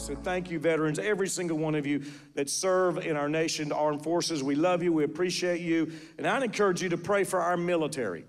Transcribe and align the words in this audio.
So 0.00 0.14
thank 0.14 0.50
you, 0.50 0.58
veterans, 0.58 0.98
every 0.98 1.28
single 1.28 1.58
one 1.58 1.74
of 1.74 1.86
you 1.86 2.02
that 2.34 2.48
serve 2.48 2.98
in 2.98 3.16
our 3.16 3.28
nation, 3.28 3.70
armed 3.70 4.02
forces. 4.02 4.42
We 4.42 4.54
love 4.54 4.82
you, 4.82 4.92
we 4.94 5.04
appreciate 5.04 5.60
you, 5.60 5.92
and 6.16 6.26
I'd 6.26 6.42
encourage 6.42 6.82
you 6.82 6.88
to 6.88 6.96
pray 6.96 7.24
for 7.24 7.40
our 7.40 7.56
military. 7.56 8.24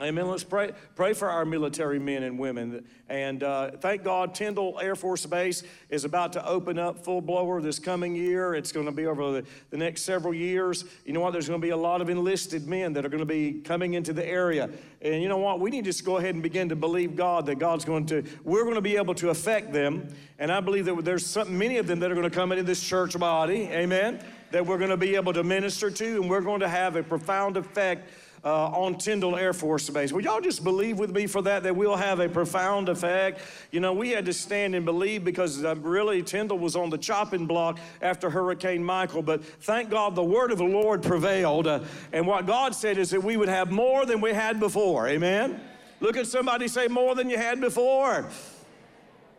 Amen. 0.00 0.26
Let's 0.28 0.42
pray, 0.42 0.72
pray 0.96 1.12
for 1.12 1.30
our 1.30 1.44
military 1.44 2.00
men 2.00 2.24
and 2.24 2.36
women. 2.36 2.84
And 3.08 3.44
uh, 3.44 3.70
thank 3.72 4.02
God, 4.02 4.34
Tyndall 4.34 4.80
Air 4.80 4.96
Force 4.96 5.24
Base 5.24 5.62
is 5.88 6.04
about 6.04 6.32
to 6.32 6.44
open 6.44 6.80
up 6.80 7.04
full 7.04 7.20
blower 7.20 7.60
this 7.60 7.78
coming 7.78 8.16
year. 8.16 8.56
It's 8.56 8.72
going 8.72 8.86
to 8.86 8.92
be 8.92 9.06
over 9.06 9.30
the, 9.30 9.46
the 9.70 9.76
next 9.76 10.02
several 10.02 10.34
years. 10.34 10.84
You 11.04 11.12
know 11.12 11.20
what? 11.20 11.30
There's 11.30 11.46
going 11.46 11.60
to 11.60 11.64
be 11.64 11.70
a 11.70 11.76
lot 11.76 12.00
of 12.00 12.10
enlisted 12.10 12.66
men 12.66 12.92
that 12.94 13.04
are 13.04 13.08
going 13.08 13.20
to 13.20 13.24
be 13.24 13.60
coming 13.60 13.94
into 13.94 14.12
the 14.12 14.26
area. 14.26 14.68
And 15.00 15.22
you 15.22 15.28
know 15.28 15.38
what? 15.38 15.60
We 15.60 15.70
need 15.70 15.84
to 15.84 15.90
just 15.90 16.04
go 16.04 16.16
ahead 16.16 16.34
and 16.34 16.42
begin 16.42 16.70
to 16.70 16.76
believe 16.76 17.14
God 17.14 17.46
that 17.46 17.60
God's 17.60 17.84
going 17.84 18.06
to, 18.06 18.24
we're 18.42 18.64
going 18.64 18.74
to 18.74 18.80
be 18.80 18.96
able 18.96 19.14
to 19.14 19.30
affect 19.30 19.72
them. 19.72 20.08
And 20.40 20.50
I 20.50 20.58
believe 20.58 20.86
that 20.86 21.04
there's 21.04 21.24
some, 21.24 21.56
many 21.56 21.76
of 21.76 21.86
them 21.86 22.00
that 22.00 22.10
are 22.10 22.16
going 22.16 22.28
to 22.28 22.34
come 22.34 22.50
into 22.50 22.64
this 22.64 22.82
church 22.82 23.16
body. 23.16 23.68
Amen. 23.70 24.18
That 24.50 24.66
we're 24.66 24.78
going 24.78 24.90
to 24.90 24.96
be 24.96 25.14
able 25.14 25.32
to 25.34 25.44
minister 25.44 25.88
to, 25.88 26.20
and 26.20 26.28
we're 26.28 26.40
going 26.40 26.60
to 26.60 26.68
have 26.68 26.96
a 26.96 27.04
profound 27.04 27.56
effect 27.56 28.10
uh, 28.44 28.66
on 28.66 28.96
Tyndall 28.98 29.36
Air 29.36 29.52
Force 29.52 29.88
Base. 29.88 30.12
Will 30.12 30.20
y'all 30.22 30.40
just 30.40 30.62
believe 30.62 30.98
with 30.98 31.14
me 31.14 31.26
for 31.26 31.42
that, 31.42 31.62
that 31.62 31.74
we'll 31.74 31.96
have 31.96 32.20
a 32.20 32.28
profound 32.28 32.88
effect? 32.88 33.40
You 33.70 33.80
know, 33.80 33.92
we 33.92 34.10
had 34.10 34.26
to 34.26 34.32
stand 34.32 34.74
and 34.74 34.84
believe 34.84 35.24
because 35.24 35.64
uh, 35.64 35.74
really 35.76 36.22
Tyndall 36.22 36.58
was 36.58 36.76
on 36.76 36.90
the 36.90 36.98
chopping 36.98 37.46
block 37.46 37.78
after 38.02 38.28
Hurricane 38.28 38.84
Michael. 38.84 39.22
But 39.22 39.44
thank 39.44 39.88
God 39.88 40.14
the 40.14 40.22
word 40.22 40.52
of 40.52 40.58
the 40.58 40.64
Lord 40.64 41.02
prevailed. 41.02 41.66
Uh, 41.66 41.80
and 42.12 42.26
what 42.26 42.46
God 42.46 42.74
said 42.74 42.98
is 42.98 43.10
that 43.10 43.22
we 43.22 43.36
would 43.36 43.48
have 43.48 43.70
more 43.72 44.04
than 44.04 44.20
we 44.20 44.32
had 44.32 44.60
before. 44.60 45.08
Amen? 45.08 45.60
Look 46.00 46.16
at 46.16 46.26
somebody 46.26 46.68
say, 46.68 46.86
more 46.86 47.14
than 47.14 47.30
you 47.30 47.38
had 47.38 47.60
before. 47.60 48.28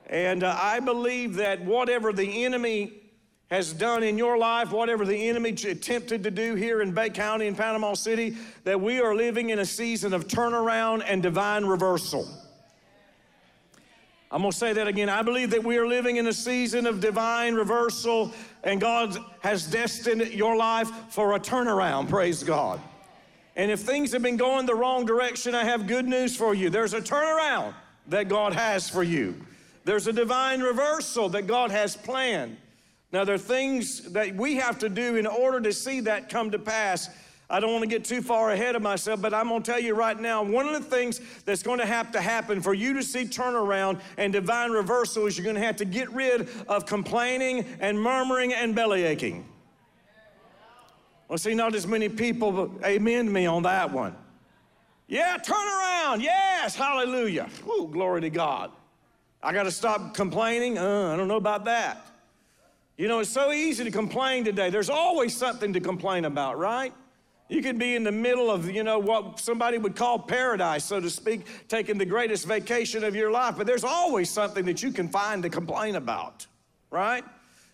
And 0.07 0.43
uh, 0.43 0.57
I 0.59 0.79
believe 0.79 1.35
that 1.35 1.61
whatever 1.61 2.11
the 2.11 2.43
enemy 2.43 2.93
has 3.49 3.73
done 3.73 4.03
in 4.03 4.17
your 4.17 4.37
life, 4.37 4.71
whatever 4.71 5.05
the 5.05 5.29
enemy 5.29 5.49
attempted 5.49 6.23
to 6.23 6.31
do 6.31 6.55
here 6.55 6.81
in 6.81 6.91
Bay 6.91 7.09
County 7.09 7.47
and 7.47 7.55
Panama 7.55 7.93
City, 7.93 8.35
that 8.63 8.79
we 8.79 8.99
are 8.99 9.15
living 9.15 9.51
in 9.51 9.59
a 9.59 9.65
season 9.65 10.13
of 10.13 10.27
turnaround 10.27 11.03
and 11.07 11.21
divine 11.21 11.65
reversal. 11.65 12.27
I'm 14.31 14.41
going 14.41 14.51
to 14.51 14.57
say 14.57 14.73
that 14.73 14.87
again. 14.87 15.07
I 15.07 15.21
believe 15.21 15.51
that 15.51 15.63
we 15.63 15.77
are 15.77 15.87
living 15.87 16.17
in 16.17 16.27
a 16.27 16.33
season 16.33 16.87
of 16.87 16.99
divine 16.99 17.53
reversal, 17.53 18.33
and 18.63 18.81
God 18.81 19.15
has 19.41 19.67
destined 19.67 20.27
your 20.33 20.55
life 20.55 20.89
for 21.09 21.35
a 21.35 21.39
turnaround. 21.39 22.09
Praise 22.09 22.43
God. 22.43 22.81
And 23.55 23.71
if 23.71 23.81
things 23.81 24.11
have 24.11 24.23
been 24.23 24.37
going 24.37 24.65
the 24.65 24.75
wrong 24.75 25.05
direction, 25.05 25.55
I 25.55 25.63
have 25.63 25.87
good 25.87 26.07
news 26.07 26.35
for 26.35 26.53
you. 26.53 26.69
There's 26.69 26.93
a 26.93 26.99
turnaround 26.99 27.75
that 28.07 28.27
God 28.27 28.53
has 28.53 28.89
for 28.89 29.03
you, 29.03 29.35
there's 29.85 30.07
a 30.07 30.13
divine 30.13 30.61
reversal 30.61 31.29
that 31.29 31.45
God 31.47 31.69
has 31.69 31.95
planned. 31.95 32.57
Now, 33.15 33.23
there 33.23 33.35
are 33.35 33.37
things 33.37 34.01
that 34.11 34.35
we 34.35 34.57
have 34.57 34.77
to 34.79 34.89
do 34.89 35.15
in 35.15 35.25
order 35.25 35.61
to 35.61 35.71
see 35.71 36.01
that 36.01 36.27
come 36.27 36.51
to 36.51 36.59
pass. 36.59 37.09
I 37.49 37.61
don't 37.61 37.71
want 37.71 37.83
to 37.83 37.87
get 37.87 38.03
too 38.03 38.21
far 38.21 38.51
ahead 38.51 38.75
of 38.75 38.81
myself, 38.81 39.21
but 39.21 39.33
I'm 39.33 39.47
going 39.47 39.63
to 39.63 39.71
tell 39.71 39.79
you 39.79 39.95
right 39.95 40.19
now 40.19 40.43
one 40.43 40.67
of 40.67 40.73
the 40.73 40.89
things 40.89 41.21
that's 41.45 41.63
going 41.63 41.79
to 41.79 41.85
have 41.85 42.11
to 42.11 42.19
happen 42.19 42.59
for 42.59 42.73
you 42.73 42.93
to 42.95 43.01
see 43.01 43.23
turnaround 43.23 44.01
and 44.17 44.33
divine 44.33 44.71
reversal 44.71 45.27
is 45.27 45.37
you're 45.37 45.45
going 45.45 45.55
to 45.55 45.61
have 45.61 45.77
to 45.77 45.85
get 45.85 46.11
rid 46.11 46.49
of 46.67 46.85
complaining 46.85 47.65
and 47.79 47.97
murmuring 47.97 48.51
and 48.53 48.75
belly 48.75 49.03
aching. 49.03 49.47
Well, 51.29 51.37
see, 51.37 51.55
not 51.55 51.73
as 51.73 51.87
many 51.87 52.09
people 52.09 52.69
amen 52.83 53.31
me 53.31 53.45
on 53.45 53.63
that 53.63 53.93
one. 53.93 54.13
Yeah, 55.07 55.37
turn 55.37 55.55
around. 55.55 56.21
Yes, 56.21 56.75
hallelujah. 56.75 57.47
Ooh, 57.65 57.87
glory 57.89 58.19
to 58.19 58.29
God. 58.29 58.71
I 59.41 59.53
got 59.53 59.63
to 59.63 59.71
stop 59.71 60.13
complaining. 60.13 60.77
Uh, 60.77 61.13
I 61.13 61.15
don't 61.15 61.29
know 61.29 61.37
about 61.37 61.63
that. 61.63 62.05
You 62.97 63.09
know, 63.09 63.19
it's 63.19 63.29
so 63.29 63.51
easy 63.51 63.83
to 63.83 63.91
complain 63.91 64.45
today. 64.45 64.69
There's 64.69 64.89
always 64.89 65.35
something 65.35 65.73
to 65.73 65.81
complain 65.81 66.23
about, 66.23 66.57
right? 66.57 66.93
You 67.49 67.61
could 67.61 67.77
be 67.77 67.95
in 67.95 68.03
the 68.03 68.11
middle 68.11 68.49
of, 68.49 68.69
you 68.69 68.83
know, 68.83 68.99
what 68.99 69.39
somebody 69.39 69.77
would 69.77 69.95
call 69.95 70.17
paradise, 70.17 70.85
so 70.85 71.01
to 71.01 71.09
speak, 71.09 71.41
taking 71.67 71.97
the 71.97 72.05
greatest 72.05 72.47
vacation 72.47 73.03
of 73.03 73.13
your 73.15 73.31
life, 73.31 73.55
but 73.57 73.67
there's 73.67 73.83
always 73.83 74.29
something 74.29 74.65
that 74.65 74.81
you 74.81 74.91
can 74.91 75.09
find 75.09 75.43
to 75.43 75.49
complain 75.49 75.95
about, 75.95 76.47
right? 76.89 77.23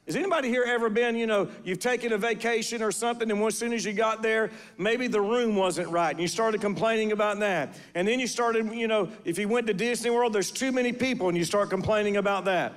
Has 0.08 0.16
anybody 0.16 0.50
here 0.50 0.66
ever 0.68 0.90
been, 0.90 1.16
you 1.16 1.28
know, 1.28 1.50
you've 1.64 1.80
taken 1.80 2.12
a 2.12 2.18
vacation 2.18 2.82
or 2.82 2.92
something, 2.92 3.30
and 3.30 3.42
as 3.44 3.58
soon 3.58 3.72
as 3.72 3.86
you 3.86 3.94
got 3.94 4.24
there, 4.24 4.50
maybe 4.80 5.08
the 5.08 5.22
room 5.22 5.56
wasn't 5.56 5.88
right, 5.90 6.10
and 6.10 6.20
you 6.20 6.28
started 6.28 6.60
complaining 6.60 7.12
about 7.12 7.40
that. 7.40 7.76
And 7.94 8.08
then 8.08 8.20
you 8.20 8.26
started, 8.26 8.74
you 8.74 8.88
know, 8.88 9.10
if 9.24 9.38
you 9.38 9.48
went 9.48 9.68
to 9.68 9.74
Disney 9.74 10.10
World, 10.10 10.34
there's 10.34 10.52
too 10.52 10.72
many 10.72 10.92
people, 10.92 11.30
and 11.30 11.38
you 11.38 11.46
start 11.46 11.70
complaining 11.70 12.18
about 12.18 12.46
that 12.46 12.74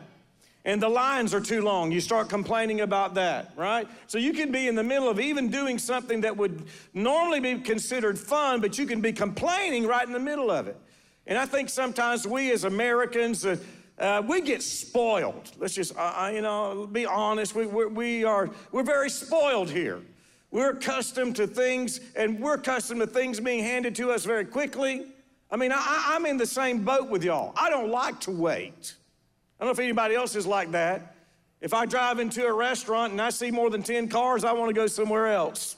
and 0.64 0.80
the 0.80 0.88
lines 0.88 1.34
are 1.34 1.40
too 1.40 1.60
long. 1.60 1.92
You 1.92 2.00
start 2.00 2.28
complaining 2.28 2.80
about 2.80 3.14
that, 3.14 3.52
right? 3.56 3.86
So 4.06 4.16
you 4.16 4.32
can 4.32 4.50
be 4.50 4.66
in 4.66 4.74
the 4.74 4.82
middle 4.82 5.08
of 5.10 5.20
even 5.20 5.50
doing 5.50 5.78
something 5.78 6.22
that 6.22 6.36
would 6.36 6.64
normally 6.94 7.40
be 7.40 7.60
considered 7.60 8.18
fun, 8.18 8.60
but 8.60 8.78
you 8.78 8.86
can 8.86 9.00
be 9.00 9.12
complaining 9.12 9.86
right 9.86 10.06
in 10.06 10.12
the 10.12 10.18
middle 10.18 10.50
of 10.50 10.66
it. 10.66 10.78
And 11.26 11.36
I 11.36 11.44
think 11.44 11.68
sometimes 11.68 12.26
we 12.26 12.50
as 12.52 12.64
Americans, 12.64 13.44
uh, 13.44 13.56
uh, 13.98 14.22
we 14.26 14.40
get 14.40 14.62
spoiled. 14.62 15.50
Let's 15.58 15.74
just, 15.74 15.96
uh, 15.96 16.00
uh 16.00 16.30
you 16.34 16.40
know, 16.40 16.86
be 16.90 17.04
honest. 17.04 17.54
We, 17.54 17.66
we're, 17.66 17.88
we 17.88 18.24
are, 18.24 18.50
we're 18.72 18.82
very 18.82 19.10
spoiled 19.10 19.70
here. 19.70 20.00
We're 20.50 20.70
accustomed 20.70 21.36
to 21.36 21.46
things, 21.46 22.00
and 22.16 22.40
we're 22.40 22.54
accustomed 22.54 23.00
to 23.00 23.06
things 23.06 23.40
being 23.40 23.62
handed 23.62 23.94
to 23.96 24.12
us 24.12 24.24
very 24.24 24.44
quickly. 24.44 25.06
I 25.50 25.56
mean, 25.56 25.72
I, 25.72 26.12
I'm 26.14 26.24
in 26.26 26.36
the 26.36 26.46
same 26.46 26.84
boat 26.84 27.10
with 27.10 27.22
y'all. 27.22 27.52
I 27.56 27.70
don't 27.70 27.90
like 27.90 28.20
to 28.20 28.30
wait. 28.30 28.94
I 29.58 29.64
don't 29.64 29.68
know 29.68 29.72
if 29.72 29.78
anybody 29.78 30.14
else 30.14 30.34
is 30.36 30.46
like 30.46 30.72
that. 30.72 31.14
If 31.60 31.72
I 31.72 31.86
drive 31.86 32.18
into 32.18 32.44
a 32.44 32.52
restaurant 32.52 33.12
and 33.12 33.22
I 33.22 33.30
see 33.30 33.50
more 33.50 33.70
than 33.70 33.82
10 33.82 34.08
cars, 34.08 34.44
I 34.44 34.52
want 34.52 34.68
to 34.68 34.74
go 34.74 34.86
somewhere 34.86 35.28
else. 35.28 35.76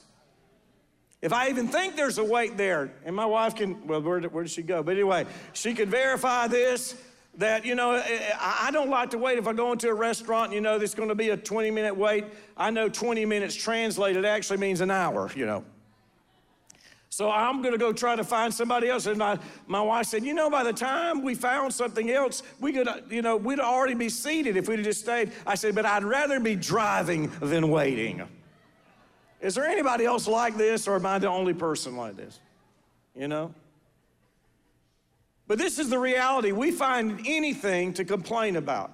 If 1.23 1.33
I 1.33 1.49
even 1.49 1.69
think 1.69 1.97
there's 1.97 2.19
a 2.19 2.25
wait 2.25 2.57
there, 2.57 2.93
and 3.05 3.15
my 3.15 3.27
wife 3.27 3.55
can, 3.55 3.87
well, 3.87 4.03
where, 4.03 4.21
where 4.21 4.45
did 4.45 4.51
she 4.51 4.63
go? 4.63 4.83
But 4.83 4.93
anyway, 4.93 5.27
she 5.53 5.75
could 5.75 5.89
verify 5.89 6.47
this 6.47 6.95
that, 7.39 7.65
you 7.65 7.75
know, 7.75 7.93
eh, 7.93 8.03
eh, 8.07 8.33
I 8.39 8.71
don't 8.71 8.91
like 8.91 9.11
to 9.11 9.19
wait. 9.19 9.39
If 9.39 9.47
I 9.47 9.53
go 9.53 9.73
into 9.73 9.89
a 9.89 9.95
restaurant, 9.95 10.47
and 10.47 10.55
you 10.55 10.61
know, 10.61 10.79
there's 10.79 10.95
going 10.95 11.09
to 11.09 11.15
be 11.15 11.31
a 11.31 11.37
20 11.37 11.71
minute 11.71 11.97
wait. 11.97 12.25
I 12.57 12.71
know 12.71 12.89
20 12.89 13.25
minutes 13.27 13.55
translated 13.55 14.25
actually 14.25 14.59
means 14.59 14.81
an 14.81 14.91
hour, 14.91 15.31
you 15.35 15.47
know. 15.47 15.65
So 17.17 17.31
I'm 17.31 17.63
going 17.63 17.73
to 17.73 17.79
go 17.79 17.95
try 17.95 18.15
to 18.15 18.25
find 18.25 18.53
somebody 18.53 18.91
else. 18.91 19.07
And 19.07 19.17
my, 19.17 19.39
my 19.67 19.81
wife 19.81 20.05
said, 20.05 20.23
You 20.23 20.35
know, 20.35 20.51
by 20.51 20.63
the 20.63 20.73
time 20.75 21.23
we 21.23 21.35
found 21.35 21.73
something 21.73 22.11
else, 22.11 22.43
we 22.61 22.75
could, 22.75 22.87
you 23.09 23.23
know, 23.23 23.39
we'd 23.39 23.59
already 23.59 23.95
be 23.95 24.11
seated 24.11 24.59
if 24.59 24.69
we'd 24.69 24.85
just 24.85 25.01
stayed. 25.01 25.33
I 25.47 25.55
said, 25.55 25.75
But 25.75 25.87
I'd 25.87 26.05
rather 26.05 26.39
be 26.41 26.55
driving 26.55 27.33
than 27.41 27.71
waiting. 27.71 28.23
Is 29.41 29.55
there 29.55 29.65
anybody 29.65 30.05
else 30.05 30.29
like 30.29 30.59
this, 30.59 30.87
or 30.87 30.97
am 30.97 31.07
I 31.07 31.19
the 31.19 31.29
only 31.29 31.55
person 31.55 31.97
like 31.97 32.19
this? 32.19 32.39
You 33.15 33.29
know? 33.29 33.55
But 35.47 35.57
this 35.57 35.79
is 35.79 35.89
the 35.89 35.99
reality. 35.99 36.53
We 36.53 36.71
find 36.71 37.23
anything 37.27 37.95
to 37.95 38.05
complain 38.05 38.57
about. 38.57 38.93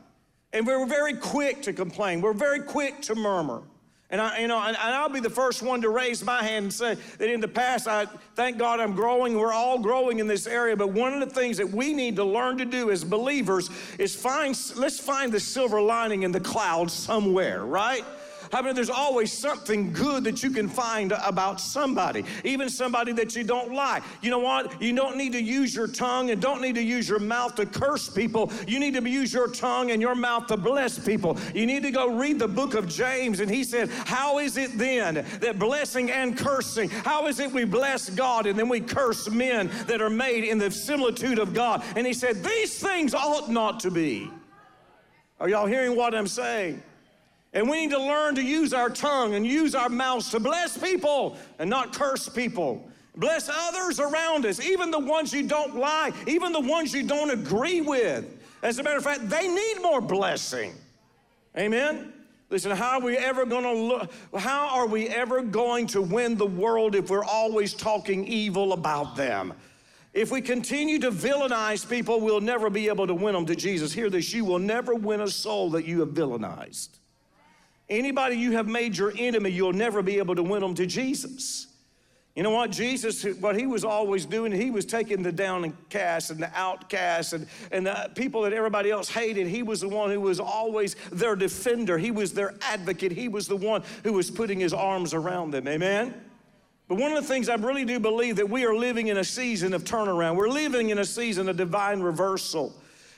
And 0.52 0.64
we're 0.64 0.86
very 0.86 1.14
quick 1.14 1.62
to 1.62 1.72
complain, 1.72 2.20
we're 2.20 2.34
very 2.34 2.60
quick 2.60 3.02
to 3.02 3.16
murmur. 3.16 3.64
And 4.12 4.20
I, 4.20 4.40
you 4.40 4.46
know, 4.46 4.60
and, 4.62 4.76
I'll 4.76 5.08
be 5.08 5.20
the 5.20 5.30
first 5.30 5.62
one 5.62 5.80
to 5.80 5.88
raise 5.88 6.22
my 6.22 6.42
hand 6.42 6.64
and 6.64 6.72
say 6.72 6.96
that 7.16 7.30
in 7.30 7.40
the 7.40 7.48
past, 7.48 7.88
I 7.88 8.04
thank 8.34 8.58
God 8.58 8.78
I'm 8.78 8.94
growing. 8.94 9.38
We're 9.38 9.54
all 9.54 9.78
growing 9.78 10.18
in 10.18 10.26
this 10.26 10.46
area. 10.46 10.76
But 10.76 10.90
one 10.90 11.14
of 11.14 11.20
the 11.26 11.34
things 11.34 11.56
that 11.56 11.70
we 11.70 11.94
need 11.94 12.16
to 12.16 12.24
learn 12.24 12.58
to 12.58 12.66
do 12.66 12.90
as 12.90 13.04
believers 13.04 13.70
is 13.98 14.14
find, 14.14 14.54
let's 14.76 15.00
find 15.00 15.32
the 15.32 15.40
silver 15.40 15.80
lining 15.80 16.24
in 16.24 16.30
the 16.30 16.40
cloud 16.40 16.90
somewhere, 16.90 17.64
right? 17.64 18.04
I 18.52 18.60
mean, 18.60 18.74
there's 18.74 18.90
always 18.90 19.32
something 19.32 19.92
good 19.92 20.24
that 20.24 20.42
you 20.42 20.50
can 20.50 20.68
find 20.68 21.12
about 21.12 21.58
somebody, 21.58 22.24
even 22.44 22.68
somebody 22.68 23.12
that 23.12 23.34
you 23.34 23.44
don't 23.44 23.72
like. 23.72 24.02
You 24.20 24.30
know 24.30 24.40
what? 24.40 24.80
You 24.80 24.94
don't 24.94 25.16
need 25.16 25.32
to 25.32 25.42
use 25.42 25.74
your 25.74 25.86
tongue 25.88 26.30
and 26.30 26.40
don't 26.40 26.60
need 26.60 26.74
to 26.74 26.82
use 26.82 27.08
your 27.08 27.18
mouth 27.18 27.54
to 27.54 27.64
curse 27.64 28.10
people. 28.10 28.52
You 28.68 28.78
need 28.78 28.92
to 28.94 29.08
use 29.08 29.32
your 29.32 29.48
tongue 29.48 29.90
and 29.90 30.02
your 30.02 30.14
mouth 30.14 30.48
to 30.48 30.58
bless 30.58 30.98
people. 30.98 31.38
You 31.54 31.64
need 31.64 31.82
to 31.84 31.90
go 31.90 32.14
read 32.14 32.38
the 32.38 32.48
book 32.48 32.74
of 32.74 32.88
James, 32.88 33.40
and 33.40 33.50
he 33.50 33.64
said, 33.64 33.88
How 33.88 34.38
is 34.38 34.58
it 34.58 34.76
then 34.76 35.24
that 35.40 35.58
blessing 35.58 36.10
and 36.10 36.36
cursing, 36.36 36.90
how 36.90 37.28
is 37.28 37.40
it 37.40 37.50
we 37.52 37.64
bless 37.64 38.10
God 38.10 38.46
and 38.46 38.58
then 38.58 38.68
we 38.68 38.80
curse 38.80 39.30
men 39.30 39.70
that 39.86 40.02
are 40.02 40.10
made 40.10 40.44
in 40.44 40.58
the 40.58 40.70
similitude 40.70 41.38
of 41.38 41.54
God? 41.54 41.82
And 41.96 42.06
he 42.06 42.12
said, 42.12 42.44
These 42.44 42.78
things 42.78 43.14
ought 43.14 43.50
not 43.50 43.80
to 43.80 43.90
be. 43.90 44.30
Are 45.40 45.48
y'all 45.48 45.66
hearing 45.66 45.96
what 45.96 46.14
I'm 46.14 46.28
saying? 46.28 46.82
And 47.52 47.68
we 47.68 47.82
need 47.82 47.90
to 47.90 48.00
learn 48.00 48.34
to 48.36 48.42
use 48.42 48.72
our 48.72 48.88
tongue 48.88 49.34
and 49.34 49.46
use 49.46 49.74
our 49.74 49.88
mouths 49.88 50.30
to 50.30 50.40
bless 50.40 50.78
people 50.78 51.36
and 51.58 51.68
not 51.68 51.92
curse 51.94 52.28
people. 52.28 52.88
Bless 53.16 53.50
others 53.52 54.00
around 54.00 54.46
us, 54.46 54.64
even 54.64 54.90
the 54.90 54.98
ones 54.98 55.34
you 55.34 55.46
don't 55.46 55.76
like, 55.76 56.14
even 56.26 56.52
the 56.52 56.60
ones 56.60 56.94
you 56.94 57.02
don't 57.02 57.30
agree 57.30 57.82
with. 57.82 58.24
As 58.62 58.78
a 58.78 58.82
matter 58.82 58.96
of 58.96 59.04
fact, 59.04 59.28
they 59.28 59.48
need 59.48 59.82
more 59.82 60.00
blessing. 60.00 60.72
Amen. 61.56 62.12
Listen, 62.48 62.70
how 62.70 62.98
are 62.98 63.00
we 63.00 63.16
ever 63.18 63.44
going 63.44 63.64
to 63.64 63.72
look? 63.72 64.12
How 64.36 64.68
are 64.68 64.86
we 64.86 65.08
ever 65.08 65.42
going 65.42 65.86
to 65.88 66.00
win 66.00 66.36
the 66.36 66.46
world 66.46 66.94
if 66.94 67.10
we're 67.10 67.24
always 67.24 67.74
talking 67.74 68.26
evil 68.26 68.72
about 68.72 69.16
them? 69.16 69.52
If 70.14 70.30
we 70.30 70.40
continue 70.42 70.98
to 71.00 71.10
villainize 71.10 71.88
people, 71.88 72.20
we'll 72.20 72.42
never 72.42 72.68
be 72.70 72.88
able 72.88 73.06
to 73.06 73.14
win 73.14 73.34
them 73.34 73.46
to 73.46 73.56
Jesus. 73.56 73.92
Hear 73.92 74.10
this 74.10 74.32
you 74.32 74.44
will 74.44 74.58
never 74.58 74.94
win 74.94 75.22
a 75.22 75.28
soul 75.28 75.70
that 75.70 75.84
you 75.86 76.00
have 76.00 76.10
villainized. 76.10 76.98
Anybody 77.92 78.36
you 78.36 78.52
have 78.52 78.66
made 78.66 78.96
your 78.96 79.12
enemy, 79.18 79.50
you'll 79.50 79.74
never 79.74 80.00
be 80.00 80.16
able 80.16 80.34
to 80.34 80.42
win 80.42 80.62
them 80.62 80.74
to 80.76 80.86
Jesus. 80.86 81.66
You 82.34 82.42
know 82.42 82.50
what? 82.50 82.70
Jesus, 82.70 83.22
what 83.22 83.54
he 83.54 83.66
was 83.66 83.84
always 83.84 84.24
doing, 84.24 84.50
he 84.50 84.70
was 84.70 84.86
taking 84.86 85.22
the 85.22 85.30
downcast 85.30 86.30
and 86.30 86.42
the 86.42 86.50
outcast 86.54 87.34
and, 87.34 87.46
and 87.70 87.86
the 87.86 88.10
people 88.14 88.40
that 88.42 88.54
everybody 88.54 88.90
else 88.90 89.10
hated. 89.10 89.46
He 89.46 89.62
was 89.62 89.82
the 89.82 89.90
one 89.90 90.10
who 90.10 90.22
was 90.22 90.40
always 90.40 90.96
their 91.12 91.36
defender. 91.36 91.98
He 91.98 92.10
was 92.10 92.32
their 92.32 92.54
advocate. 92.62 93.12
He 93.12 93.28
was 93.28 93.46
the 93.46 93.56
one 93.56 93.82
who 94.04 94.14
was 94.14 94.30
putting 94.30 94.58
his 94.58 94.72
arms 94.72 95.12
around 95.12 95.50
them. 95.50 95.68
Amen? 95.68 96.14
But 96.88 96.96
one 96.96 97.12
of 97.12 97.20
the 97.20 97.28
things 97.28 97.50
I 97.50 97.56
really 97.56 97.84
do 97.84 98.00
believe 98.00 98.36
that 98.36 98.48
we 98.48 98.64
are 98.64 98.74
living 98.74 99.08
in 99.08 99.18
a 99.18 99.24
season 99.24 99.74
of 99.74 99.84
turnaround. 99.84 100.36
We're 100.36 100.48
living 100.48 100.88
in 100.88 100.98
a 100.98 101.04
season 101.04 101.46
of 101.50 101.58
divine 101.58 102.00
reversal. 102.00 102.72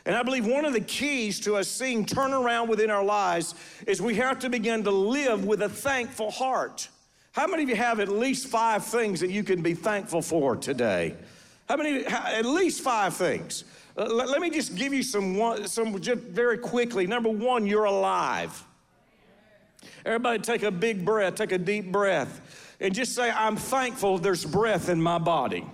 And 0.07 0.15
I 0.15 0.23
believe 0.23 0.47
one 0.47 0.65
of 0.65 0.75
the 0.75 0.81
keys 0.81 1.41
to 1.41 1.57
us 1.57 1.69
seeing 1.69 2.05
turnaround 2.05 2.69
within 2.69 2.91
our 2.91 3.05
lives 3.05 3.55
is 3.87 4.03
we 4.03 4.17
have 4.17 4.39
to 4.41 4.51
begin 4.51 4.85
to 4.85 4.91
live 4.91 5.45
with 5.47 5.63
a 5.63 5.69
thankful 5.69 6.31
heart. 6.31 6.89
How 7.33 7.47
many 7.47 7.63
of 7.63 7.69
you 7.69 7.77
have 7.77 8.01
at 8.01 8.09
least 8.09 8.47
five 8.49 8.85
things 8.85 9.21
that 9.21 9.31
you 9.31 9.43
can 9.43 9.63
be 9.63 9.75
thankful 9.75 10.21
for 10.21 10.57
today? 10.57 11.17
How 11.69 11.77
many? 11.77 12.05
At 12.05 12.45
least 12.45 12.83
five 12.83 13.15
things. 13.15 13.65
Let, 13.97 14.29
let, 14.29 14.41
me 14.41 14.51
just 14.51 14.77
give 14.77 14.93
you 14.93 15.03
some 15.03 15.37
one, 15.37 15.67
some 15.67 15.99
just 16.01 16.21
very 16.21 16.59
quickly. 16.59 17.07
Number 17.07 17.31
one, 17.31 17.67
you're 17.67 17.85
alive. 17.85 18.65
Everybody, 20.05 20.41
take 20.41 20.63
a 20.63 20.71
big 20.71 21.05
breath. 21.05 21.37
Take 21.37 21.53
a 21.53 21.59
deep 21.59 21.91
breath, 21.91 22.77
and 22.81 22.95
just 22.95 23.15
say, 23.15 23.31
"I'm 23.31 23.57
thankful. 23.57 24.19
There's 24.19 24.45
breath 24.45 24.89
in 24.91 25.01
my 25.01 25.19
body." 25.19 25.65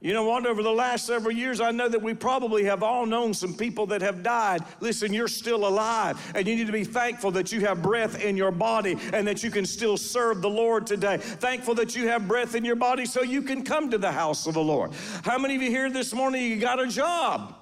You 0.00 0.12
know 0.12 0.22
what? 0.22 0.46
Over 0.46 0.62
the 0.62 0.70
last 0.70 1.06
several 1.06 1.34
years, 1.34 1.60
I 1.60 1.72
know 1.72 1.88
that 1.88 2.00
we 2.00 2.14
probably 2.14 2.62
have 2.64 2.84
all 2.84 3.04
known 3.04 3.34
some 3.34 3.52
people 3.52 3.86
that 3.86 4.00
have 4.00 4.22
died. 4.22 4.62
Listen, 4.78 5.12
you're 5.12 5.26
still 5.26 5.66
alive, 5.66 6.20
and 6.36 6.46
you 6.46 6.54
need 6.54 6.68
to 6.68 6.72
be 6.72 6.84
thankful 6.84 7.32
that 7.32 7.50
you 7.50 7.60
have 7.62 7.82
breath 7.82 8.22
in 8.22 8.36
your 8.36 8.52
body 8.52 8.96
and 9.12 9.26
that 9.26 9.42
you 9.42 9.50
can 9.50 9.66
still 9.66 9.96
serve 9.96 10.40
the 10.40 10.48
Lord 10.48 10.86
today. 10.86 11.16
Thankful 11.16 11.74
that 11.76 11.96
you 11.96 12.06
have 12.06 12.28
breath 12.28 12.54
in 12.54 12.64
your 12.64 12.76
body 12.76 13.06
so 13.06 13.22
you 13.22 13.42
can 13.42 13.64
come 13.64 13.90
to 13.90 13.98
the 13.98 14.12
house 14.12 14.46
of 14.46 14.54
the 14.54 14.62
Lord. 14.62 14.92
How 15.24 15.36
many 15.36 15.56
of 15.56 15.62
you 15.62 15.70
here 15.70 15.90
this 15.90 16.14
morning, 16.14 16.44
you 16.44 16.60
got 16.60 16.78
a 16.78 16.86
job? 16.86 17.56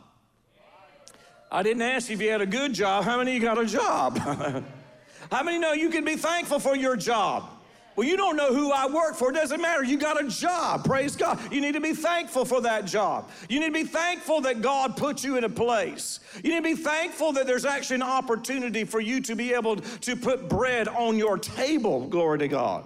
I 1.51 1.63
didn't 1.63 1.83
ask 1.83 2.11
if 2.11 2.21
you 2.21 2.31
had 2.31 2.43
a 2.43 2.47
good 2.47 2.75
job. 2.75 3.05
How 3.05 3.17
many 3.17 3.33
you 3.33 3.41
got 3.41 3.57
a 3.57 3.65
job? 3.65 4.19
How 5.31 5.43
many 5.43 5.59
know 5.59 5.73
you 5.73 5.89
can 5.89 6.05
be 6.05 6.17
thankful 6.17 6.59
for 6.59 6.77
your 6.77 6.97
job? 6.97 7.56
Well, 7.97 8.07
you 8.07 8.19
don't 8.19 8.37
know 8.37 8.55
who 8.55 8.73
I 8.73 8.87
work 8.87 9.15
for. 9.17 9.31
It 9.31 9.35
doesn't 9.35 9.61
matter. 9.61 9.83
You 9.83 9.97
got 9.97 10.23
a 10.23 10.29
job. 10.29 10.85
Praise 10.85 11.17
God. 11.17 11.41
You 11.51 11.63
need 11.63 11.73
to 11.73 11.81
be 11.81 11.95
thankful 11.95 12.45
for 12.45 12.61
that 12.61 12.85
job. 12.85 13.31
You 13.49 13.59
need 13.59 13.67
to 13.67 13.73
be 13.73 13.85
thankful 13.85 14.43
that 14.43 14.61
God 14.61 14.99
put 14.99 15.25
you 15.25 15.37
in 15.37 15.45
a 15.45 15.49
place. 15.49 16.21
You 16.45 16.51
need 16.51 16.63
to 16.63 16.77
be 16.77 16.83
thankful 16.83 17.33
that 17.33 17.47
there's 17.47 17.65
actually 17.65 17.97
an 17.97 18.03
opportunity 18.03 18.85
for 18.85 19.01
you 19.01 19.23
to 19.23 19.35
be 19.35 19.55
able 19.55 19.77
to 19.77 20.15
put 20.15 20.47
bread 20.49 20.89
on 20.89 21.17
your 21.17 21.39
table. 21.39 22.07
Glory 22.07 22.39
to 22.41 22.49
God. 22.49 22.85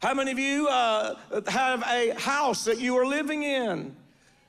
How 0.00 0.14
many 0.14 0.30
of 0.30 0.38
you 0.38 0.66
uh, 0.68 1.16
have 1.48 1.82
a 1.86 2.18
house 2.18 2.64
that 2.64 2.80
you 2.80 2.96
are 2.96 3.06
living 3.06 3.42
in? 3.42 3.94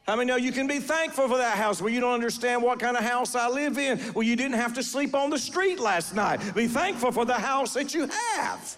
How 0.08 0.16
many 0.16 0.28
know 0.28 0.38
you 0.38 0.54
can 0.54 0.68
be 0.68 0.80
thankful 0.80 1.28
for 1.28 1.38
that 1.38 1.58
house? 1.58 1.82
Well, 1.82 1.94
you 1.94 2.00
don't 2.00 2.14
understand 2.14 2.64
what 2.64 2.80
kind 2.80 2.96
of 2.96 3.04
house 3.04 3.36
I 3.36 3.50
live 3.50 3.78
in. 3.78 4.00
Well, 4.14 4.24
you 4.24 4.38
didn't 4.38 4.58
have 4.58 4.74
to 4.76 4.84
sleep 4.84 5.14
on 5.14 5.30
the 5.30 5.38
street 5.38 5.80
last 5.80 6.16
night. 6.16 6.40
Be 6.56 6.68
thankful 6.68 7.12
for 7.12 7.26
the 7.26 7.34
house 7.34 7.74
that 7.74 7.94
you 7.94 8.08
have. 8.08 8.78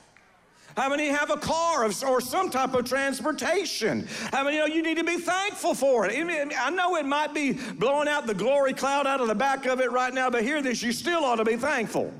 How 0.75 0.89
many 0.89 1.07
have 1.07 1.29
a 1.29 1.37
car 1.37 1.85
or 1.85 2.21
some 2.21 2.49
type 2.49 2.73
of 2.73 2.85
transportation? 2.85 4.07
How 4.31 4.43
many 4.43 4.57
know 4.57 4.65
you 4.65 4.81
need 4.81 4.97
to 4.97 5.03
be 5.03 5.17
thankful 5.17 5.75
for 5.75 6.07
it? 6.07 6.15
I 6.15 6.69
know 6.71 6.95
it 6.95 7.05
might 7.05 7.33
be 7.33 7.53
blowing 7.53 8.07
out 8.07 8.25
the 8.25 8.33
glory 8.33 8.73
cloud 8.73 9.05
out 9.05 9.21
of 9.21 9.27
the 9.27 9.35
back 9.35 9.65
of 9.65 9.79
it 9.79 9.91
right 9.91 10.13
now, 10.13 10.29
but 10.29 10.43
hear 10.43 10.61
this, 10.61 10.81
you 10.81 10.91
still 10.91 11.23
ought 11.23 11.35
to 11.35 11.45
be 11.45 11.57
thankful. 11.57 12.11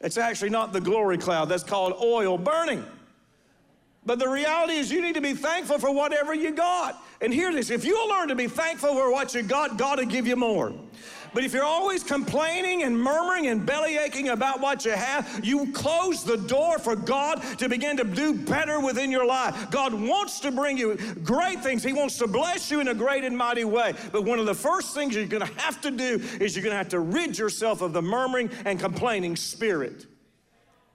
It's 0.00 0.18
actually 0.18 0.50
not 0.50 0.72
the 0.72 0.80
glory 0.80 1.16
cloud, 1.16 1.48
that's 1.48 1.64
called 1.64 1.94
oil 2.02 2.36
burning. 2.36 2.84
But 4.04 4.18
the 4.18 4.28
reality 4.28 4.74
is, 4.74 4.90
you 4.90 5.00
need 5.00 5.14
to 5.14 5.20
be 5.20 5.32
thankful 5.32 5.78
for 5.78 5.94
whatever 5.94 6.34
you 6.34 6.50
got. 6.50 7.00
And 7.20 7.32
hear 7.32 7.52
this 7.52 7.70
if 7.70 7.84
you'll 7.84 8.08
learn 8.08 8.28
to 8.28 8.34
be 8.34 8.48
thankful 8.48 8.94
for 8.94 9.12
what 9.12 9.32
you 9.32 9.42
got, 9.42 9.78
God 9.78 10.00
will 10.00 10.06
give 10.06 10.26
you 10.26 10.34
more. 10.34 10.74
But 11.34 11.44
if 11.44 11.52
you're 11.52 11.64
always 11.64 12.02
complaining 12.02 12.82
and 12.82 12.98
murmuring 12.98 13.46
and 13.46 13.64
belly 13.64 13.96
aching 13.96 14.28
about 14.28 14.60
what 14.60 14.84
you 14.84 14.92
have, 14.92 15.40
you 15.42 15.72
close 15.72 16.24
the 16.24 16.36
door 16.36 16.78
for 16.78 16.94
God 16.94 17.42
to 17.58 17.68
begin 17.68 17.96
to 17.96 18.04
do 18.04 18.34
better 18.34 18.80
within 18.80 19.10
your 19.10 19.24
life. 19.24 19.70
God 19.70 19.94
wants 19.94 20.40
to 20.40 20.50
bring 20.50 20.76
you 20.76 20.96
great 21.24 21.60
things. 21.60 21.82
He 21.82 21.92
wants 21.92 22.18
to 22.18 22.26
bless 22.26 22.70
you 22.70 22.80
in 22.80 22.88
a 22.88 22.94
great 22.94 23.24
and 23.24 23.36
mighty 23.36 23.64
way. 23.64 23.94
But 24.12 24.24
one 24.24 24.38
of 24.38 24.46
the 24.46 24.54
first 24.54 24.94
things 24.94 25.14
you're 25.14 25.26
going 25.26 25.46
to 25.46 25.60
have 25.60 25.80
to 25.82 25.90
do 25.90 26.22
is 26.40 26.54
you're 26.54 26.64
going 26.64 26.74
to 26.74 26.78
have 26.78 26.90
to 26.90 27.00
rid 27.00 27.38
yourself 27.38 27.80
of 27.80 27.92
the 27.92 28.02
murmuring 28.02 28.50
and 28.64 28.78
complaining 28.78 29.36
spirit. 29.36 30.06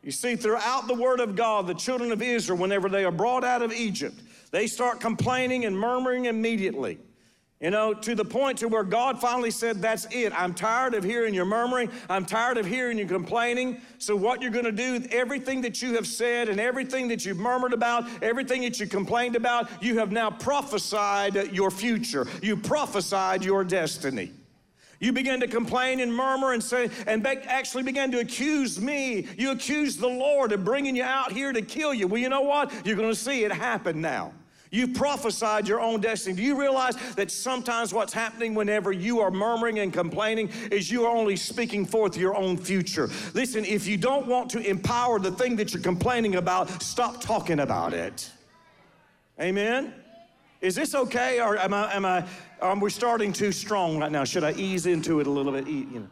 You 0.03 0.11
see, 0.11 0.35
throughout 0.35 0.87
the 0.87 0.93
Word 0.93 1.19
of 1.19 1.35
God, 1.35 1.67
the 1.67 1.73
children 1.73 2.11
of 2.11 2.21
Israel, 2.21 2.59
whenever 2.59 2.89
they 2.89 3.03
are 3.03 3.11
brought 3.11 3.43
out 3.43 3.61
of 3.61 3.73
Egypt, 3.73 4.21
they 4.51 4.67
start 4.67 4.99
complaining 4.99 5.65
and 5.65 5.77
murmuring 5.77 6.25
immediately. 6.25 6.99
You 7.59 7.71
know, 7.71 7.91
to 7.91 8.13
the 8.13 8.23
point 8.23 8.59
to 8.59 8.67
where 8.67 8.83
God 8.83 9.19
finally 9.19 9.49
said, 9.49 9.81
That's 9.81 10.05
it. 10.11 10.31
I'm 10.39 10.53
tired 10.53 10.93
of 10.93 11.03
hearing 11.03 11.33
your 11.33 11.45
murmuring. 11.45 11.89
I'm 12.07 12.23
tired 12.23 12.57
of 12.57 12.67
hearing 12.67 12.99
you 12.99 13.07
complaining. 13.07 13.81
So, 13.97 14.15
what 14.15 14.43
you're 14.43 14.51
going 14.51 14.65
to 14.65 14.71
do, 14.71 15.03
everything 15.09 15.61
that 15.61 15.81
you 15.81 15.95
have 15.95 16.05
said 16.05 16.49
and 16.49 16.59
everything 16.59 17.07
that 17.07 17.25
you've 17.25 17.39
murmured 17.39 17.73
about, 17.73 18.07
everything 18.21 18.61
that 18.61 18.79
you 18.79 18.85
complained 18.85 19.35
about, 19.35 19.69
you 19.81 19.97
have 19.97 20.11
now 20.11 20.29
prophesied 20.29 21.51
your 21.51 21.71
future. 21.71 22.27
You 22.43 22.57
prophesied 22.57 23.43
your 23.43 23.63
destiny. 23.63 24.33
You 24.99 25.11
began 25.11 25.39
to 25.39 25.47
complain 25.47 25.99
and 25.99 26.13
murmur 26.13 26.53
and 26.53 26.63
say, 26.63 26.89
and 27.05 27.25
actually 27.25 27.83
began 27.83 28.11
to 28.11 28.19
accuse 28.19 28.79
me. 28.79 29.27
You 29.37 29.51
accused 29.51 29.99
the 29.99 30.07
Lord 30.07 30.51
of 30.51 30.63
bringing 30.63 30.95
you 30.95 31.03
out 31.03 31.31
here 31.31 31.53
to 31.53 31.61
kill 31.61 31.93
you. 31.93 32.07
Well, 32.07 32.21
you 32.21 32.29
know 32.29 32.41
what? 32.41 32.71
You're 32.85 32.95
going 32.95 33.09
to 33.09 33.15
see 33.15 33.43
it 33.43 33.51
happen 33.51 34.01
now. 34.01 34.33
You've 34.71 34.93
prophesied 34.93 35.67
your 35.67 35.79
own 35.79 36.01
destiny. 36.01 36.35
Do 36.35 36.43
you 36.43 36.59
realize 36.59 36.95
that 37.15 37.31
sometimes 37.31 37.93
what's 37.93 38.13
happening 38.13 38.53
whenever 38.53 38.91
you 38.91 39.19
are 39.21 39.31
murmuring 39.31 39.79
and 39.79 39.93
complaining 39.93 40.49
is 40.71 40.91
you 40.91 41.05
are 41.05 41.15
only 41.15 41.35
speaking 41.35 41.85
forth 41.85 42.17
your 42.17 42.35
own 42.35 42.57
future? 42.57 43.09
Listen, 43.33 43.65
if 43.65 43.87
you 43.87 43.97
don't 43.97 44.27
want 44.27 44.49
to 44.51 44.59
empower 44.59 45.19
the 45.19 45.31
thing 45.31 45.55
that 45.57 45.73
you're 45.73 45.83
complaining 45.83 46.35
about, 46.35 46.81
stop 46.81 47.21
talking 47.21 47.59
about 47.59 47.93
it. 47.93 48.29
Amen? 49.39 49.93
Is 50.61 50.75
this 50.75 50.95
okay, 50.95 51.39
or 51.39 51.57
am 51.57 51.73
I, 51.73 51.93
am 51.93 52.05
I, 52.05 52.19
um, 52.61 52.79
are 52.79 52.79
we 52.79 52.89
starting 52.89 53.31
too 53.31 53.51
strong 53.51 53.99
right 53.99 54.11
now? 54.11 54.23
Should 54.23 54.43
I 54.43 54.53
ease 54.53 54.87
into 54.87 55.19
it 55.19 55.27
a 55.27 55.29
little 55.29 55.51
bit? 55.51 55.67
You 55.67 55.85
know. 55.85 56.07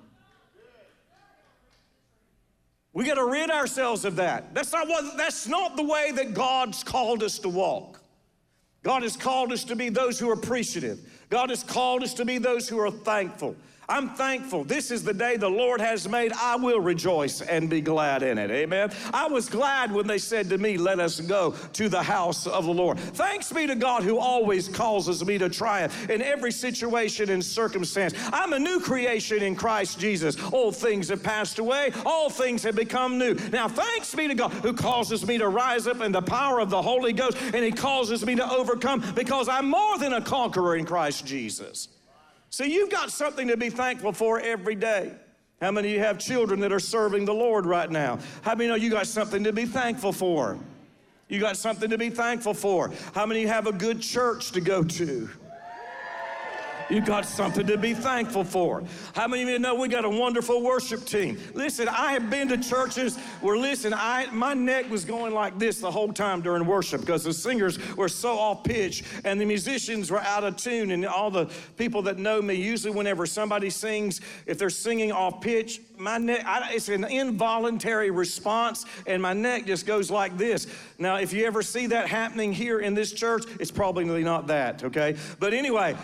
We 2.93 3.05
got 3.05 3.15
to 3.15 3.25
rid 3.25 3.50
ourselves 3.50 4.05
of 4.05 4.15
that. 4.17 4.53
That's 4.53 4.71
not 4.71 4.88
what. 4.88 5.17
That's 5.17 5.47
not 5.47 5.75
the 5.75 5.83
way 5.83 6.12
that 6.12 6.33
God's 6.33 6.83
called 6.83 7.24
us 7.24 7.39
to 7.39 7.50
walk. 7.50 7.94
God 8.86 9.01
has 9.01 9.18
called 9.18 9.51
us 9.51 9.63
to 9.63 9.75
be 9.75 9.89
those 9.89 10.20
who 10.20 10.30
are 10.30 10.34
appreciative. 10.34 11.00
God 11.32 11.50
has 11.50 11.63
called 11.63 12.04
us 12.04 12.13
to 12.13 12.24
be 12.24 12.38
those 12.38 12.70
who 12.70 12.80
are 12.80 12.92
thankful. 12.92 13.56
I'm 13.88 14.10
thankful. 14.10 14.63
This 14.63 14.89
is 14.89 15.04
the 15.04 15.13
day 15.13 15.38
the 15.38 15.50
Lord 15.50 15.80
has 15.80 16.08
made. 16.10 16.34
I 16.34 16.56
will 16.56 16.80
rejoice 16.80 17.42
and 17.42 17.70
be 17.70 17.82
glad 17.82 18.24
in 18.24 18.38
it. 18.38 18.50
Amen. 18.50 18.92
I 19.13 19.27
was 19.27 19.48
glad 19.48 19.92
when 19.92 20.08
they 20.08 20.18
said 20.18 20.50
to 20.50 20.58
me, 20.58 20.77
Let 20.77 21.00
us 21.00 21.20
go 21.20 21.51
to 21.74 21.89
the 21.89 22.01
house 22.01 22.48
of 22.48 22.65
the 22.65 22.74
Lord. 22.74 23.00
Thanks 23.00 23.51
be 23.51 23.68
to 23.68 23.75
God 23.75 24.04
who 24.04 24.18
always 24.18 24.68
causes 24.68 25.24
me 25.24 25.38
to 25.38 25.50
triumph 25.50 26.10
in 26.10 26.22
every 26.22 26.51
situation 26.51 27.30
and 27.30 27.44
circumstance. 27.44 28.13
I'm 28.34 28.54
a 28.54 28.60
new 28.60 28.80
creation 28.80 29.44
in 29.44 29.56
Christ 29.56 30.00
Jesus. 30.00 30.36
Old 30.51 30.75
things 30.75 31.10
have 31.10 31.22
passed 31.22 31.60
away, 31.60 31.92
all 32.06 32.30
things 32.30 32.63
have 32.63 32.75
become 32.75 33.18
new. 33.18 33.36
Now, 33.51 33.68
thanks 33.68 34.13
be 34.15 34.27
to 34.27 34.36
God 34.36 34.51
who 34.51 34.74
causes 34.74 35.25
me 35.25 35.38
to 35.38 35.48
rise 35.48 35.88
up 35.88 36.01
in 36.01 36.12
the 36.12 36.22
power 36.22 36.60
of 36.60 36.70
the 36.70 36.82
Holy 36.82 37.13
Ghost 37.13 37.38
and 37.54 37.63
He 37.63 37.72
causes 37.72 38.25
me 38.25 38.36
to 38.36 38.51
overcome 38.51 39.04
because 39.15 39.48
I'm 39.48 39.70
more 39.70 39.98
than 40.00 40.13
a 40.13 40.22
conqueror 40.22 40.75
in 40.75 40.86
Christ 40.86 41.25
Jesus. 41.25 41.89
So 42.55 42.63
you've 42.63 42.89
got 42.89 43.12
something 43.12 43.50
to 43.50 43.57
be 43.57 43.69
thankful 43.69 44.13
for 44.13 44.39
every 44.39 44.75
day. 44.75 45.12
How 45.59 45.71
many 45.71 45.89
of 45.89 45.93
you 45.95 46.00
have 46.00 46.17
children 46.17 46.62
that 46.62 46.71
are 46.71 46.79
serving 46.79 47.25
the 47.25 47.33
Lord 47.33 47.65
right 47.65 47.91
now? 47.91 48.17
How 48.43 48.55
many 48.55 48.69
know 48.69 48.75
you 48.75 48.89
got 48.89 49.07
something 49.07 49.43
to 49.43 49.51
be 49.51 49.65
thankful 49.65 50.13
for? 50.13 50.57
You 51.27 51.41
got 51.41 51.57
something 51.57 51.89
to 51.89 51.97
be 51.97 52.09
thankful 52.09 52.53
for. 52.53 52.93
How 53.13 53.25
many 53.25 53.45
have 53.45 53.67
a 53.67 53.74
good 53.74 54.00
church 54.00 54.53
to 54.53 54.62
go 54.62 54.85
to? 54.85 55.29
You 56.89 57.01
got 57.01 57.25
something 57.25 57.65
to 57.68 57.77
be 57.77 57.94
thankful 57.94 58.44
for. 58.44 58.84
How 59.15 59.27
many 59.27 59.44
of 59.44 59.50
you 59.50 59.60
know 59.60 59.75
we 59.75 59.88
got 59.88 60.06
a 60.06 60.10
wonderful 60.10 60.62
worship 60.62 61.06
team? 61.06 61.39
Listen, 61.54 61.88
I 61.88 62.13
have 62.13 62.30
been 62.30 62.48
to 62.50 62.58
churches 62.58 63.18
where, 63.42 63.58
listen, 63.58 63.94
I 63.94 64.27
my 64.32 64.54
neck 64.54 64.89
was 64.89 65.04
going 65.04 65.34
like 65.34 65.58
this 65.58 65.80
the 65.80 65.89
whole 65.89 66.13
time 66.13 66.42
during 66.42 66.65
worship 66.65 67.01
because 67.01 67.24
the 67.24 67.34
singers 67.34 67.80
were 67.96 68.10
so 68.10 68.38
off 68.38 68.63
pitch 68.63 69.04
and 69.24 69.42
the 69.42 69.46
musicians 69.46 70.12
were 70.12 70.20
out 70.20 70.44
of 70.44 70.58
tune. 70.58 70.92
And 70.92 71.06
all 71.06 71.32
the 71.32 71.50
people 71.77 72.01
that 72.04 72.20
know 72.20 72.42
me, 72.42 72.54
usually 72.54 72.94
whenever 72.94 73.25
somebody 73.25 73.70
sings, 73.70 74.22
if 74.46 74.58
they're 74.58 74.70
singing 74.70 75.12
off 75.12 75.42
pitch, 75.42 75.82
my 75.98 76.18
neck, 76.18 76.44
I, 76.46 76.74
it's 76.74 76.89
an 76.89 77.06
involuntary 77.06 78.12
response, 78.12 78.86
and 79.08 79.22
my 79.22 79.34
neck 79.34 79.65
just 79.65 79.86
goes 79.86 80.12
like 80.12 80.38
this. 80.38 80.68
Now, 81.00 81.18
if 81.18 81.34
you 81.34 81.46
ever 81.46 81.62
see 81.62 81.88
that 81.88 82.08
happening 82.08 82.54
here 82.54 82.80
in 82.80 82.94
this 82.94 83.12
church, 83.12 83.46
it's 83.60 83.72
probably 83.72 84.24
not 84.24 84.48
that, 84.48 84.84
okay? 84.84 85.15
But 85.39 85.54
anyway, 85.54 85.96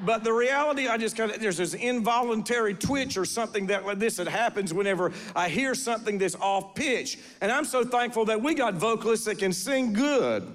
but 0.00 0.24
the 0.24 0.32
reality, 0.32 0.88
I 0.88 0.96
just 0.96 1.16
kind 1.16 1.30
of, 1.30 1.40
there's 1.40 1.58
this 1.58 1.74
involuntary 1.74 2.74
twitch 2.74 3.16
or 3.16 3.24
something 3.24 3.66
that 3.66 3.86
like 3.86 3.98
this 3.98 4.16
that 4.16 4.26
happens 4.26 4.74
whenever 4.74 5.12
I 5.36 5.48
hear 5.48 5.74
something 5.74 6.18
that's 6.18 6.34
off 6.36 6.74
pitch. 6.74 7.18
And 7.40 7.52
I'm 7.52 7.64
so 7.64 7.84
thankful 7.84 8.24
that 8.26 8.42
we 8.42 8.54
got 8.54 8.74
vocalists 8.74 9.26
that 9.26 9.38
can 9.38 9.52
sing 9.52 9.92
good. 9.92 10.52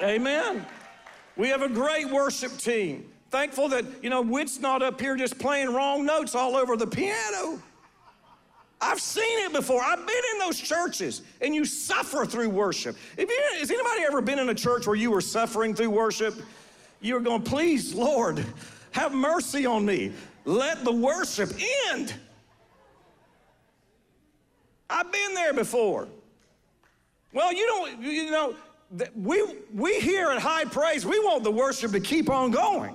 Amen. 0.00 0.64
We 1.36 1.48
have 1.48 1.62
a 1.62 1.68
great 1.68 2.10
worship 2.10 2.56
team. 2.58 3.08
Thankful 3.30 3.68
that, 3.70 3.84
you 4.02 4.10
know, 4.10 4.22
Whit's 4.22 4.60
not 4.60 4.82
up 4.82 5.00
here 5.00 5.16
just 5.16 5.38
playing 5.38 5.72
wrong 5.72 6.04
notes 6.04 6.34
all 6.34 6.56
over 6.56 6.76
the 6.76 6.86
piano. 6.86 7.60
I've 8.80 9.00
seen 9.00 9.46
it 9.46 9.52
before. 9.52 9.80
I've 9.80 10.04
been 10.06 10.22
in 10.32 10.38
those 10.40 10.58
churches, 10.58 11.22
and 11.40 11.54
you 11.54 11.64
suffer 11.64 12.26
through 12.26 12.50
worship. 12.50 12.96
You, 13.16 13.26
has 13.58 13.70
anybody 13.70 14.02
ever 14.02 14.20
been 14.20 14.40
in 14.40 14.48
a 14.48 14.54
church 14.54 14.86
where 14.86 14.96
you 14.96 15.10
were 15.10 15.20
suffering 15.20 15.74
through 15.74 15.90
worship? 15.90 16.34
You 17.02 17.14
were 17.14 17.20
going, 17.20 17.42
please, 17.42 17.92
Lord, 17.92 18.44
have 18.92 19.12
mercy 19.12 19.66
on 19.66 19.84
me. 19.84 20.12
Let 20.44 20.84
the 20.84 20.92
worship 20.92 21.50
end. 21.90 22.14
I've 24.88 25.10
been 25.10 25.34
there 25.34 25.52
before. 25.52 26.08
Well, 27.32 27.52
you 27.52 27.66
don't, 27.66 28.02
you 28.02 28.30
know, 28.30 28.54
we, 29.16 29.42
we 29.74 30.00
here 30.00 30.30
at 30.30 30.40
High 30.40 30.64
Praise, 30.64 31.04
we 31.04 31.18
want 31.18 31.44
the 31.44 31.50
worship 31.50 31.92
to 31.92 32.00
keep 32.00 32.30
on 32.30 32.50
going. 32.50 32.94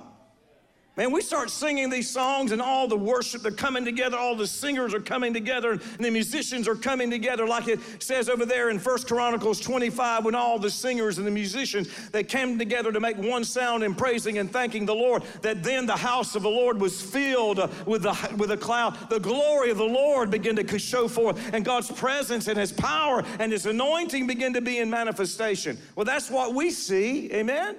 Man, 0.98 1.12
we 1.12 1.20
start 1.20 1.48
singing 1.48 1.90
these 1.90 2.10
songs 2.10 2.50
and 2.50 2.60
all 2.60 2.88
the 2.88 2.96
worship, 2.96 3.42
they're 3.42 3.52
coming 3.52 3.84
together, 3.84 4.16
all 4.16 4.34
the 4.34 4.48
singers 4.48 4.92
are 4.92 4.98
coming 5.00 5.32
together, 5.32 5.70
and 5.70 5.80
the 6.00 6.10
musicians 6.10 6.66
are 6.66 6.74
coming 6.74 7.08
together, 7.08 7.46
like 7.46 7.68
it 7.68 7.78
says 8.02 8.28
over 8.28 8.44
there 8.44 8.70
in 8.70 8.80
First 8.80 9.06
Chronicles 9.06 9.60
25, 9.60 10.24
when 10.24 10.34
all 10.34 10.58
the 10.58 10.68
singers 10.68 11.18
and 11.18 11.24
the 11.24 11.30
musicians, 11.30 11.88
they 12.10 12.24
came 12.24 12.58
together 12.58 12.90
to 12.90 12.98
make 12.98 13.16
one 13.16 13.44
sound 13.44 13.84
in 13.84 13.94
praising 13.94 14.38
and 14.38 14.50
thanking 14.52 14.86
the 14.86 14.94
Lord, 14.94 15.22
that 15.42 15.62
then 15.62 15.86
the 15.86 15.96
house 15.96 16.34
of 16.34 16.42
the 16.42 16.50
Lord 16.50 16.80
was 16.80 17.00
filled 17.00 17.58
with, 17.86 18.02
the, 18.02 18.34
with 18.36 18.50
a 18.50 18.56
cloud. 18.56 18.98
The 19.08 19.20
glory 19.20 19.70
of 19.70 19.78
the 19.78 19.84
Lord 19.84 20.32
began 20.32 20.56
to 20.56 20.78
show 20.80 21.06
forth, 21.06 21.54
and 21.54 21.64
God's 21.64 21.92
presence 21.92 22.48
and 22.48 22.58
His 22.58 22.72
power 22.72 23.22
and 23.38 23.52
His 23.52 23.66
anointing 23.66 24.26
began 24.26 24.52
to 24.54 24.60
be 24.60 24.78
in 24.78 24.90
manifestation. 24.90 25.78
Well, 25.94 26.06
that's 26.06 26.28
what 26.28 26.54
we 26.54 26.72
see, 26.72 27.32
amen? 27.32 27.76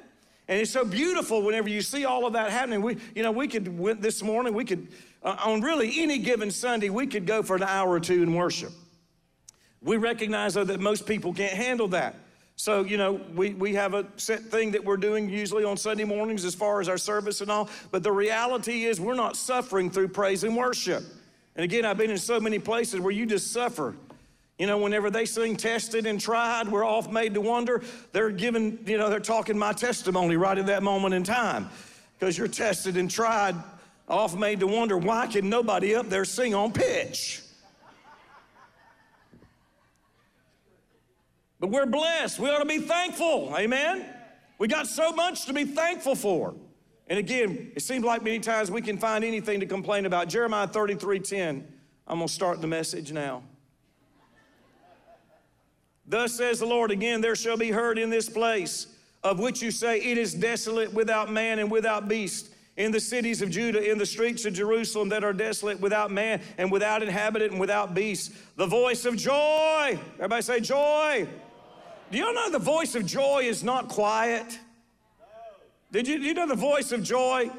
And 0.49 0.59
it's 0.59 0.71
so 0.71 0.83
beautiful 0.83 1.43
whenever 1.43 1.69
you 1.69 1.79
see 1.79 2.05
all 2.05 2.25
of 2.25 2.33
that 2.33 2.49
happening. 2.49 2.81
We, 2.81 2.97
you 3.15 3.21
know, 3.21 3.31
we 3.31 3.47
could, 3.47 4.01
this 4.01 4.23
morning, 4.23 4.55
we 4.55 4.65
could, 4.65 4.87
uh, 5.21 5.37
on 5.45 5.61
really 5.61 6.01
any 6.01 6.17
given 6.17 6.49
Sunday, 6.49 6.89
we 6.89 7.05
could 7.05 7.27
go 7.27 7.43
for 7.43 7.55
an 7.55 7.61
hour 7.61 7.91
or 7.91 7.99
two 7.99 8.23
in 8.23 8.33
worship. 8.33 8.71
We 9.83 9.97
recognize, 9.97 10.55
though, 10.55 10.63
that 10.63 10.79
most 10.79 11.05
people 11.05 11.35
can't 11.35 11.53
handle 11.53 11.87
that. 11.89 12.15
So, 12.55 12.81
you 12.83 12.97
know, 12.97 13.21
we, 13.35 13.51
we 13.53 13.75
have 13.75 13.93
a 13.93 14.07
set 14.17 14.41
thing 14.41 14.71
that 14.71 14.83
we're 14.83 14.97
doing 14.97 15.29
usually 15.29 15.63
on 15.63 15.77
Sunday 15.77 16.03
mornings 16.03 16.43
as 16.43 16.55
far 16.55 16.81
as 16.81 16.89
our 16.89 16.97
service 16.97 17.41
and 17.41 17.51
all. 17.51 17.69
But 17.91 18.01
the 18.01 18.11
reality 18.11 18.85
is, 18.85 18.99
we're 18.99 19.13
not 19.13 19.37
suffering 19.37 19.91
through 19.91 20.07
praise 20.07 20.43
and 20.43 20.57
worship. 20.57 21.03
And 21.55 21.63
again, 21.63 21.85
I've 21.85 21.97
been 21.97 22.09
in 22.09 22.17
so 22.17 22.39
many 22.39 22.57
places 22.57 22.99
where 23.01 23.13
you 23.13 23.27
just 23.27 23.53
suffer 23.53 23.95
you 24.59 24.67
know, 24.67 24.77
whenever 24.77 25.09
they 25.09 25.25
sing 25.25 25.55
tested 25.55 26.05
and 26.05 26.19
tried, 26.19 26.67
we're 26.67 26.85
off 26.85 27.09
made 27.09 27.33
to 27.33 27.41
wonder, 27.41 27.81
they're 28.11 28.29
giving, 28.29 28.77
you 28.85 28.97
know, 28.97 29.09
they're 29.09 29.21
talking 29.21 29.57
my 29.57 29.71
testimony 29.71 30.35
right 30.35 30.57
at 30.57 30.65
that 30.65 30.83
moment 30.83 31.13
in 31.13 31.23
time. 31.23 31.69
Because 32.19 32.37
you're 32.37 32.49
tested 32.49 32.97
and 32.97 33.09
tried, 33.09 33.55
off 34.09 34.35
made 34.35 34.59
to 34.59 34.67
wonder, 34.67 34.97
why 34.97 35.27
can 35.27 35.49
nobody 35.49 35.95
up 35.95 36.09
there 36.09 36.25
sing 36.25 36.53
on 36.53 36.73
pitch? 36.73 37.41
But 41.61 41.69
we're 41.69 41.85
blessed. 41.85 42.37
We 42.39 42.49
ought 42.49 42.59
to 42.59 42.65
be 42.65 42.79
thankful. 42.79 43.53
Amen? 43.57 44.05
We 44.57 44.67
got 44.67 44.87
so 44.87 45.13
much 45.13 45.45
to 45.45 45.53
be 45.53 45.63
thankful 45.63 46.15
for. 46.15 46.53
And 47.07 47.17
again, 47.17 47.71
it 47.75 47.81
seems 47.81 48.03
like 48.03 48.23
many 48.23 48.39
times 48.39 48.69
we 48.69 48.81
can 48.81 48.97
find 48.97 49.23
anything 49.23 49.61
to 49.61 49.65
complain 49.65 50.05
about. 50.05 50.27
Jeremiah 50.27 50.67
33 50.67 51.19
10. 51.19 51.67
I'm 52.07 52.17
going 52.17 52.27
to 52.27 52.33
start 52.33 52.59
the 52.59 52.67
message 52.67 53.13
now. 53.13 53.43
Thus 56.09 56.33
says 56.33 56.59
the 56.59 56.65
Lord 56.65 56.89
again, 56.89 57.21
there 57.21 57.35
shall 57.35 57.55
be 57.55 57.69
heard 57.69 57.99
in 57.99 58.09
this 58.09 58.27
place, 58.27 58.87
of 59.23 59.39
which 59.39 59.61
you 59.61 59.69
say, 59.69 59.99
It 60.01 60.17
is 60.17 60.33
desolate 60.33 60.91
without 60.91 61.31
man 61.31 61.59
and 61.59 61.69
without 61.69 62.07
beast. 62.07 62.49
In 62.77 62.91
the 62.91 62.99
cities 62.99 63.41
of 63.41 63.51
Judah, 63.51 63.91
in 63.91 63.97
the 63.97 64.05
streets 64.05 64.45
of 64.45 64.53
Jerusalem 64.53 65.09
that 65.09 65.23
are 65.23 65.33
desolate 65.33 65.79
without 65.81 66.11
man 66.11 66.41
and 66.57 66.71
without 66.71 67.03
inhabitant 67.03 67.51
and 67.51 67.59
without 67.59 67.93
beast. 67.93 68.31
The 68.55 68.65
voice 68.65 69.05
of 69.05 69.17
joy. 69.17 69.99
Everybody 70.15 70.41
say 70.41 70.59
joy. 70.61 71.27
Do 72.09 72.17
you 72.17 72.33
know 72.33 72.49
the 72.49 72.57
voice 72.57 72.95
of 72.95 73.05
joy 73.05 73.43
is 73.43 73.63
not 73.63 73.89
quiet? 73.89 74.57
Did 75.91 76.07
you, 76.07 76.19
you 76.19 76.33
know 76.33 76.47
the 76.47 76.55
voice 76.55 76.91
of 76.91 77.03
joy? 77.03 77.51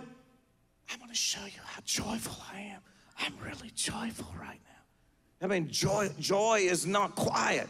I'm 0.90 0.98
going 0.98 1.10
to 1.10 1.14
show 1.14 1.44
you 1.44 1.60
how 1.64 1.82
joyful 1.84 2.36
I 2.52 2.60
am. 2.60 2.80
I'm 3.18 3.34
really 3.44 3.70
joyful 3.76 4.32
right 4.40 4.58
now. 4.64 5.46
I 5.46 5.46
mean, 5.46 5.68
joy, 5.68 6.08
joy 6.18 6.60
is 6.62 6.86
not 6.86 7.14
quiet. 7.14 7.68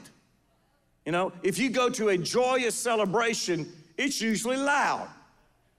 You 1.07 1.13
know, 1.13 1.33
if 1.43 1.59
you 1.59 1.71
go 1.71 1.89
to 1.91 2.11
a 2.11 2.19
joyous 2.19 2.75
celebration, 2.75 3.73
it's 3.97 4.21
usually 4.21 4.57
loud. 4.57 5.09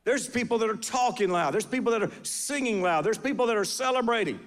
There's 0.04 0.28
people 0.28 0.58
that 0.60 0.70
are 0.70 0.76
talking 0.76 1.30
loud. 1.30 1.54
There's 1.54 1.66
people 1.66 1.92
that 1.92 2.02
are 2.02 2.12
singing 2.24 2.82
loud. 2.82 3.04
There's 3.04 3.18
people 3.18 3.46
that 3.48 3.58
are 3.58 3.66
celebrating. 3.66 4.40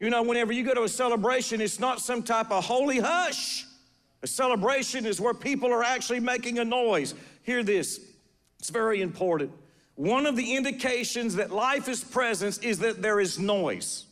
You 0.00 0.10
know, 0.10 0.22
whenever 0.22 0.52
you 0.52 0.64
go 0.64 0.74
to 0.74 0.82
a 0.82 0.88
celebration, 0.88 1.60
it's 1.60 1.78
not 1.78 2.00
some 2.00 2.22
type 2.22 2.50
of 2.50 2.64
holy 2.64 2.98
hush. 2.98 3.64
A 4.22 4.26
celebration 4.26 5.06
is 5.06 5.20
where 5.20 5.34
people 5.34 5.72
are 5.72 5.84
actually 5.84 6.20
making 6.20 6.58
a 6.58 6.64
noise. 6.64 7.14
Hear 7.42 7.62
this, 7.62 8.00
it's 8.58 8.70
very 8.70 9.00
important. 9.00 9.52
One 9.94 10.26
of 10.26 10.36
the 10.36 10.56
indications 10.56 11.36
that 11.36 11.50
life 11.50 11.88
is 11.88 12.02
presence 12.02 12.58
is 12.58 12.80
that 12.80 13.02
there 13.02 13.20
is 13.20 13.38
noise. 13.38 14.06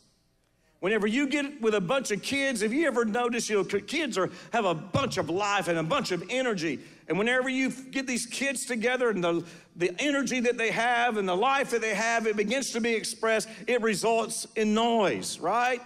Whenever 0.79 1.07
you 1.07 1.27
get 1.27 1.59
with 1.59 1.73
a 1.73 1.81
bunch 1.81 2.11
of 2.11 2.21
kids, 2.21 2.61
have 2.61 2.71
you 2.71 2.85
ever 2.85 3.03
noticed, 3.03 3.49
you 3.49 3.57
know, 3.57 3.63
kids 3.63 4.17
are, 4.17 4.29
have 4.53 4.65
a 4.65 4.75
bunch 4.75 5.17
of 5.17 5.29
life 5.29 5.67
and 5.67 5.79
a 5.79 5.83
bunch 5.83 6.11
of 6.11 6.23
energy. 6.29 6.79
And 7.07 7.17
whenever 7.17 7.49
you 7.49 7.71
get 7.71 8.05
these 8.05 8.27
kids 8.27 8.65
together 8.65 9.09
and 9.09 9.23
the, 9.23 9.43
the 9.75 9.91
energy 9.99 10.39
that 10.41 10.57
they 10.57 10.69
have 10.69 11.17
and 11.17 11.27
the 11.27 11.35
life 11.35 11.71
that 11.71 11.81
they 11.81 11.95
have, 11.95 12.27
it 12.27 12.37
begins 12.37 12.71
to 12.71 12.81
be 12.81 12.93
expressed, 12.93 13.49
it 13.65 13.81
results 13.81 14.45
in 14.55 14.75
noise, 14.75 15.39
right? 15.39 15.81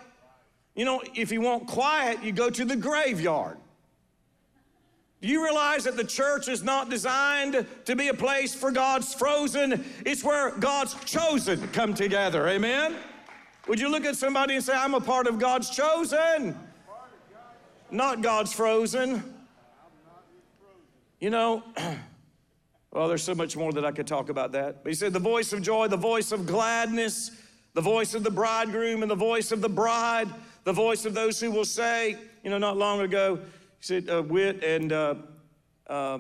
You 0.75 0.83
know, 0.83 1.01
if 1.15 1.31
you 1.31 1.39
want 1.39 1.67
quiet, 1.67 2.21
you 2.23 2.33
go 2.33 2.49
to 2.49 2.65
the 2.65 2.75
graveyard. 2.75 3.57
Do 5.21 5.27
you 5.27 5.43
realize 5.43 5.83
that 5.83 5.95
the 5.95 6.03
church 6.03 6.47
is 6.49 6.63
not 6.63 6.89
designed 6.89 7.65
to 7.85 7.95
be 7.95 8.07
a 8.07 8.13
place 8.13 8.55
for 8.55 8.71
God's 8.71 9.13
frozen? 9.13 9.85
It's 10.05 10.23
where 10.23 10.51
God's 10.51 10.95
chosen 11.05 11.65
come 11.69 11.93
together. 11.93 12.47
Amen? 12.49 12.95
Would 13.71 13.79
you 13.79 13.87
look 13.87 14.03
at 14.03 14.17
somebody 14.17 14.55
and 14.55 14.61
say, 14.61 14.73
I'm 14.73 14.95
a 14.95 14.99
part 14.99 15.27
of 15.27 15.39
God's 15.39 15.69
chosen, 15.69 16.59
not 17.89 18.21
God's 18.21 18.51
frozen? 18.51 19.23
You 21.21 21.29
know, 21.29 21.63
well, 22.91 23.07
there's 23.07 23.23
so 23.23 23.33
much 23.33 23.55
more 23.55 23.71
that 23.71 23.85
I 23.85 23.93
could 23.93 24.07
talk 24.07 24.27
about 24.27 24.51
that. 24.51 24.83
But 24.83 24.89
he 24.89 24.93
said, 24.93 25.13
the 25.13 25.19
voice 25.19 25.53
of 25.53 25.61
joy, 25.61 25.87
the 25.87 25.95
voice 25.95 26.33
of 26.33 26.45
gladness, 26.45 27.31
the 27.73 27.79
voice 27.79 28.13
of 28.13 28.25
the 28.25 28.29
bridegroom, 28.29 29.03
and 29.03 29.09
the 29.09 29.15
voice 29.15 29.53
of 29.53 29.61
the 29.61 29.69
bride, 29.69 30.27
the 30.65 30.73
voice 30.73 31.05
of 31.05 31.13
those 31.13 31.39
who 31.39 31.49
will 31.49 31.63
say, 31.63 32.17
you 32.43 32.49
know, 32.49 32.57
not 32.57 32.75
long 32.75 32.99
ago, 32.99 33.37
he 33.37 33.85
said, 33.85 34.09
uh, 34.09 34.21
Whit 34.21 34.61
and 34.65 34.91
uh, 34.91 35.15
uh, 35.87 36.17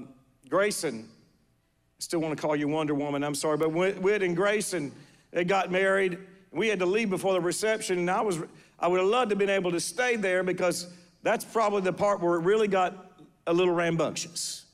Grayson, 0.47 1.01
I 1.01 1.99
still 1.99 2.21
want 2.21 2.33
to 2.33 2.41
call 2.41 2.55
you 2.55 2.69
Wonder 2.69 2.95
Woman, 2.95 3.25
I'm 3.25 3.35
sorry, 3.35 3.57
but 3.57 3.73
Whit 3.73 4.23
and 4.23 4.37
Grayson, 4.37 4.93
they 5.31 5.43
got 5.43 5.69
married 5.69 6.17
we 6.51 6.67
had 6.67 6.79
to 6.79 6.85
leave 6.85 7.09
before 7.09 7.33
the 7.33 7.41
reception, 7.41 7.99
and 7.99 8.11
I 8.11 8.21
was 8.21 8.39
I 8.79 8.87
would 8.87 8.99
have 8.99 9.09
loved 9.09 9.29
to 9.29 9.33
have 9.33 9.39
been 9.39 9.49
able 9.49 9.71
to 9.71 9.79
stay 9.79 10.15
there 10.15 10.43
because 10.43 10.87
that's 11.23 11.45
probably 11.45 11.81
the 11.81 11.93
part 11.93 12.19
where 12.19 12.35
it 12.35 12.41
really 12.41 12.67
got 12.67 13.11
a 13.47 13.53
little 13.53 13.73
rambunctious. 13.73 14.65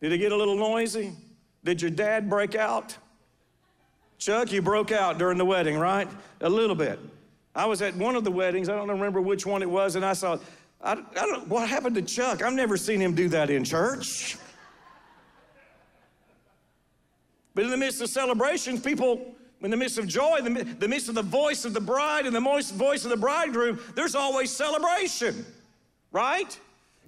Did 0.00 0.12
it 0.12 0.18
get 0.18 0.32
a 0.32 0.36
little 0.36 0.56
noisy? 0.56 1.12
Did 1.64 1.82
your 1.82 1.90
dad 1.90 2.28
break 2.30 2.54
out? 2.54 2.96
Chuck, 4.18 4.52
you 4.52 4.62
broke 4.62 4.92
out 4.92 5.18
during 5.18 5.38
the 5.38 5.44
wedding, 5.44 5.78
right? 5.78 6.08
A 6.40 6.48
little 6.48 6.76
bit. 6.76 6.98
I 7.54 7.66
was 7.66 7.82
at 7.82 7.96
one 7.96 8.14
of 8.14 8.24
the 8.24 8.30
weddings, 8.30 8.68
I 8.68 8.76
don't 8.76 8.88
remember 8.88 9.20
which 9.20 9.46
one 9.46 9.62
it 9.62 9.70
was, 9.70 9.96
and 9.96 10.04
I 10.04 10.12
saw, 10.12 10.38
I, 10.80 10.92
I 10.92 10.96
don't 11.14 11.48
what 11.48 11.68
happened 11.68 11.96
to 11.96 12.02
Chuck? 12.02 12.42
I've 12.42 12.52
never 12.52 12.76
seen 12.76 13.00
him 13.00 13.14
do 13.14 13.28
that 13.30 13.50
in 13.50 13.64
church. 13.64 14.36
But 17.54 17.64
in 17.64 17.70
the 17.70 17.76
midst 17.76 18.00
of 18.00 18.08
celebrations, 18.08 18.80
people 18.80 19.34
In 19.60 19.70
the 19.70 19.76
midst 19.76 19.98
of 19.98 20.06
joy, 20.06 20.36
in 20.36 20.78
the 20.78 20.88
midst 20.88 21.08
of 21.08 21.16
the 21.16 21.22
voice 21.22 21.64
of 21.64 21.74
the 21.74 21.80
bride 21.80 22.26
and 22.26 22.34
the 22.34 22.40
voice 22.40 23.04
of 23.04 23.10
the 23.10 23.16
bridegroom, 23.16 23.80
there's 23.96 24.14
always 24.14 24.50
celebration, 24.50 25.44
right? 26.12 26.58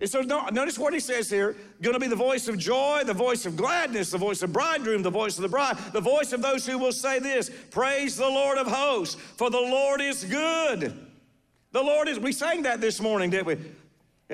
And 0.01 0.09
so 0.09 0.23
notice 0.23 0.79
what 0.79 0.95
he 0.95 1.01
says 1.01 1.29
here 1.29 1.55
going 1.83 1.93
to 1.93 2.01
be 2.01 2.09
the 2.09 2.17
voice 2.17 2.49
of 2.49 2.59
joy, 2.59 3.03
the 3.05 3.15
voice 3.15 3.47
of 3.47 3.57
gladness, 3.57 4.11
the 4.11 4.19
voice 4.19 4.43
of 4.43 4.53
bridegroom, 4.53 5.03
the 5.03 5.11
voice 5.11 5.37
of 5.37 5.43
the 5.43 5.49
bride, 5.49 5.77
the 5.93 6.01
voice 6.01 6.33
of 6.33 6.43
those 6.43 6.67
who 6.67 6.79
will 6.79 6.93
say 6.93 7.19
this 7.19 7.51
Praise 7.71 8.17
the 8.17 8.29
Lord 8.29 8.59
of 8.59 8.67
hosts, 8.67 9.15
for 9.37 9.51
the 9.51 9.61
Lord 9.61 10.01
is 10.01 10.25
good. 10.25 11.07
The 11.73 11.83
Lord 11.83 12.09
is, 12.09 12.19
we 12.19 12.33
sang 12.33 12.63
that 12.63 12.81
this 12.81 13.01
morning, 13.01 13.31
didn't 13.31 13.47
we? 13.47 13.59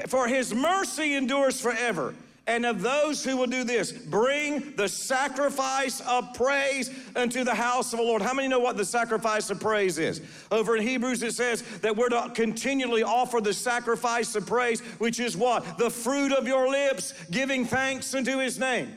For 0.07 0.27
his 0.27 0.55
mercy 0.55 1.15
endures 1.15 1.61
forever 1.61 2.15
and 2.47 2.65
of 2.65 2.81
those 2.81 3.25
who 3.25 3.37
will 3.37 3.49
do 3.49 3.65
this, 3.65 3.91
bring 3.91 4.75
the 4.77 4.89
sacrifice 4.89 6.01
of 6.03 6.33
praise 6.35 6.91
unto 7.17 7.43
the 7.43 7.55
house 7.55 7.93
of 7.93 7.99
the 7.99 8.05
Lord. 8.05 8.23
How 8.23 8.35
many 8.35 8.47
know 8.47 8.61
what 8.61 8.77
the 8.77 8.85
sacrifice 8.85 9.51
of 9.51 9.59
praise 9.59 9.99
is? 9.99 10.21
Over 10.53 10.77
in 10.77 10.83
Hebrews, 10.83 11.23
it 11.25 11.35
says 11.35 11.63
that 11.81 11.97
we're 11.97 12.09
to 12.11 12.31
continually 12.35 13.03
offer 13.03 13.41
the 13.41 13.53
sacrifice 13.53 14.37
of 14.37 14.47
praise, 14.47 14.81
which 14.99 15.19
is 15.19 15.37
what? 15.37 15.77
The 15.77 15.91
fruit 15.91 16.33
of 16.33 16.47
your 16.47 16.69
lips, 16.69 17.15
giving 17.31 17.65
thanks 17.65 18.15
unto 18.15 18.39
his 18.39 18.61
name. 18.61 18.97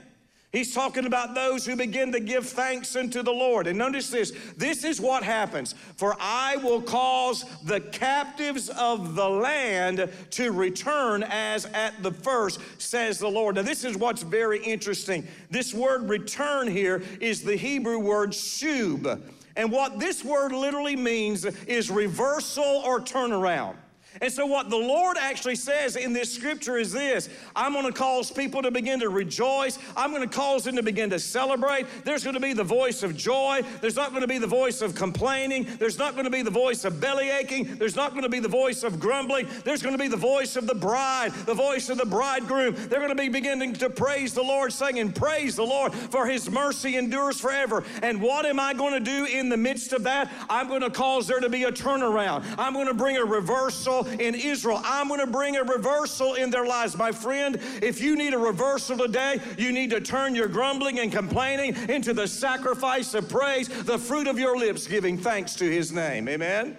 He's 0.51 0.73
talking 0.73 1.05
about 1.05 1.35
those 1.35 1.63
who 1.63 1.75
begin 1.75 2.11
to 2.11 2.19
give 2.19 2.47
thanks 2.47 2.95
unto 2.95 3.21
the 3.21 3.31
Lord. 3.31 3.67
And 3.67 3.77
notice 3.77 4.09
this 4.09 4.33
this 4.57 4.83
is 4.83 4.99
what 4.99 5.21
happens. 5.21 5.75
For 5.95 6.15
I 6.19 6.55
will 6.57 6.81
cause 6.81 7.45
the 7.65 7.79
captives 7.79 8.69
of 8.69 9.13
the 9.13 9.29
land 9.29 10.09
to 10.31 10.51
return 10.51 11.23
as 11.23 11.65
at 11.67 12.01
the 12.01 12.11
first, 12.11 12.59
says 12.81 13.19
the 13.19 13.27
Lord. 13.27 13.55
Now, 13.55 13.61
this 13.61 13.83
is 13.83 13.95
what's 13.95 14.23
very 14.23 14.63
interesting. 14.63 15.27
This 15.51 15.71
word 15.71 16.09
return 16.09 16.67
here 16.67 17.03
is 17.19 17.43
the 17.43 17.55
Hebrew 17.55 17.99
word 17.99 18.31
shub. 18.31 19.21
And 19.55 19.71
what 19.71 19.99
this 19.99 20.25
word 20.25 20.51
literally 20.51 20.95
means 20.95 21.45
is 21.45 21.91
reversal 21.91 22.63
or 22.63 22.99
turnaround. 22.99 23.75
And 24.21 24.31
so, 24.31 24.45
what 24.45 24.69
the 24.69 24.77
Lord 24.77 25.17
actually 25.17 25.55
says 25.55 25.95
in 25.95 26.11
this 26.13 26.31
scripture 26.31 26.77
is 26.77 26.91
this 26.91 27.29
I'm 27.55 27.73
going 27.73 27.85
to 27.85 27.91
cause 27.91 28.31
people 28.31 28.61
to 28.61 28.71
begin 28.71 28.99
to 28.99 29.09
rejoice. 29.09 29.79
I'm 29.95 30.11
going 30.11 30.27
to 30.27 30.35
cause 30.35 30.63
them 30.63 30.75
to 30.75 30.83
begin 30.83 31.09
to 31.11 31.19
celebrate. 31.19 31.85
There's 32.03 32.23
going 32.23 32.33
to 32.33 32.39
be 32.39 32.53
the 32.53 32.63
voice 32.63 33.03
of 33.03 33.15
joy. 33.15 33.61
There's 33.81 33.95
not 33.95 34.09
going 34.09 34.21
to 34.21 34.27
be 34.27 34.37
the 34.37 34.47
voice 34.47 34.81
of 34.81 34.95
complaining. 34.95 35.67
There's 35.79 35.97
not 35.97 36.13
going 36.13 36.25
to 36.25 36.31
be 36.31 36.41
the 36.41 36.51
voice 36.51 36.83
of 36.83 36.99
belly 36.99 37.29
aching. 37.29 37.75
There's 37.75 37.95
not 37.95 38.11
going 38.11 38.23
to 38.23 38.29
be 38.29 38.39
the 38.39 38.49
voice 38.49 38.83
of 38.83 38.99
grumbling. 38.99 39.47
There's 39.63 39.81
going 39.81 39.95
to 39.95 40.01
be 40.01 40.09
the 40.09 40.17
voice 40.17 40.55
of 40.55 40.67
the 40.67 40.75
bride, 40.75 41.31
the 41.45 41.53
voice 41.53 41.89
of 41.89 41.97
the 41.97 42.05
bridegroom. 42.05 42.75
They're 42.75 42.99
going 42.99 43.09
to 43.09 43.15
be 43.15 43.29
beginning 43.29 43.73
to 43.73 43.89
praise 43.89 44.33
the 44.33 44.43
Lord, 44.43 44.73
singing, 44.73 45.11
Praise 45.13 45.55
the 45.55 45.65
Lord, 45.65 45.93
for 45.93 46.25
his 46.25 46.49
mercy 46.49 46.97
endures 46.97 47.39
forever. 47.39 47.83
And 48.03 48.21
what 48.21 48.45
am 48.45 48.59
I 48.59 48.73
going 48.73 48.93
to 48.93 48.99
do 48.99 49.25
in 49.25 49.49
the 49.49 49.57
midst 49.57 49.93
of 49.93 50.03
that? 50.03 50.31
I'm 50.49 50.67
going 50.67 50.81
to 50.81 50.89
cause 50.89 51.27
there 51.27 51.39
to 51.39 51.49
be 51.49 51.63
a 51.63 51.71
turnaround. 51.71 52.43
I'm 52.57 52.73
going 52.73 52.87
to 52.87 52.93
bring 52.93 53.17
a 53.17 53.25
reversal 53.25 54.08
in 54.19 54.35
Israel. 54.35 54.81
I'm 54.83 55.07
going 55.07 55.19
to 55.19 55.27
bring 55.27 55.57
a 55.57 55.63
reversal 55.63 56.35
in 56.35 56.49
their 56.49 56.65
lives. 56.65 56.97
My 56.97 57.11
friend, 57.11 57.59
if 57.81 58.01
you 58.01 58.15
need 58.15 58.33
a 58.33 58.37
reversal 58.37 58.97
today, 58.97 59.39
you 59.57 59.71
need 59.71 59.89
to 59.91 60.01
turn 60.01 60.35
your 60.35 60.47
grumbling 60.47 60.99
and 60.99 61.11
complaining 61.11 61.75
into 61.89 62.13
the 62.13 62.27
sacrifice 62.27 63.13
of 63.13 63.29
praise, 63.29 63.67
the 63.67 63.97
fruit 63.97 64.27
of 64.27 64.39
your 64.39 64.57
lips, 64.57 64.87
giving 64.87 65.17
thanks 65.17 65.55
to 65.55 65.69
his 65.69 65.91
name. 65.91 66.27
Amen? 66.27 66.77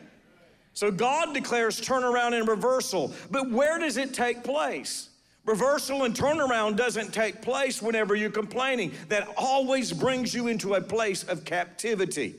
So 0.72 0.90
God 0.90 1.34
declares 1.34 1.80
turnaround 1.80 2.38
and 2.38 2.48
reversal. 2.48 3.12
But 3.30 3.50
where 3.50 3.78
does 3.78 3.96
it 3.96 4.14
take 4.14 4.44
place? 4.44 5.08
Reversal 5.44 6.04
and 6.04 6.14
turnaround 6.14 6.76
doesn't 6.76 7.12
take 7.12 7.42
place 7.42 7.82
whenever 7.82 8.14
you're 8.14 8.30
complaining. 8.30 8.92
That 9.08 9.28
always 9.36 9.92
brings 9.92 10.34
you 10.34 10.46
into 10.46 10.74
a 10.74 10.80
place 10.80 11.24
of 11.24 11.44
captivity. 11.44 12.36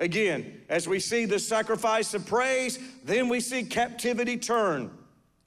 Again, 0.00 0.60
as 0.68 0.88
we 0.88 0.98
see 0.98 1.24
the 1.24 1.38
sacrifice 1.38 2.14
of 2.14 2.26
praise, 2.26 2.78
then 3.04 3.28
we 3.28 3.40
see 3.40 3.62
captivity 3.62 4.36
turn. 4.36 4.90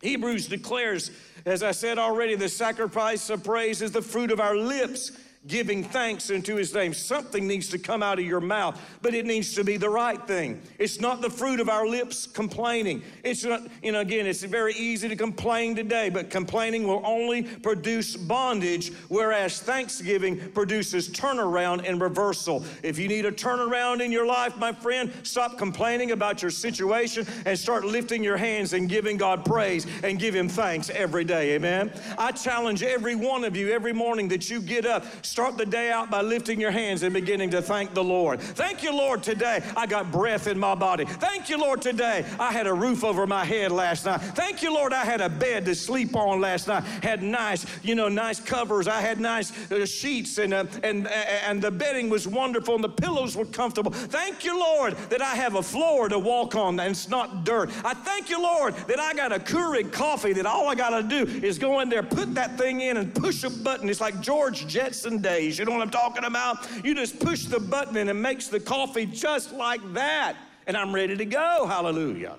Hebrews 0.01 0.47
declares, 0.47 1.11
as 1.45 1.63
I 1.63 1.71
said 1.71 1.97
already, 1.97 2.35
the 2.35 2.49
sacrifice 2.49 3.29
of 3.29 3.43
praise 3.43 3.81
is 3.81 3.91
the 3.91 4.01
fruit 4.01 4.31
of 4.31 4.39
our 4.39 4.55
lips 4.55 5.11
giving 5.45 5.83
thanks 5.83 6.29
unto 6.29 6.55
his 6.55 6.73
name. 6.73 6.93
Something 6.93 7.47
needs 7.47 7.69
to 7.69 7.79
come 7.79 8.03
out 8.03 8.19
of 8.19 8.25
your 8.25 8.41
mouth, 8.41 8.79
but 9.01 9.13
it 9.13 9.25
needs 9.25 9.53
to 9.55 9.63
be 9.63 9.77
the 9.77 9.89
right 9.89 10.21
thing. 10.27 10.61
It's 10.79 10.99
not 10.99 11.21
the 11.21 11.29
fruit 11.29 11.59
of 11.59 11.69
our 11.69 11.87
lips 11.87 12.25
complaining. 12.25 13.03
It's 13.23 13.43
not, 13.43 13.61
you 13.81 13.91
know, 13.91 14.01
again, 14.01 14.25
it's 14.25 14.43
very 14.43 14.73
easy 14.73 15.07
to 15.07 15.15
complain 15.15 15.75
today, 15.75 16.09
but 16.09 16.29
complaining 16.29 16.87
will 16.87 17.01
only 17.05 17.43
produce 17.43 18.15
bondage, 18.15 18.91
whereas 19.07 19.59
thanksgiving 19.59 20.51
produces 20.51 21.09
turnaround 21.09 21.87
and 21.87 22.01
reversal. 22.01 22.65
If 22.83 22.97
you 22.97 23.07
need 23.07 23.25
a 23.25 23.31
turnaround 23.31 24.03
in 24.03 24.11
your 24.11 24.25
life, 24.25 24.57
my 24.57 24.73
friend, 24.73 25.11
stop 25.23 25.57
complaining 25.57 26.11
about 26.11 26.41
your 26.41 26.51
situation 26.51 27.25
and 27.45 27.57
start 27.57 27.85
lifting 27.85 28.23
your 28.23 28.37
hands 28.37 28.73
and 28.73 28.89
giving 28.89 29.17
God 29.17 29.45
praise 29.45 29.87
and 30.03 30.19
give 30.19 30.35
him 30.35 30.49
thanks 30.49 30.89
every 30.89 31.23
day. 31.23 31.55
Amen. 31.55 31.91
I 32.17 32.31
challenge 32.31 32.83
every 32.83 33.15
one 33.15 33.43
of 33.43 33.55
you 33.55 33.71
every 33.71 33.93
morning 33.93 34.27
that 34.29 34.49
you 34.49 34.61
get 34.61 34.85
up, 34.85 35.05
Start 35.37 35.55
the 35.55 35.67
day 35.67 35.91
out 35.91 36.09
by 36.09 36.23
lifting 36.23 36.59
your 36.59 36.71
hands 36.71 37.03
and 37.03 37.13
beginning 37.13 37.51
to 37.51 37.61
thank 37.61 37.93
the 37.93 38.03
Lord. 38.03 38.39
Thank 38.39 38.81
you, 38.81 38.91
Lord, 38.91 39.21
today 39.21 39.63
I 39.77 39.85
got 39.85 40.11
breath 40.11 40.47
in 40.47 40.57
my 40.57 40.73
body. 40.73 41.05
Thank 41.05 41.47
you, 41.47 41.59
Lord, 41.59 41.79
today 41.79 42.25
I 42.39 42.51
had 42.51 42.65
a 42.65 42.73
roof 42.73 43.03
over 43.03 43.27
my 43.27 43.45
head 43.45 43.71
last 43.71 44.07
night. 44.07 44.19
Thank 44.19 44.63
you, 44.63 44.73
Lord, 44.73 44.93
I 44.93 45.05
had 45.05 45.21
a 45.21 45.29
bed 45.29 45.65
to 45.65 45.75
sleep 45.75 46.15
on 46.15 46.41
last 46.41 46.67
night. 46.67 46.81
Had 47.03 47.21
nice, 47.21 47.67
you 47.83 47.93
know, 47.93 48.07
nice 48.07 48.39
covers. 48.39 48.87
I 48.87 48.99
had 48.99 49.19
nice 49.19 49.51
uh, 49.71 49.85
sheets 49.85 50.39
and, 50.39 50.55
uh, 50.55 50.65
and, 50.81 51.05
uh, 51.05 51.11
and 51.45 51.61
the 51.61 51.69
bedding 51.69 52.09
was 52.09 52.27
wonderful 52.27 52.73
and 52.73 52.83
the 52.83 52.89
pillows 52.89 53.37
were 53.37 53.45
comfortable. 53.45 53.91
Thank 53.91 54.43
you, 54.43 54.59
Lord, 54.59 54.97
that 55.11 55.21
I 55.21 55.35
have 55.35 55.53
a 55.53 55.61
floor 55.61 56.09
to 56.09 56.17
walk 56.17 56.55
on 56.55 56.79
and 56.79 56.89
it's 56.89 57.09
not 57.09 57.43
dirt. 57.43 57.69
I 57.85 57.93
thank 57.93 58.31
you, 58.31 58.41
Lord, 58.41 58.73
that 58.87 58.99
I 58.99 59.13
got 59.13 59.31
a 59.31 59.37
Keurig 59.37 59.91
coffee 59.91 60.33
that 60.33 60.47
all 60.47 60.67
I 60.67 60.73
got 60.73 60.99
to 60.99 61.03
do 61.03 61.31
is 61.45 61.59
go 61.59 61.81
in 61.81 61.89
there, 61.89 62.01
put 62.01 62.33
that 62.33 62.57
thing 62.57 62.81
in 62.81 62.97
and 62.97 63.13
push 63.13 63.43
a 63.43 63.51
button. 63.51 63.87
It's 63.87 64.01
like 64.01 64.19
George 64.19 64.65
Jetson 64.65 65.16
days. 65.19 65.57
You 65.59 65.65
know 65.65 65.71
what 65.71 65.81
I'm 65.81 65.89
talking 65.89 66.23
about? 66.23 66.67
You 66.83 66.95
just 66.95 67.19
push 67.19 67.45
the 67.45 67.59
button 67.59 67.97
and 67.97 68.09
it 68.09 68.15
makes 68.15 68.47
the 68.47 68.59
coffee 68.59 69.05
just 69.05 69.53
like 69.53 69.81
that. 69.93 70.35
And 70.65 70.75
I'm 70.75 70.93
ready 70.93 71.15
to 71.15 71.25
go. 71.25 71.65
Hallelujah. 71.65 72.35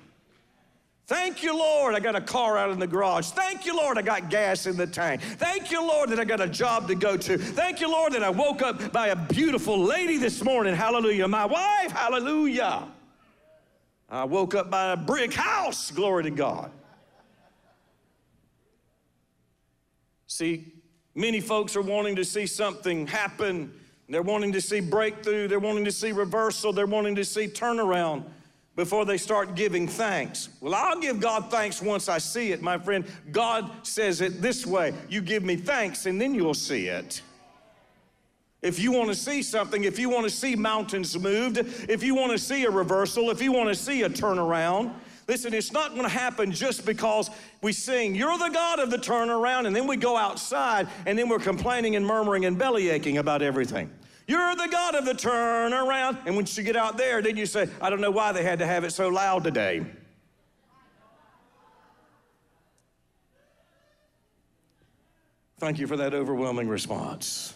Thank 1.08 1.42
you, 1.42 1.56
Lord, 1.56 1.94
I 1.94 2.00
got 2.00 2.16
a 2.16 2.20
car 2.20 2.58
out 2.58 2.70
in 2.70 2.78
the 2.78 2.86
garage. 2.86 3.28
Thank 3.28 3.64
you, 3.64 3.74
Lord, 3.74 3.96
I 3.96 4.02
got 4.02 4.28
gas 4.28 4.66
in 4.66 4.76
the 4.76 4.86
tank. 4.86 5.22
Thank 5.22 5.70
you, 5.70 5.80
Lord, 5.80 6.10
that 6.10 6.20
I 6.20 6.24
got 6.26 6.42
a 6.42 6.46
job 6.46 6.86
to 6.88 6.94
go 6.94 7.16
to. 7.16 7.38
Thank 7.38 7.80
you, 7.80 7.90
Lord, 7.90 8.12
that 8.12 8.22
I 8.22 8.28
woke 8.28 8.60
up 8.60 8.92
by 8.92 9.08
a 9.08 9.16
beautiful 9.16 9.78
lady 9.78 10.18
this 10.18 10.44
morning. 10.44 10.74
Hallelujah. 10.74 11.26
My 11.26 11.46
wife, 11.46 11.92
hallelujah. 11.92 12.86
I 14.10 14.24
woke 14.24 14.54
up 14.54 14.70
by 14.70 14.92
a 14.92 14.96
brick 14.98 15.32
house. 15.32 15.90
Glory 15.90 16.24
to 16.24 16.30
God. 16.30 16.70
See, 20.26 20.74
Many 21.18 21.40
folks 21.40 21.74
are 21.74 21.82
wanting 21.82 22.14
to 22.14 22.24
see 22.24 22.46
something 22.46 23.04
happen. 23.08 23.72
They're 24.08 24.22
wanting 24.22 24.52
to 24.52 24.60
see 24.60 24.78
breakthrough. 24.78 25.48
They're 25.48 25.58
wanting 25.58 25.84
to 25.84 25.90
see 25.90 26.12
reversal. 26.12 26.72
They're 26.72 26.86
wanting 26.86 27.16
to 27.16 27.24
see 27.24 27.48
turnaround 27.48 28.22
before 28.76 29.04
they 29.04 29.18
start 29.18 29.56
giving 29.56 29.88
thanks. 29.88 30.48
Well, 30.60 30.76
I'll 30.76 31.00
give 31.00 31.18
God 31.18 31.50
thanks 31.50 31.82
once 31.82 32.08
I 32.08 32.18
see 32.18 32.52
it, 32.52 32.62
my 32.62 32.78
friend. 32.78 33.04
God 33.32 33.68
says 33.84 34.20
it 34.20 34.40
this 34.40 34.64
way 34.64 34.94
you 35.08 35.20
give 35.20 35.42
me 35.42 35.56
thanks, 35.56 36.06
and 36.06 36.20
then 36.20 36.36
you'll 36.36 36.54
see 36.54 36.86
it. 36.86 37.20
If 38.62 38.78
you 38.78 38.92
want 38.92 39.08
to 39.08 39.16
see 39.16 39.42
something, 39.42 39.82
if 39.82 39.98
you 39.98 40.08
want 40.08 40.22
to 40.22 40.30
see 40.30 40.54
mountains 40.54 41.18
moved, 41.18 41.58
if 41.88 42.04
you 42.04 42.14
want 42.14 42.30
to 42.30 42.38
see 42.38 42.64
a 42.64 42.70
reversal, 42.70 43.30
if 43.30 43.42
you 43.42 43.50
want 43.50 43.70
to 43.70 43.74
see 43.74 44.02
a 44.02 44.08
turnaround, 44.08 44.94
Listen, 45.28 45.52
it's 45.52 45.72
not 45.72 45.90
going 45.90 46.04
to 46.04 46.08
happen 46.08 46.50
just 46.50 46.86
because 46.86 47.30
we 47.60 47.72
sing, 47.72 48.14
You're 48.14 48.38
the 48.38 48.48
God 48.48 48.78
of 48.78 48.90
the 48.90 48.96
turnaround, 48.96 49.66
and 49.66 49.76
then 49.76 49.86
we 49.86 49.96
go 49.96 50.16
outside 50.16 50.88
and 51.04 51.18
then 51.18 51.28
we're 51.28 51.38
complaining 51.38 51.96
and 51.96 52.06
murmuring 52.06 52.46
and 52.46 52.58
belly 52.58 52.88
aching 52.88 53.18
about 53.18 53.42
everything. 53.42 53.90
You're 54.26 54.56
the 54.56 54.68
God 54.70 54.94
of 54.94 55.04
the 55.04 55.12
turnaround. 55.12 56.18
And 56.26 56.34
once 56.34 56.56
you 56.56 56.64
get 56.64 56.76
out 56.76 56.96
there, 56.96 57.22
then 57.22 57.36
you 57.36 57.46
say, 57.46 57.68
I 57.80 57.88
don't 57.90 58.00
know 58.00 58.10
why 58.10 58.32
they 58.32 58.42
had 58.42 58.58
to 58.58 58.66
have 58.66 58.84
it 58.84 58.92
so 58.92 59.08
loud 59.08 59.44
today. 59.44 59.84
Thank 65.58 65.78
you 65.78 65.86
for 65.86 65.96
that 65.96 66.14
overwhelming 66.14 66.68
response. 66.68 67.54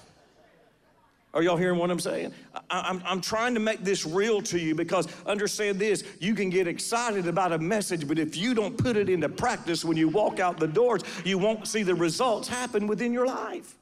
Are 1.34 1.42
y'all 1.42 1.56
hearing 1.56 1.78
what 1.78 1.90
I'm 1.90 2.00
saying? 2.00 2.32
I, 2.70 2.90
am 2.90 2.98
I'm, 2.98 3.02
I'm 3.06 3.20
trying 3.20 3.54
to 3.54 3.60
make 3.60 3.82
this 3.82 4.04
real 4.04 4.42
to 4.42 4.58
you 4.58 4.74
because 4.74 5.08
understand 5.24 5.78
this 5.78 6.04
you 6.20 6.34
can 6.34 6.50
get 6.50 6.66
excited 6.66 7.26
about 7.26 7.52
a 7.52 7.58
message, 7.58 8.06
but 8.06 8.18
if 8.18 8.36
you 8.36 8.54
don't 8.54 8.76
put 8.76 8.96
it 8.96 9.08
into 9.08 9.28
practice 9.30 9.82
when 9.84 9.96
you 9.96 10.08
walk 10.08 10.40
out 10.40 10.58
the 10.58 10.68
doors, 10.68 11.02
you 11.24 11.38
won't 11.38 11.66
see 11.66 11.82
the 11.82 11.94
results 11.94 12.48
happen 12.48 12.86
within 12.86 13.12
your 13.14 13.26
life. 13.26 13.76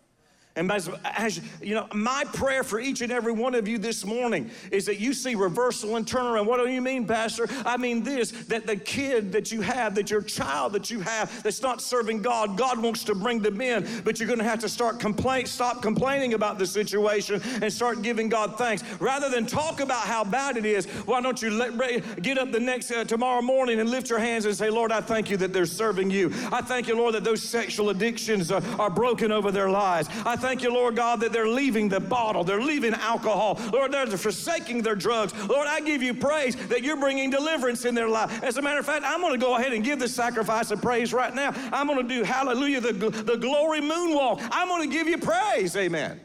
And 0.57 0.71
as, 0.73 0.91
as, 1.05 1.41
you 1.63 1.77
know, 1.77 1.87
my 1.95 2.25
prayer 2.33 2.65
for 2.65 2.81
each 2.81 3.03
and 3.03 3.13
every 3.13 3.33
one 3.33 3.55
of 3.55 3.69
you 3.69 3.79
this 3.79 4.05
morning 4.05 4.51
is 4.73 4.85
that 4.87 4.99
you 4.99 5.15
see 5.15 5.37
reversal 5.37 5.95
and 5.95 6.05
turnaround. 6.05 6.47
What 6.47 6.59
do 6.65 6.71
you 6.71 6.83
mean, 6.83 7.07
Pastor? 7.07 7.49
I 7.65 7.77
mean 7.77 8.03
this 8.03 8.33
that 8.49 8.67
the 8.67 8.75
kid 8.77 9.31
that 9.33 9.53
you 9.53 9.61
have, 9.61 9.95
that 9.95 10.11
your 10.11 10.23
child 10.23 10.73
that 10.73 10.91
you 10.91 11.01
have 11.01 11.43
that's 11.45 11.63
not 11.63 11.81
serving 11.81 12.23
God, 12.23 12.59
God 12.59 12.83
wants 12.83 13.05
to 13.05 13.15
bring 13.15 13.39
them 13.41 13.61
in, 13.61 13.87
but 14.05 14.19
you're 14.19 14.27
going 14.27 14.41
to 14.41 14.45
have 14.45 14.59
to 14.61 14.69
start 14.69 14.99
complain, 14.99 15.47
stop 15.47 15.83
complaining 15.83 16.35
about 16.35 16.59
the 16.59 16.67
situation 16.67 17.41
and 17.63 17.73
start 17.73 18.03
giving 18.03 18.29
God 18.29 18.59
thanks. 18.59 18.83
Rather 18.99 19.29
than 19.29 19.47
talk 19.47 19.79
about 19.79 20.03
how 20.03 20.25
bad 20.25 20.57
it 20.57 20.67
is, 20.67 20.87
why 21.07 21.21
don't 21.21 21.41
you 21.41 21.51
let, 21.51 22.23
get 22.23 22.39
up 22.39 22.51
the 22.51 22.59
next 22.61 22.91
uh, 22.91 23.05
tomorrow 23.05 23.41
morning 23.41 23.79
and 23.79 23.89
lift 23.89 24.11
your 24.11 24.19
hands 24.19 24.47
and 24.47 24.57
say, 24.57 24.69
Lord, 24.69 24.91
I 24.91 25.01
thank 25.01 25.31
you 25.31 25.37
that 25.37 25.53
they're 25.53 25.65
serving 25.65 26.11
you. 26.11 26.33
I 26.51 26.61
thank 26.61 26.89
you, 26.89 26.97
Lord, 26.97 27.15
that 27.15 27.23
those 27.23 27.43
sexual 27.43 27.91
addictions 27.91 28.51
are, 28.51 28.63
are 28.81 28.91
broken 28.91 29.31
over 29.31 29.53
their 29.53 29.71
lives. 29.71 30.09
I 30.27 30.40
thank 30.41 30.63
you, 30.63 30.73
Lord 30.73 30.97
God, 30.97 31.21
that 31.21 31.33
they're 31.33 31.49
leaving 31.49 31.89
the 31.89 32.01
bottle, 32.01 32.45
they're 32.45 32.63
leaving 32.63 32.95
alcohol. 32.95 33.59
Lord, 33.73 33.93
they're 33.93 34.07
forsaking 34.07 34.83
their 34.83 34.95
drugs. 34.95 35.35
Lord, 35.49 35.67
I 35.69 35.81
give 35.81 36.03
you 36.03 36.15
praise 36.15 36.57
that 36.69 36.83
you're 36.83 36.97
bringing 36.97 37.31
deliverance 37.31 37.85
in 37.85 37.95
their 37.95 38.09
life. 38.09 38.43
As 38.43 38.57
a 38.57 38.63
matter 38.63 38.81
of 38.81 38.87
fact, 38.87 39.05
I'm 39.07 39.21
going 39.21 39.33
to 39.33 39.39
go 39.39 39.57
ahead 39.57 39.73
and 39.73 39.85
give 39.85 39.99
the 39.99 40.09
sacrifice 40.09 40.71
of 40.71 40.83
praise 40.83 41.13
right 41.13 41.35
now. 41.35 41.53
I'm 41.73 41.87
going 41.87 42.07
to 42.07 42.09
do 42.09 42.25
hallelujah, 42.25 42.81
the, 42.81 42.93
the 42.93 43.37
glory 43.37 43.81
moonwalk. 43.81 44.47
I'm 44.51 44.69
going 44.69 44.89
to 44.89 44.95
give 44.95 45.07
you 45.07 45.19
praise. 45.19 45.77
Amen. 45.77 46.21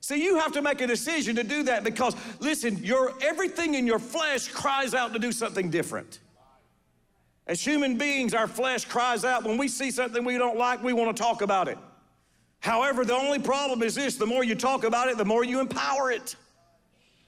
See, 0.00 0.22
you 0.24 0.38
have 0.38 0.52
to 0.52 0.62
make 0.62 0.80
a 0.80 0.86
decision 0.86 1.36
to 1.36 1.44
do 1.44 1.62
that 1.64 1.84
because, 1.84 2.16
listen, 2.40 2.78
your 2.82 3.12
everything 3.22 3.74
in 3.74 3.86
your 3.86 3.98
flesh 3.98 4.48
cries 4.48 4.94
out 4.94 5.12
to 5.12 5.18
do 5.18 5.30
something 5.30 5.70
different. 5.70 6.20
As 7.46 7.60
human 7.64 7.98
beings, 7.98 8.32
our 8.32 8.46
flesh 8.46 8.84
cries 8.84 9.24
out 9.24 9.44
when 9.44 9.58
we 9.58 9.68
see 9.68 9.90
something 9.90 10.24
we 10.24 10.38
don't 10.38 10.56
like, 10.56 10.82
we 10.82 10.92
want 10.92 11.14
to 11.14 11.22
talk 11.22 11.42
about 11.42 11.68
it. 11.68 11.78
However, 12.60 13.04
the 13.04 13.14
only 13.14 13.38
problem 13.38 13.82
is 13.82 13.94
this 13.94 14.16
the 14.16 14.26
more 14.26 14.44
you 14.44 14.54
talk 14.54 14.84
about 14.84 15.08
it, 15.08 15.16
the 15.16 15.24
more 15.24 15.44
you 15.44 15.60
empower 15.60 16.12
it. 16.12 16.36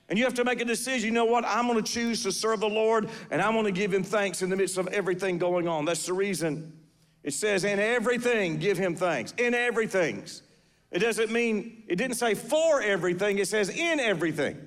And 0.08 0.18
you 0.18 0.24
have 0.24 0.34
to 0.34 0.44
make 0.44 0.60
a 0.60 0.64
decision. 0.64 1.06
You 1.06 1.14
know 1.14 1.24
what? 1.24 1.44
I'm 1.46 1.66
going 1.66 1.82
to 1.82 1.90
choose 1.90 2.22
to 2.24 2.32
serve 2.32 2.60
the 2.60 2.68
Lord 2.68 3.08
and 3.30 3.40
I'm 3.40 3.54
going 3.54 3.64
to 3.64 3.72
give 3.72 3.92
him 3.94 4.02
thanks 4.02 4.42
in 4.42 4.50
the 4.50 4.56
midst 4.56 4.76
of 4.76 4.88
everything 4.88 5.38
going 5.38 5.66
on. 5.66 5.86
That's 5.86 6.04
the 6.04 6.12
reason 6.12 6.72
it 7.22 7.34
says, 7.34 7.64
in 7.64 7.78
everything, 7.78 8.58
give 8.58 8.76
him 8.76 8.96
thanks. 8.96 9.32
In 9.38 9.54
everything. 9.54 10.24
It 10.90 10.98
doesn't 10.98 11.30
mean, 11.30 11.84
it 11.86 11.96
didn't 11.96 12.16
say 12.16 12.34
for 12.34 12.82
everything, 12.82 13.38
it 13.38 13.48
says 13.48 13.68
in 13.68 14.00
everything. 14.00 14.58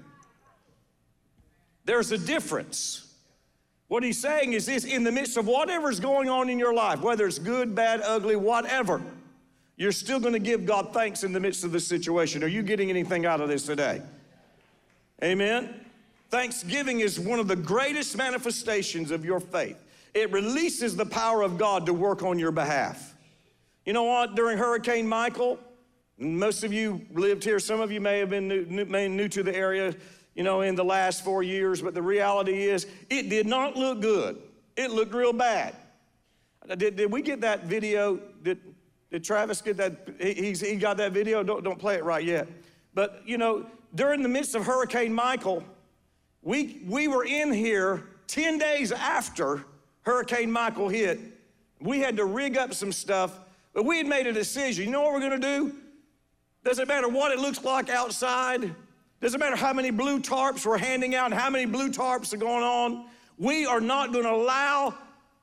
There's 1.84 2.12
a 2.12 2.18
difference. 2.18 3.14
What 3.88 4.04
he's 4.04 4.20
saying 4.20 4.54
is 4.54 4.66
this 4.66 4.86
in 4.86 5.04
the 5.04 5.12
midst 5.12 5.38
of 5.38 5.46
whatever's 5.46 6.00
going 6.00 6.30
on 6.30 6.50
in 6.50 6.58
your 6.58 6.74
life, 6.74 7.02
whether 7.02 7.28
it's 7.28 7.38
good, 7.38 7.76
bad, 7.76 8.02
ugly, 8.02 8.36
whatever, 8.36 9.02
you're 9.78 9.92
still 9.92 10.20
going 10.20 10.34
to 10.34 10.40
give 10.40 10.66
God 10.66 10.94
thanks 10.94 11.24
in 11.24 11.34
the 11.34 11.40
midst 11.40 11.64
of 11.64 11.72
this 11.72 11.88
situation. 11.88 12.44
Are 12.44 12.48
you 12.48 12.64
getting 12.64 12.90
anything 12.90 13.26
out 13.26 13.42
of 13.42 13.50
this 13.50 13.66
today? 13.66 14.02
Amen. 15.24 15.86
Thanksgiving 16.30 17.02
is 17.02 17.20
one 17.20 17.40
of 17.40 17.48
the 17.48 17.56
greatest 17.56 18.18
manifestations 18.18 19.12
of 19.12 19.26
your 19.26 19.40
faith. 19.40 19.78
It 20.14 20.32
releases 20.32 20.96
the 20.96 21.06
power 21.06 21.42
of 21.42 21.58
God 21.58 21.86
to 21.86 21.94
work 21.94 22.24
on 22.24 22.40
your 22.40 22.52
behalf. 22.52 23.16
You 23.86 23.94
know 23.94 24.04
what? 24.04 24.36
During 24.36 24.58
Hurricane 24.58 25.08
Michael, 25.08 25.60
most 26.18 26.64
of 26.64 26.72
you 26.72 27.06
lived 27.14 27.44
here. 27.44 27.60
Some 27.60 27.82
of 27.82 27.92
you 27.92 28.00
may 28.00 28.20
have 28.20 28.30
been 28.30 28.48
new, 28.48 28.66
new, 28.66 29.10
new 29.10 29.28
to 29.28 29.44
the 29.44 29.56
area, 29.56 29.94
you 30.34 30.44
know, 30.44 30.62
in 30.62 30.76
the 30.76 30.86
last 30.86 31.24
four 31.24 31.44
years. 31.44 31.82
But 31.82 31.94
the 31.94 32.02
reality 32.02 32.64
is, 32.64 32.88
it 33.10 33.30
did 33.30 33.46
not 33.46 33.76
look 33.76 34.02
good. 34.02 34.42
It 34.78 34.92
looked 34.92 35.14
real 35.14 35.34
bad. 35.34 35.76
Did, 36.78 36.96
did 36.96 37.12
we 37.12 37.22
get 37.22 37.42
that 37.42 37.66
video? 37.66 38.20
Did, 38.42 38.60
did 39.12 39.24
Travis 39.24 39.62
get 39.62 39.78
that? 39.78 40.16
He, 40.20 40.54
he 40.54 40.76
got 40.76 40.98
that 40.98 41.12
video? 41.12 41.44
Don't, 41.44 41.64
don't 41.64 41.80
play 41.80 41.96
it 41.96 42.04
right 42.04 42.24
yet. 42.24 42.48
But, 42.94 43.22
you 43.26 43.38
know, 43.38 43.66
during 43.94 44.22
the 44.22 44.30
midst 44.30 44.56
of 44.56 44.66
Hurricane 44.66 45.14
Michael, 45.14 45.64
we, 46.42 46.82
we 46.88 47.08
were 47.08 47.26
in 47.26 47.52
here 47.52 48.04
10 48.28 48.58
days 48.58 48.92
after 48.92 49.66
Hurricane 50.02 50.52
Michael 50.52 50.90
hit. 50.90 51.20
We 51.80 52.00
had 52.00 52.18
to 52.18 52.26
rig 52.26 52.58
up 52.58 52.74
some 52.74 52.92
stuff, 52.92 53.40
but 53.74 53.84
we 53.84 53.98
had 53.98 54.08
made 54.08 54.28
a 54.28 54.34
decision. 54.34 54.86
You 54.86 54.92
know 54.92 55.02
what 55.02 55.14
we're 55.14 55.20
going 55.20 55.40
to 55.42 55.48
do? 55.48 55.76
Doesn't 56.64 56.88
matter 56.88 57.08
what 57.08 57.32
it 57.32 57.40
looks 57.40 57.64
like 57.64 57.90
outside. 57.90 58.74
Doesn't 59.22 59.40
matter 59.40 59.56
how 59.56 59.74
many 59.74 59.92
blue 59.92 60.20
tarps 60.20 60.66
we're 60.66 60.78
handing 60.78 61.16
out 61.16 61.32
and 61.32 61.34
how 61.34 61.50
many 61.50 61.66
blue 61.66 61.90
tarps 61.90 62.34
are 62.34 62.38
going 62.38 62.64
on. 62.64 63.06
We 63.38 63.66
are 63.66 63.82
not 63.82 64.12
going 64.12 64.26
to 64.26 64.32
allow 64.32 64.96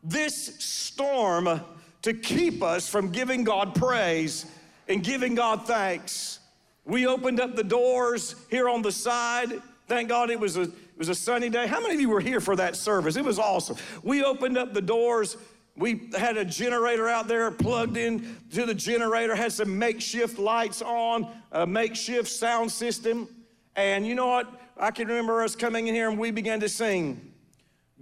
this 0.02 0.56
storm 0.62 1.60
to 2.02 2.12
keep 2.12 2.62
us 2.62 2.88
from 2.88 3.10
giving 3.10 3.44
God 3.44 3.74
praise 3.74 4.46
and 4.88 5.02
giving 5.02 5.34
God 5.34 5.66
thanks. 5.66 6.40
We 6.84 7.06
opened 7.06 7.40
up 7.40 7.54
the 7.54 7.64
doors 7.64 8.34
here 8.50 8.68
on 8.68 8.82
the 8.82 8.92
side. 8.92 9.62
Thank 9.86 10.08
God 10.08 10.30
it 10.30 10.38
was 10.38 10.56
a 10.56 10.62
it 10.62 10.98
was 10.98 11.08
a 11.08 11.14
sunny 11.14 11.48
day. 11.48 11.66
How 11.66 11.80
many 11.80 11.94
of 11.94 12.00
you 12.00 12.10
were 12.10 12.20
here 12.20 12.40
for 12.40 12.54
that 12.56 12.76
service? 12.76 13.16
It 13.16 13.24
was 13.24 13.38
awesome. 13.38 13.76
We 14.02 14.22
opened 14.22 14.58
up 14.58 14.74
the 14.74 14.82
doors. 14.82 15.36
We 15.74 16.10
had 16.16 16.36
a 16.36 16.44
generator 16.44 17.08
out 17.08 17.28
there 17.28 17.50
plugged 17.50 17.96
in 17.96 18.36
to 18.52 18.66
the 18.66 18.74
generator, 18.74 19.34
had 19.34 19.52
some 19.52 19.78
makeshift 19.78 20.38
lights 20.38 20.82
on, 20.82 21.26
a 21.50 21.66
makeshift 21.66 22.28
sound 22.28 22.70
system. 22.70 23.26
And 23.74 24.06
you 24.06 24.14
know 24.14 24.26
what? 24.26 24.52
I 24.76 24.90
can 24.90 25.08
remember 25.08 25.42
us 25.42 25.56
coming 25.56 25.86
in 25.86 25.94
here 25.94 26.10
and 26.10 26.18
we 26.18 26.30
began 26.30 26.60
to 26.60 26.68
sing. 26.68 27.31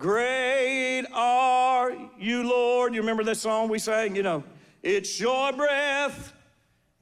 Great 0.01 1.05
are 1.13 1.93
you, 2.19 2.49
Lord. 2.49 2.95
You 2.95 3.03
remember 3.03 3.23
that 3.25 3.37
song 3.37 3.69
we 3.69 3.79
sang? 3.79 4.17
You 4.17 4.23
know, 4.23 4.45
it's 4.83 5.21
your 5.21 5.53
breath 5.53 6.33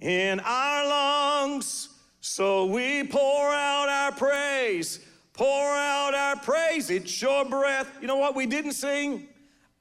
in 0.01 0.41
our 0.41 0.89
lungs, 0.89 1.91
so 2.21 2.67
we 2.67 3.05
pour 3.05 3.53
out 3.53 3.89
our 3.89 4.11
praise, 4.11 4.99
pour 5.33 5.47
out 5.47 6.13
our 6.13 6.41
praise. 6.41 6.91
It's 6.91 7.23
your 7.23 7.45
breath. 7.45 7.89
You 8.01 8.09
know 8.09 8.17
what 8.17 8.35
we 8.35 8.47
didn't 8.47 8.73
sing? 8.73 9.29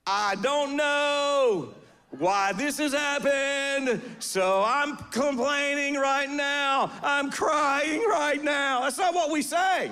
I 0.05 0.35
don't 0.35 0.77
know 0.77 1.73
why 2.11 2.53
this 2.53 2.77
has 2.77 2.93
happened, 2.93 3.99
so 4.19 4.63
I'm 4.63 4.95
complaining 5.09 5.95
right 5.95 6.29
now. 6.29 6.91
I'm 7.01 7.31
crying 7.31 8.03
right 8.07 8.43
now. 8.43 8.81
That's 8.81 8.99
not 8.99 9.15
what 9.15 9.31
we 9.31 9.41
say. 9.41 9.91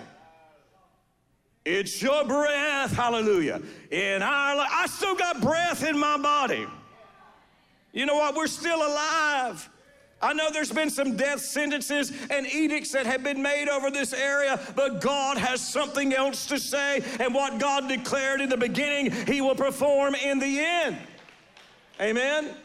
It's 1.65 1.99
your 1.99 2.23
breath, 2.25 2.93
hallelujah. 2.93 3.62
In 3.89 4.21
our 4.21 4.56
life, 4.56 4.69
I 4.71 4.86
still 4.86 5.15
got 5.15 5.41
breath 5.41 5.84
in 5.84 5.97
my 5.97 6.17
body. 6.17 6.67
You 7.91 8.06
know 8.06 8.15
what? 8.15 8.36
We're 8.36 8.45
still 8.45 8.78
alive. 8.78 9.67
I 10.21 10.34
know 10.34 10.49
there's 10.51 10.71
been 10.71 10.89
some 10.89 11.17
death 11.17 11.41
sentences 11.41 12.12
and 12.30 12.45
edicts 12.45 12.91
that 12.91 13.06
have 13.06 13.23
been 13.23 13.41
made 13.41 13.67
over 13.67 13.89
this 13.89 14.13
area, 14.13 14.60
but 14.75 15.01
God 15.01 15.38
has 15.38 15.60
something 15.60 16.13
else 16.13 16.45
to 16.47 16.60
say. 16.60 17.04
And 17.19 17.34
what 17.34 17.60
God 17.60 17.88
declared 17.88 18.41
in 18.41 18.49
the 18.49 18.58
beginning, 18.58 19.12
He 19.28 19.41
will 19.41 19.56
perform 19.56 20.13
in 20.15 20.39
the 20.39 20.60
end. 20.60 20.97
Amen. 21.99 22.56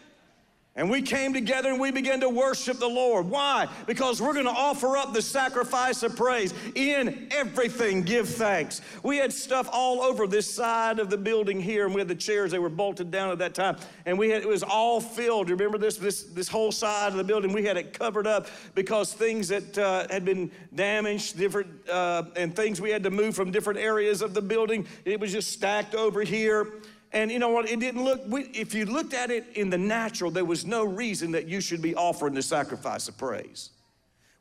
And 0.81 0.89
we 0.89 1.03
came 1.03 1.35
together 1.35 1.69
and 1.69 1.79
we 1.79 1.91
began 1.91 2.21
to 2.21 2.31
worship 2.31 2.79
the 2.79 2.89
Lord. 2.89 3.29
Why? 3.29 3.69
Because 3.87 4.23
we're 4.23 4.33
going 4.33 4.47
to 4.47 4.51
offer 4.51 4.97
up 4.97 5.13
the 5.13 5.21
sacrifice 5.21 6.03
of 6.03 6.17
praise. 6.17 6.55
In 6.75 7.29
everything, 7.33 8.01
give 8.01 8.27
thanks. 8.27 8.81
We 9.03 9.19
had 9.19 9.31
stuff 9.31 9.69
all 9.71 10.01
over 10.01 10.27
this 10.27 10.51
side 10.51 10.99
of 10.99 11.11
the 11.11 11.19
building 11.19 11.61
here, 11.61 11.85
and 11.85 11.95
we 11.95 12.01
had 12.01 12.09
the 12.09 12.15
chairs, 12.15 12.51
they 12.51 12.59
were 12.59 12.71
bolted 12.71 13.11
down 13.11 13.31
at 13.31 13.37
that 13.41 13.55
time. 13.55 13.77
And 14.07 14.19
we 14.19 14.31
had 14.31 14.41
it 14.41 14.49
was 14.49 14.63
all 14.63 15.03
filled. 15.03 15.51
You 15.51 15.55
remember 15.55 15.77
this, 15.77 15.99
this, 15.99 16.23
this 16.23 16.49
whole 16.49 16.73
side 16.73 17.09
of 17.09 17.19
the 17.19 17.25
building? 17.25 17.53
We 17.53 17.67
had 17.67 17.77
it 17.77 17.93
covered 17.93 18.27
up 18.27 18.47
because 18.75 19.13
things 19.13 19.49
that 19.49 19.77
uh, 19.77 20.07
had 20.09 20.25
been 20.25 20.51
damaged, 20.75 21.37
different, 21.37 21.69
uh, 21.91 22.23
and 22.37 22.57
things 22.57 22.81
we 22.81 22.89
had 22.89 23.03
to 23.03 23.11
move 23.11 23.37
from 23.37 23.51
different 23.51 23.81
areas 23.81 24.23
of 24.23 24.33
the 24.33 24.41
building. 24.41 24.87
It 25.05 25.21
was 25.21 25.31
just 25.31 25.53
stacked 25.53 25.95
over 25.95 26.23
here. 26.23 26.73
And 27.13 27.31
you 27.31 27.39
know 27.39 27.49
what? 27.49 27.69
It 27.69 27.81
didn't 27.81 28.05
look, 28.05 28.21
we, 28.29 28.43
if 28.55 28.73
you 28.73 28.85
looked 28.85 29.15
at 29.15 29.31
it 29.31 29.45
in 29.55 29.69
the 29.69 29.79
natural, 29.79 30.31
there 30.31 30.45
was 30.45 30.65
no 30.65 30.85
reason 30.85 31.33
that 31.33 31.49
you 31.49 31.61
should 31.61 31.83
be 31.83 31.95
offering 31.95 32.35
the 32.35 32.43
sacrifice 32.43 33.09
of 33.09 33.19
praise. 33.19 33.71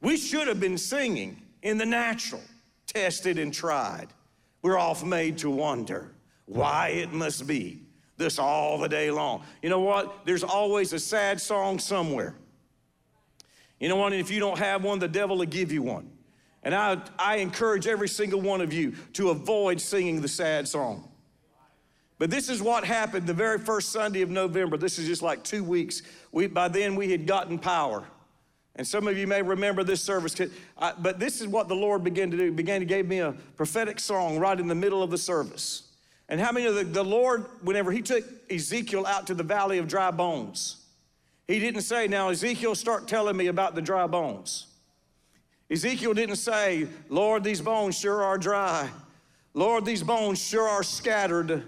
We 0.01 0.17
should 0.17 0.47
have 0.47 0.60
been 0.60 0.77
singing 0.77 1.41
in 1.63 1.77
the 1.77 1.86
natural, 1.86 2.41
tested 2.86 3.39
and 3.39 3.53
tried. 3.53 4.08
We're 4.62 4.77
off 4.77 5.03
made 5.03 5.39
to 5.39 5.49
wonder 5.49 6.12
why 6.45 6.89
it 6.89 7.12
must 7.12 7.47
be 7.47 7.82
this 8.17 8.38
all 8.38 8.77
the 8.77 8.89
day 8.89 9.10
long. 9.10 9.43
You 9.63 9.69
know 9.69 9.79
what? 9.79 10.25
There's 10.25 10.43
always 10.43 10.93
a 10.93 10.99
sad 10.99 11.41
song 11.41 11.79
somewhere. 11.79 12.36
You 13.79 13.89
know 13.89 13.95
what? 13.95 14.13
If 14.13 14.29
you 14.29 14.39
don't 14.39 14.60
have 14.60 14.84
one, 14.84 14.99
the 14.99 15.08
devil 15.08 15.38
will 15.38 15.45
give 15.45 15.71
you 15.71 15.82
one. 15.82 16.10
And 16.62 16.75
I, 16.75 17.01
I 17.17 17.38
encourage 17.38 17.88
every 17.88 18.10
single 18.10 18.41
one 18.41 18.60
of 18.62 18.73
you 18.73 18.93
to 19.13 19.29
avoid 19.29 19.79
singing 19.79 20.21
the 20.21 20.27
sad 20.27 20.67
song. 20.67 21.08
But 22.19 22.29
this 22.29 22.49
is 22.49 22.62
what 22.62 22.84
happened 22.84 23.25
the 23.25 23.34
very 23.34 23.58
first 23.58 23.91
Sunday 23.91 24.21
of 24.21 24.29
November. 24.29 24.77
This 24.77 24.99
is 24.99 25.08
just 25.08 25.21
like 25.21 25.41
two 25.43 25.63
weeks. 25.63 26.03
We, 26.32 26.47
by 26.47 26.67
then, 26.67 26.95
we 26.95 27.10
had 27.10 27.25
gotten 27.25 27.58
power. 27.58 28.03
And 28.75 28.86
some 28.86 29.08
of 29.08 29.17
you 29.17 29.25
may 29.25 29.41
remember 29.41 29.84
this 29.84 30.01
service. 30.01 30.36
I, 30.77 30.93
but 30.99 31.17
this 31.17 31.41
is 31.41 31.47
what 31.47 31.69
the 31.69 31.75
Lord 31.75 32.03
began 32.03 32.29
to 32.32 32.38
do. 32.38 32.43
He 32.45 32.49
began 32.49 32.82
to 32.82 32.86
give 32.86 33.08
me 33.08 33.19
a 33.19 33.34
prophetic 33.55 33.99
song 33.99 34.38
right 34.38 34.60
in 34.60 34.67
the 34.67 34.75
middle 34.75 35.01
of 35.01 35.10
the 35.10 35.17
service. 35.17 35.84
And 36.27 36.39
how 36.39 36.51
many 36.51 36.67
of 36.67 36.75
the, 36.75 36.84
the 36.84 37.03
Lord, 37.03 37.45
whenever 37.62 37.91
He 37.91 38.01
took 38.01 38.23
Ezekiel 38.51 39.05
out 39.05 39.27
to 39.27 39.34
the 39.34 39.43
valley 39.43 39.79
of 39.79 39.88
dry 39.88 40.12
bones, 40.12 40.86
He 41.47 41.58
didn't 41.60 41.82
say, 41.82 42.08
Now, 42.08 42.29
Ezekiel, 42.29 42.75
start 42.75 43.08
telling 43.08 43.36
me 43.36 43.47
about 43.47 43.75
the 43.75 43.82
dry 43.82 44.08
bones. 44.08 44.67
Ezekiel 45.71 46.13
didn't 46.13 46.38
say, 46.38 46.88
Lord, 47.10 47.43
these 47.43 47.62
bones 47.62 47.97
sure 47.97 48.23
are 48.23 48.38
dry. 48.38 48.89
Lord, 49.53 49.86
these 49.86 50.03
bones 50.03 50.41
sure 50.41 50.67
are 50.67 50.84
scattered. 50.84 51.63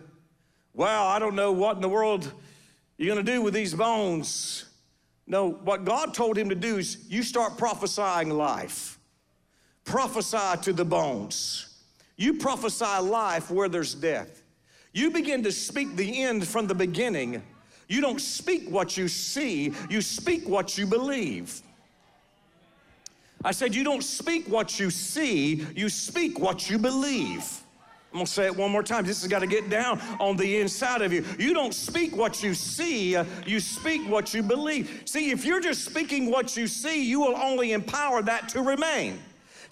Wow, 0.73 1.07
I 1.07 1.19
don't 1.19 1.35
know 1.35 1.51
what 1.51 1.75
in 1.75 1.81
the 1.81 1.89
world 1.89 2.31
you're 2.97 3.13
going 3.13 3.25
to 3.25 3.31
do 3.31 3.41
with 3.41 3.53
these 3.53 3.73
bones. 3.73 4.65
No, 5.27 5.51
what 5.51 5.85
God 5.85 6.13
told 6.13 6.37
him 6.37 6.49
to 6.49 6.55
do 6.55 6.77
is 6.77 7.05
you 7.09 7.23
start 7.23 7.57
prophesying 7.57 8.29
life. 8.29 8.99
Prophesy 9.85 10.61
to 10.63 10.73
the 10.73 10.85
bones. 10.85 11.67
You 12.17 12.35
prophesy 12.35 12.99
life 13.01 13.49
where 13.49 13.69
there's 13.69 13.93
death. 13.95 14.43
You 14.93 15.09
begin 15.09 15.43
to 15.43 15.51
speak 15.51 15.95
the 15.95 16.23
end 16.23 16.47
from 16.47 16.67
the 16.67 16.75
beginning. 16.75 17.41
You 17.87 18.01
don't 18.01 18.21
speak 18.21 18.69
what 18.69 18.97
you 18.97 19.07
see, 19.07 19.73
you 19.89 20.01
speak 20.01 20.47
what 20.47 20.77
you 20.77 20.85
believe. 20.85 21.61
I 23.43 23.51
said, 23.51 23.73
You 23.73 23.83
don't 23.83 24.03
speak 24.03 24.47
what 24.47 24.79
you 24.79 24.89
see, 24.89 25.65
you 25.75 25.89
speak 25.89 26.39
what 26.39 26.69
you 26.69 26.77
believe. 26.77 27.60
I'm 28.11 28.17
gonna 28.17 28.27
say 28.27 28.45
it 28.45 28.55
one 28.55 28.71
more 28.71 28.83
time. 28.83 29.05
This 29.05 29.21
has 29.21 29.29
got 29.29 29.39
to 29.39 29.47
get 29.47 29.69
down 29.69 30.01
on 30.19 30.35
the 30.35 30.59
inside 30.59 31.01
of 31.01 31.13
you. 31.13 31.23
You 31.39 31.53
don't 31.53 31.73
speak 31.73 32.13
what 32.15 32.43
you 32.43 32.53
see, 32.53 33.17
you 33.45 33.59
speak 33.61 34.07
what 34.09 34.33
you 34.33 34.43
believe. 34.43 35.03
See, 35.05 35.31
if 35.31 35.45
you're 35.45 35.61
just 35.61 35.85
speaking 35.85 36.29
what 36.29 36.57
you 36.57 36.67
see, 36.67 37.05
you 37.05 37.21
will 37.21 37.37
only 37.37 37.71
empower 37.71 38.21
that 38.23 38.49
to 38.49 38.61
remain. 38.61 39.19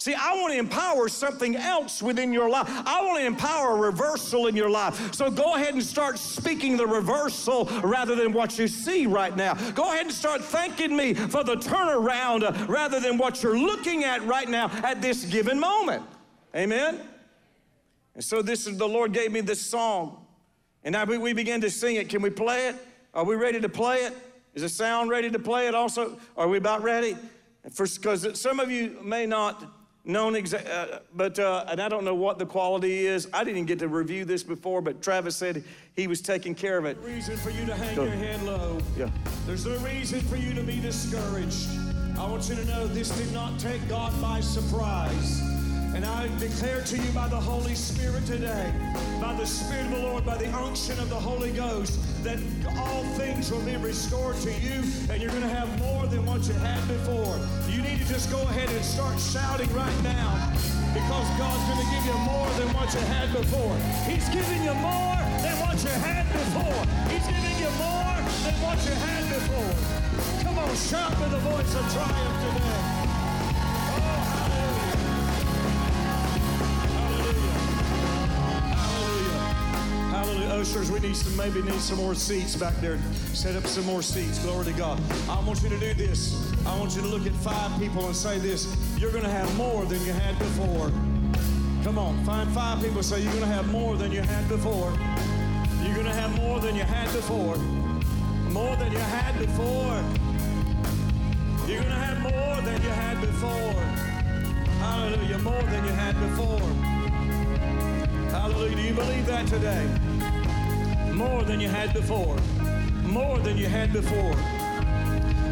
See, 0.00 0.14
I 0.14 0.32
want 0.40 0.54
to 0.54 0.58
empower 0.58 1.08
something 1.10 1.56
else 1.56 2.02
within 2.02 2.32
your 2.32 2.48
life. 2.48 2.66
I 2.86 3.04
want 3.04 3.18
to 3.18 3.26
empower 3.26 3.76
a 3.76 3.78
reversal 3.78 4.46
in 4.46 4.56
your 4.56 4.70
life. 4.70 5.14
So 5.14 5.30
go 5.30 5.56
ahead 5.56 5.74
and 5.74 5.82
start 5.82 6.18
speaking 6.18 6.78
the 6.78 6.86
reversal 6.86 7.66
rather 7.82 8.14
than 8.14 8.32
what 8.32 8.58
you 8.58 8.66
see 8.66 9.04
right 9.06 9.36
now. 9.36 9.52
Go 9.72 9.92
ahead 9.92 10.06
and 10.06 10.14
start 10.14 10.42
thanking 10.42 10.96
me 10.96 11.12
for 11.12 11.44
the 11.44 11.56
turnaround 11.56 12.66
rather 12.66 12.98
than 12.98 13.18
what 13.18 13.42
you're 13.42 13.58
looking 13.58 14.04
at 14.04 14.24
right 14.24 14.48
now 14.48 14.70
at 14.82 15.02
this 15.02 15.26
given 15.26 15.60
moment. 15.60 16.02
Amen. 16.56 16.98
And 18.20 18.24
so 18.26 18.42
this 18.42 18.66
is 18.66 18.76
the 18.76 18.86
Lord 18.86 19.14
gave 19.14 19.32
me 19.32 19.40
this 19.40 19.62
song. 19.62 20.26
And 20.84 20.92
now 20.92 21.06
we 21.06 21.32
begin 21.32 21.62
to 21.62 21.70
sing 21.70 21.96
it. 21.96 22.10
Can 22.10 22.20
we 22.20 22.28
play 22.28 22.68
it? 22.68 22.76
Are 23.14 23.24
we 23.24 23.34
ready 23.34 23.58
to 23.62 23.68
play 23.70 24.00
it? 24.00 24.14
Is 24.52 24.60
the 24.60 24.68
sound 24.68 25.08
ready 25.08 25.30
to 25.30 25.38
play 25.38 25.68
it 25.68 25.74
also? 25.74 26.20
Are 26.36 26.46
we 26.46 26.58
about 26.58 26.82
ready? 26.82 27.16
Because 27.64 28.38
some 28.38 28.60
of 28.60 28.70
you 28.70 28.98
may 29.02 29.24
not 29.24 29.64
known 30.04 30.36
exactly, 30.36 30.70
uh, 30.70 30.98
but, 31.14 31.38
uh, 31.38 31.64
and 31.68 31.80
I 31.80 31.88
don't 31.88 32.04
know 32.04 32.14
what 32.14 32.38
the 32.38 32.44
quality 32.44 33.06
is. 33.06 33.26
I 33.32 33.42
didn't 33.42 33.64
get 33.64 33.78
to 33.78 33.88
review 33.88 34.26
this 34.26 34.42
before, 34.42 34.82
but 34.82 35.00
Travis 35.00 35.34
said 35.34 35.64
he 35.96 36.06
was 36.06 36.20
taking 36.20 36.54
care 36.54 36.76
of 36.76 36.84
it. 36.84 36.98
Reason 36.98 37.38
for 37.38 37.48
you 37.48 37.64
to 37.64 37.74
hang 37.74 37.96
Go. 37.96 38.04
your 38.04 38.12
head 38.12 38.42
low. 38.42 38.80
Yeah. 38.98 39.08
There's 39.46 39.64
no 39.64 39.78
reason 39.78 40.20
for 40.20 40.36
you 40.36 40.52
to 40.52 40.62
be 40.62 40.78
discouraged. 40.78 41.70
I 42.18 42.28
want 42.28 42.46
you 42.50 42.56
to 42.56 42.64
know 42.66 42.86
this 42.86 43.08
did 43.16 43.32
not 43.32 43.58
take 43.58 43.88
God 43.88 44.12
by 44.20 44.40
surprise. 44.40 45.49
And 45.94 46.04
I 46.04 46.28
declare 46.38 46.82
to 46.82 46.96
you 46.96 47.10
by 47.12 47.26
the 47.28 47.40
Holy 47.40 47.74
Spirit 47.74 48.24
today, 48.24 48.72
by 49.20 49.34
the 49.34 49.44
Spirit 49.44 49.86
of 49.86 49.90
the 49.90 49.98
Lord, 49.98 50.24
by 50.24 50.36
the 50.36 50.48
unction 50.54 50.98
of 51.00 51.08
the 51.08 51.18
Holy 51.18 51.50
Ghost, 51.50 51.98
that 52.22 52.38
all 52.78 53.02
things 53.18 53.50
will 53.50 53.62
be 53.62 53.76
restored 53.76 54.36
to 54.36 54.52
you 54.52 54.82
and 55.10 55.20
you're 55.20 55.30
going 55.30 55.42
to 55.42 55.48
have 55.48 55.68
more 55.78 56.06
than 56.06 56.24
what 56.24 56.46
you 56.46 56.54
had 56.54 56.80
before. 56.86 57.34
You 57.68 57.82
need 57.82 57.98
to 57.98 58.06
just 58.06 58.30
go 58.30 58.40
ahead 58.42 58.70
and 58.70 58.84
start 58.84 59.18
shouting 59.18 59.72
right 59.74 60.02
now 60.02 60.52
because 60.94 61.26
God's 61.38 61.64
going 61.66 61.82
to 61.82 61.90
give 61.90 62.04
you 62.06 62.18
more 62.22 62.48
than 62.54 62.70
what 62.72 62.92
you 62.94 63.00
had 63.10 63.32
before. 63.34 63.74
He's 64.06 64.28
giving 64.30 64.62
you 64.62 64.74
more 64.78 65.18
than 65.42 65.58
what 65.58 65.74
you 65.82 65.94
had 66.06 66.26
before. 66.30 66.80
He's 67.10 67.26
giving 67.26 67.56
you 67.58 67.70
more 67.82 68.14
than 68.46 68.56
what 68.62 68.78
you 68.86 68.94
had 68.94 69.26
before. 69.26 69.74
Come 70.46 70.58
on, 70.58 70.70
shout 70.76 71.18
with 71.18 71.34
a 71.34 71.42
voice 71.50 71.74
of 71.74 71.84
triumph 71.92 72.38
today. 72.46 72.99
Ushers, 80.46 80.90
we 80.90 81.00
need 81.00 81.16
some, 81.16 81.36
maybe 81.36 81.62
need 81.62 81.80
some 81.80 81.98
more 81.98 82.14
seats 82.14 82.56
back 82.56 82.74
there. 82.76 82.98
Set 83.32 83.56
up 83.56 83.66
some 83.66 83.84
more 83.86 84.02
seats. 84.02 84.38
Glory 84.44 84.66
to 84.66 84.72
God. 84.72 85.00
I 85.28 85.40
want 85.44 85.62
you 85.62 85.68
to 85.68 85.78
do 85.78 85.94
this. 85.94 86.52
I 86.66 86.78
want 86.78 86.94
you 86.94 87.02
to 87.02 87.08
look 87.08 87.26
at 87.26 87.32
five 87.32 87.78
people 87.78 88.06
and 88.06 88.14
say 88.14 88.38
this. 88.38 88.76
You're 88.98 89.12
going 89.12 89.24
to 89.24 89.30
have 89.30 89.54
more 89.56 89.84
than 89.84 90.00
you 90.04 90.12
had 90.12 90.38
before. 90.38 90.90
Come 91.82 91.98
on, 91.98 92.22
find 92.24 92.50
five 92.52 92.82
people 92.82 93.02
say 93.02 93.22
you're 93.22 93.32
going 93.32 93.44
to 93.44 93.48
have 93.48 93.70
more 93.72 93.96
than 93.96 94.12
you 94.12 94.20
had 94.20 94.46
before. 94.48 94.92
You're 95.82 95.94
going 95.94 96.06
to 96.06 96.12
have 96.12 96.36
more 96.36 96.60
than 96.60 96.76
you 96.76 96.82
had 96.82 97.10
before. 97.12 97.56
More 98.52 98.76
than 98.76 98.92
you 98.92 98.98
had 98.98 99.38
before. 99.38 100.04
You're 101.66 101.80
going 101.80 101.92
to 101.92 102.00
have 102.04 102.20
more 102.20 102.62
than 102.62 102.82
you 102.82 102.88
had 102.90 103.20
before. 103.20 103.82
Hallelujah. 104.78 105.38
More 105.38 105.62
than 105.62 105.84
you 105.84 105.92
had 105.92 106.20
before. 106.20 106.90
Hallelujah. 108.30 108.76
Do 108.76 108.82
you 108.82 108.94
believe 108.94 109.26
that 109.26 109.46
today? 109.46 109.88
More 111.20 111.44
than 111.44 111.60
you 111.60 111.68
had 111.68 111.92
before. 111.92 112.36
More 113.04 113.38
than 113.40 113.58
you 113.58 113.66
had 113.66 113.92
before. 113.92 114.34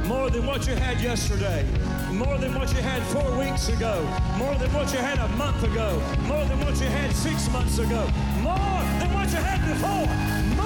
More 0.07 0.31
than 0.31 0.47
what 0.47 0.67
you 0.67 0.75
had 0.75 0.99
yesterday. 1.01 1.63
More 2.11 2.39
than 2.39 2.55
what 2.55 2.73
you 2.73 2.81
had 2.81 3.03
four 3.15 3.31
weeks 3.39 3.69
ago. 3.69 3.95
More 4.39 4.55
than 4.55 4.73
what 4.73 4.91
you 4.95 4.99
had 4.99 5.19
a 5.19 5.29
month 5.37 5.63
ago. 5.63 5.91
More 6.27 6.45
than 6.47 6.59
what 6.65 6.81
you 6.81 6.87
had 6.87 7.15
six 7.15 7.51
months 7.51 7.79
ago. 7.79 8.03
More 8.41 8.81
than 8.99 9.13
what 9.13 9.29
you 9.31 9.41
had 9.51 9.61
before. 9.73 10.58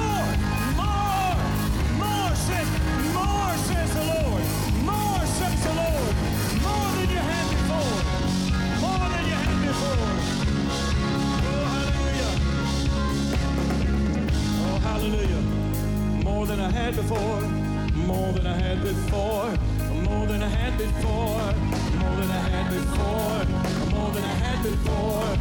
More 16.42 16.56
than 16.56 16.60
I 16.60 16.72
had 16.72 16.96
before. 16.96 17.40
More 17.94 18.32
than 18.32 18.48
I 18.48 18.56
had 18.56 18.82
before. 18.82 19.46
More 20.10 20.26
than 20.26 20.42
I 20.42 20.48
had 20.48 20.76
before. 20.76 21.38
More 22.00 22.16
than 22.16 22.30
I 22.32 22.42
had 22.50 22.68
before. 22.68 23.44
More 23.94 24.10
than 24.10 24.24
I 24.24 24.34
had 24.42 24.64
before. 24.64 25.36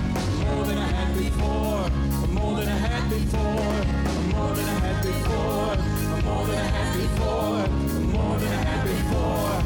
More 0.46 0.64
than 0.64 0.78
I 0.78 0.88
had 0.94 1.18
before. 1.18 1.90
More 2.28 2.56
than 2.56 2.68
I 2.68 2.78
had 2.78 3.10
before. 3.10 3.82
More 4.30 4.54
than 4.54 4.70
I 4.70 4.78
had 4.86 5.02
before. 5.02 5.76
More 6.22 6.46
than 6.46 6.60
I 6.60 6.70
had 6.70 6.94
before. 6.94 7.68
More 8.14 8.38
than 8.38 8.54
I 8.54 8.64
had 8.64 8.84
before. 8.86 9.61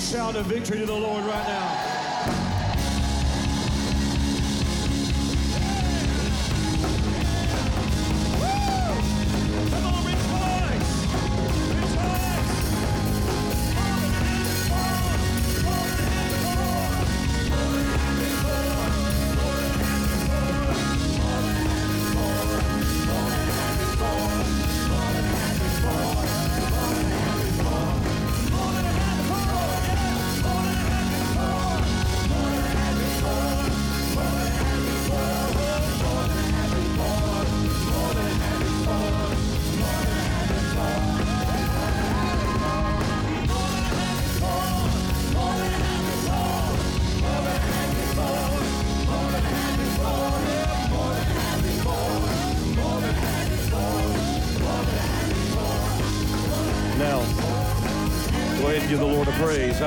Shout 0.00 0.34
of 0.34 0.46
victory 0.46 0.78
to 0.78 0.86
the 0.86 0.94
Lord 0.94 1.22
right 1.24 1.46
now. 1.46 1.60
now. 1.60 1.69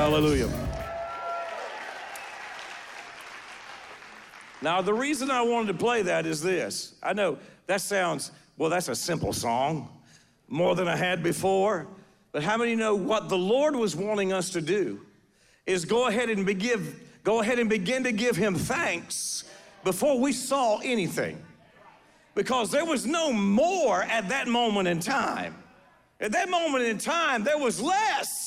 Hallelujah. 0.04 0.50
Now, 4.60 4.82
the 4.82 4.92
reason 4.92 5.30
I 5.30 5.40
wanted 5.40 5.68
to 5.68 5.78
play 5.78 6.02
that 6.02 6.26
is 6.26 6.42
this. 6.42 6.92
I 7.02 7.14
know 7.14 7.38
that 7.68 7.80
sounds, 7.80 8.30
well, 8.58 8.68
that's 8.68 8.90
a 8.90 8.94
simple 8.94 9.32
song, 9.32 9.88
more 10.46 10.74
than 10.74 10.88
I 10.88 10.96
had 10.96 11.22
before. 11.22 11.86
But 12.32 12.42
how 12.42 12.58
many 12.58 12.76
know 12.76 12.94
what 12.94 13.30
the 13.30 13.38
Lord 13.38 13.76
was 13.76 13.96
wanting 13.96 14.30
us 14.30 14.50
to 14.50 14.60
do 14.60 15.00
is 15.64 15.86
go 15.86 16.08
ahead 16.08 16.28
and 16.28 16.44
begin, 16.44 17.00
go 17.22 17.40
ahead 17.40 17.58
and 17.58 17.70
begin 17.70 18.04
to 18.04 18.12
give 18.12 18.36
him 18.36 18.56
thanks 18.56 19.44
before 19.84 20.20
we 20.20 20.32
saw 20.32 20.80
anything. 20.80 21.42
Because 22.34 22.70
there 22.70 22.84
was 22.84 23.06
no 23.06 23.32
more 23.32 24.02
at 24.02 24.28
that 24.28 24.48
moment 24.48 24.86
in 24.86 25.00
time. 25.00 25.54
At 26.20 26.32
that 26.32 26.50
moment 26.50 26.84
in 26.84 26.98
time, 26.98 27.42
there 27.42 27.56
was 27.56 27.80
less. 27.80 28.43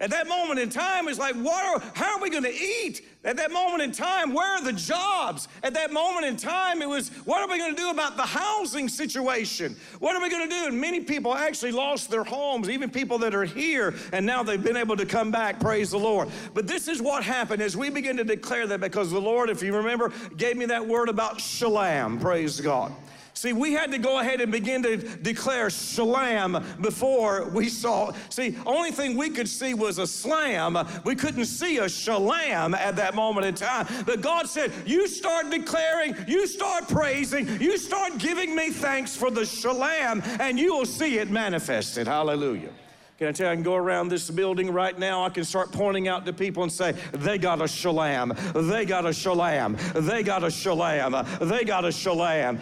At 0.00 0.10
that 0.10 0.28
moment 0.28 0.60
in 0.60 0.70
time, 0.70 1.08
it's 1.08 1.18
like, 1.18 1.34
what 1.34 1.64
are, 1.64 1.90
how 1.94 2.16
are 2.16 2.22
we 2.22 2.30
going 2.30 2.44
to 2.44 2.54
eat? 2.54 3.02
At 3.24 3.36
that 3.38 3.50
moment 3.50 3.82
in 3.82 3.90
time, 3.90 4.32
where 4.32 4.54
are 4.54 4.62
the 4.62 4.72
jobs? 4.72 5.48
At 5.64 5.74
that 5.74 5.92
moment 5.92 6.24
in 6.24 6.36
time, 6.36 6.80
it 6.82 6.88
was, 6.88 7.08
what 7.24 7.42
are 7.42 7.52
we 7.52 7.58
going 7.58 7.74
to 7.74 7.80
do 7.80 7.90
about 7.90 8.16
the 8.16 8.22
housing 8.22 8.88
situation? 8.88 9.74
What 9.98 10.14
are 10.14 10.22
we 10.22 10.30
going 10.30 10.48
to 10.48 10.54
do? 10.54 10.66
And 10.68 10.80
many 10.80 11.00
people 11.00 11.34
actually 11.34 11.72
lost 11.72 12.10
their 12.10 12.22
homes, 12.22 12.70
even 12.70 12.90
people 12.90 13.18
that 13.18 13.34
are 13.34 13.44
here, 13.44 13.92
and 14.12 14.24
now 14.24 14.44
they've 14.44 14.62
been 14.62 14.76
able 14.76 14.96
to 14.96 15.04
come 15.04 15.32
back, 15.32 15.58
praise 15.58 15.90
the 15.90 15.98
Lord. 15.98 16.28
But 16.54 16.68
this 16.68 16.86
is 16.86 17.02
what 17.02 17.24
happened 17.24 17.60
as 17.60 17.76
we 17.76 17.90
begin 17.90 18.16
to 18.18 18.24
declare 18.24 18.68
that 18.68 18.78
because 18.78 19.10
the 19.10 19.20
Lord, 19.20 19.50
if 19.50 19.64
you 19.64 19.74
remember, 19.74 20.12
gave 20.36 20.56
me 20.56 20.66
that 20.66 20.86
word 20.86 21.08
about 21.08 21.40
shalom, 21.40 22.20
praise 22.20 22.60
God. 22.60 22.92
See, 23.38 23.52
we 23.52 23.72
had 23.72 23.92
to 23.92 23.98
go 23.98 24.18
ahead 24.18 24.40
and 24.40 24.50
begin 24.50 24.82
to 24.82 24.96
declare 24.96 25.70
shalom 25.70 26.60
before 26.80 27.48
we 27.50 27.68
saw. 27.68 28.10
See, 28.30 28.58
only 28.66 28.90
thing 28.90 29.16
we 29.16 29.30
could 29.30 29.48
see 29.48 29.74
was 29.74 29.98
a 29.98 30.08
slam. 30.08 30.76
We 31.04 31.14
couldn't 31.14 31.44
see 31.44 31.78
a 31.78 31.88
shalom 31.88 32.74
at 32.74 32.96
that 32.96 33.14
moment 33.14 33.46
in 33.46 33.54
time. 33.54 33.86
But 34.04 34.22
God 34.22 34.48
said, 34.48 34.72
You 34.86 35.06
start 35.06 35.50
declaring, 35.50 36.16
you 36.26 36.48
start 36.48 36.88
praising, 36.88 37.46
you 37.60 37.78
start 37.78 38.18
giving 38.18 38.56
me 38.56 38.70
thanks 38.70 39.14
for 39.14 39.30
the 39.30 39.46
shalom, 39.46 40.20
and 40.40 40.58
you 40.58 40.74
will 40.74 40.84
see 40.84 41.18
it 41.18 41.30
manifested. 41.30 42.08
Hallelujah. 42.08 42.72
Can 43.18 43.26
I 43.26 43.32
tell 43.32 43.46
you, 43.46 43.50
I 43.50 43.54
can 43.56 43.64
go 43.64 43.74
around 43.74 44.10
this 44.10 44.30
building 44.30 44.70
right 44.70 44.96
now. 44.96 45.24
I 45.24 45.30
can 45.30 45.42
start 45.42 45.72
pointing 45.72 46.06
out 46.06 46.24
to 46.26 46.32
people 46.32 46.62
and 46.62 46.70
say, 46.70 46.92
they 47.10 47.36
got 47.36 47.60
a 47.60 47.66
shalom, 47.66 48.32
they 48.54 48.84
got 48.84 49.06
a 49.06 49.12
shalom, 49.12 49.76
they 49.96 50.22
got 50.22 50.44
a 50.44 50.50
shalom, 50.52 51.26
they 51.40 51.64
got 51.64 51.84
a 51.84 51.90
shalom. 51.90 52.60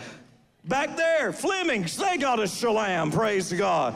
Back 0.66 0.96
there, 0.96 1.32
Flemings, 1.32 1.96
they 1.96 2.16
got 2.16 2.40
a 2.40 2.48
shalom, 2.48 3.12
praise 3.12 3.52
God. 3.52 3.94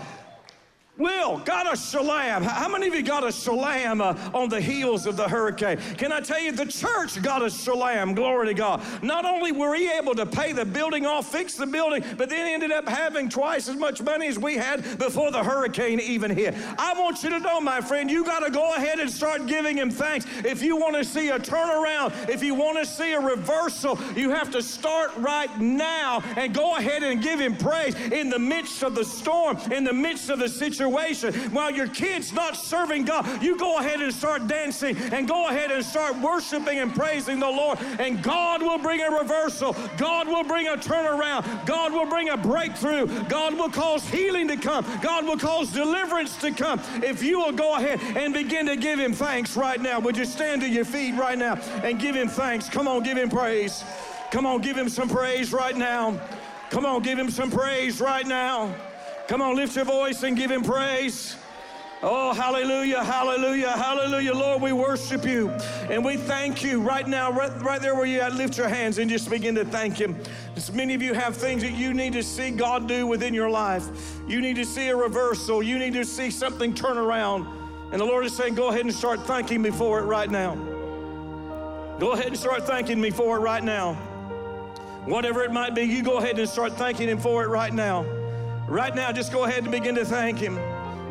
Will, 1.00 1.38
got 1.38 1.72
a 1.72 1.76
shalom. 1.78 2.42
How 2.42 2.68
many 2.68 2.86
of 2.86 2.94
you 2.94 3.02
got 3.02 3.26
a 3.26 3.32
shalom 3.32 4.02
uh, 4.02 4.14
on 4.34 4.50
the 4.50 4.60
heels 4.60 5.06
of 5.06 5.16
the 5.16 5.26
hurricane? 5.26 5.78
Can 5.96 6.12
I 6.12 6.20
tell 6.20 6.38
you, 6.38 6.52
the 6.52 6.66
church 6.66 7.22
got 7.22 7.42
a 7.42 7.48
shalom, 7.48 8.14
glory 8.14 8.48
to 8.48 8.54
God. 8.54 8.82
Not 9.02 9.24
only 9.24 9.50
were 9.50 9.70
we 9.70 9.90
able 9.90 10.14
to 10.16 10.26
pay 10.26 10.52
the 10.52 10.66
building 10.66 11.06
off, 11.06 11.32
fix 11.32 11.54
the 11.54 11.66
building, 11.66 12.04
but 12.18 12.28
then 12.28 12.46
ended 12.46 12.70
up 12.70 12.86
having 12.86 13.30
twice 13.30 13.66
as 13.66 13.76
much 13.76 14.02
money 14.02 14.28
as 14.28 14.38
we 14.38 14.56
had 14.56 14.98
before 14.98 15.30
the 15.30 15.42
hurricane 15.42 16.00
even 16.00 16.30
hit. 16.30 16.54
I 16.78 16.92
want 17.00 17.22
you 17.22 17.30
to 17.30 17.38
know, 17.38 17.62
my 17.62 17.80
friend, 17.80 18.10
you 18.10 18.22
got 18.22 18.40
to 18.40 18.50
go 18.50 18.74
ahead 18.74 19.00
and 19.00 19.10
start 19.10 19.46
giving 19.46 19.78
him 19.78 19.90
thanks. 19.90 20.26
If 20.44 20.62
you 20.62 20.76
want 20.76 20.96
to 20.96 21.04
see 21.04 21.30
a 21.30 21.38
turnaround, 21.38 22.28
if 22.28 22.42
you 22.42 22.54
want 22.54 22.76
to 22.76 22.84
see 22.84 23.14
a 23.14 23.20
reversal, 23.20 23.98
you 24.14 24.30
have 24.30 24.50
to 24.50 24.62
start 24.62 25.12
right 25.16 25.58
now 25.58 26.20
and 26.36 26.52
go 26.52 26.76
ahead 26.76 27.02
and 27.02 27.22
give 27.22 27.40
him 27.40 27.56
praise 27.56 27.94
in 27.94 28.28
the 28.28 28.38
midst 28.38 28.82
of 28.82 28.94
the 28.94 29.04
storm, 29.04 29.56
in 29.72 29.82
the 29.84 29.94
midst 29.94 30.28
of 30.28 30.38
the 30.38 30.48
situation 30.48 30.89
situation. 30.90 31.34
While 31.52 31.70
your 31.70 31.88
kid's 31.88 32.32
not 32.32 32.56
serving 32.56 33.04
God, 33.04 33.42
you 33.42 33.56
go 33.56 33.78
ahead 33.78 34.00
and 34.00 34.12
start 34.12 34.46
dancing 34.46 34.96
and 34.96 35.28
go 35.28 35.48
ahead 35.48 35.70
and 35.70 35.84
start 35.84 36.18
worshiping 36.18 36.78
and 36.78 36.94
praising 36.94 37.38
the 37.38 37.48
Lord. 37.48 37.78
And 37.98 38.22
God 38.22 38.62
will 38.62 38.78
bring 38.78 39.00
a 39.00 39.10
reversal. 39.10 39.74
God 39.96 40.26
will 40.26 40.44
bring 40.44 40.68
a 40.68 40.76
turnaround. 40.76 41.66
God 41.66 41.92
will 41.92 42.06
bring 42.06 42.30
a 42.30 42.36
breakthrough. 42.36 43.06
God 43.28 43.54
will 43.54 43.70
cause 43.70 44.06
healing 44.08 44.48
to 44.48 44.56
come. 44.56 44.84
God 45.02 45.24
will 45.24 45.38
cause 45.38 45.72
deliverance 45.72 46.36
to 46.38 46.50
come. 46.50 46.80
If 47.02 47.22
you 47.22 47.38
will 47.38 47.52
go 47.52 47.76
ahead 47.76 48.00
and 48.16 48.34
begin 48.34 48.66
to 48.66 48.76
give 48.76 48.98
Him 48.98 49.12
thanks 49.12 49.56
right 49.56 49.80
now, 49.80 50.00
would 50.00 50.16
you 50.16 50.24
stand 50.24 50.62
to 50.62 50.68
your 50.68 50.84
feet 50.84 51.14
right 51.14 51.38
now 51.38 51.54
and 51.84 51.98
give 52.00 52.16
Him 52.16 52.28
thanks? 52.28 52.68
Come 52.68 52.88
on, 52.88 53.02
give 53.02 53.16
Him 53.16 53.30
praise. 53.30 53.84
Come 54.30 54.46
on, 54.46 54.60
give 54.60 54.76
Him 54.76 54.88
some 54.88 55.08
praise 55.08 55.52
right 55.52 55.76
now. 55.76 56.20
Come 56.70 56.86
on, 56.86 57.02
give 57.02 57.18
Him 57.18 57.30
some 57.30 57.50
praise 57.50 58.00
right 58.00 58.26
now. 58.26 58.74
Come 59.30 59.42
on, 59.42 59.54
lift 59.54 59.76
your 59.76 59.84
voice 59.84 60.24
and 60.24 60.36
give 60.36 60.50
him 60.50 60.64
praise. 60.64 61.36
Oh, 62.02 62.34
hallelujah, 62.34 63.04
hallelujah, 63.04 63.70
hallelujah. 63.70 64.34
Lord, 64.34 64.60
we 64.60 64.72
worship 64.72 65.24
you 65.24 65.50
and 65.88 66.04
we 66.04 66.16
thank 66.16 66.64
you 66.64 66.80
right 66.80 67.06
now, 67.06 67.30
right, 67.30 67.52
right 67.62 67.80
there 67.80 67.94
where 67.94 68.06
you 68.06 68.18
at. 68.18 68.34
Lift 68.34 68.58
your 68.58 68.66
hands 68.66 68.98
and 68.98 69.08
just 69.08 69.30
begin 69.30 69.54
to 69.54 69.64
thank 69.64 69.96
Him. 69.96 70.20
As 70.56 70.72
many 70.72 70.94
of 70.94 71.02
you 71.02 71.14
have 71.14 71.36
things 71.36 71.62
that 71.62 71.74
you 71.74 71.94
need 71.94 72.12
to 72.14 72.24
see 72.24 72.50
God 72.50 72.88
do 72.88 73.06
within 73.06 73.32
your 73.32 73.48
life. 73.48 73.86
You 74.26 74.40
need 74.40 74.56
to 74.56 74.64
see 74.64 74.88
a 74.88 74.96
reversal, 74.96 75.62
you 75.62 75.78
need 75.78 75.92
to 75.92 76.04
see 76.04 76.32
something 76.32 76.74
turn 76.74 76.98
around. 76.98 77.46
And 77.92 78.00
the 78.00 78.04
Lord 78.04 78.26
is 78.26 78.34
saying, 78.34 78.56
go 78.56 78.70
ahead 78.70 78.80
and 78.80 78.92
start 78.92 79.20
thanking 79.28 79.62
me 79.62 79.70
for 79.70 80.00
it 80.00 80.06
right 80.06 80.28
now. 80.28 80.56
Go 82.00 82.14
ahead 82.14 82.26
and 82.26 82.36
start 82.36 82.66
thanking 82.66 83.00
me 83.00 83.10
for 83.10 83.36
it 83.36 83.40
right 83.42 83.62
now. 83.62 83.94
Whatever 85.04 85.44
it 85.44 85.52
might 85.52 85.76
be, 85.76 85.82
you 85.82 86.02
go 86.02 86.18
ahead 86.18 86.36
and 86.36 86.48
start 86.48 86.72
thanking 86.72 87.08
Him 87.08 87.18
for 87.18 87.44
it 87.44 87.48
right 87.48 87.72
now. 87.72 88.19
Right 88.70 88.94
now, 88.94 89.10
just 89.10 89.32
go 89.32 89.46
ahead 89.46 89.64
and 89.64 89.72
begin 89.72 89.96
to 89.96 90.04
thank 90.04 90.38
Him. 90.38 90.54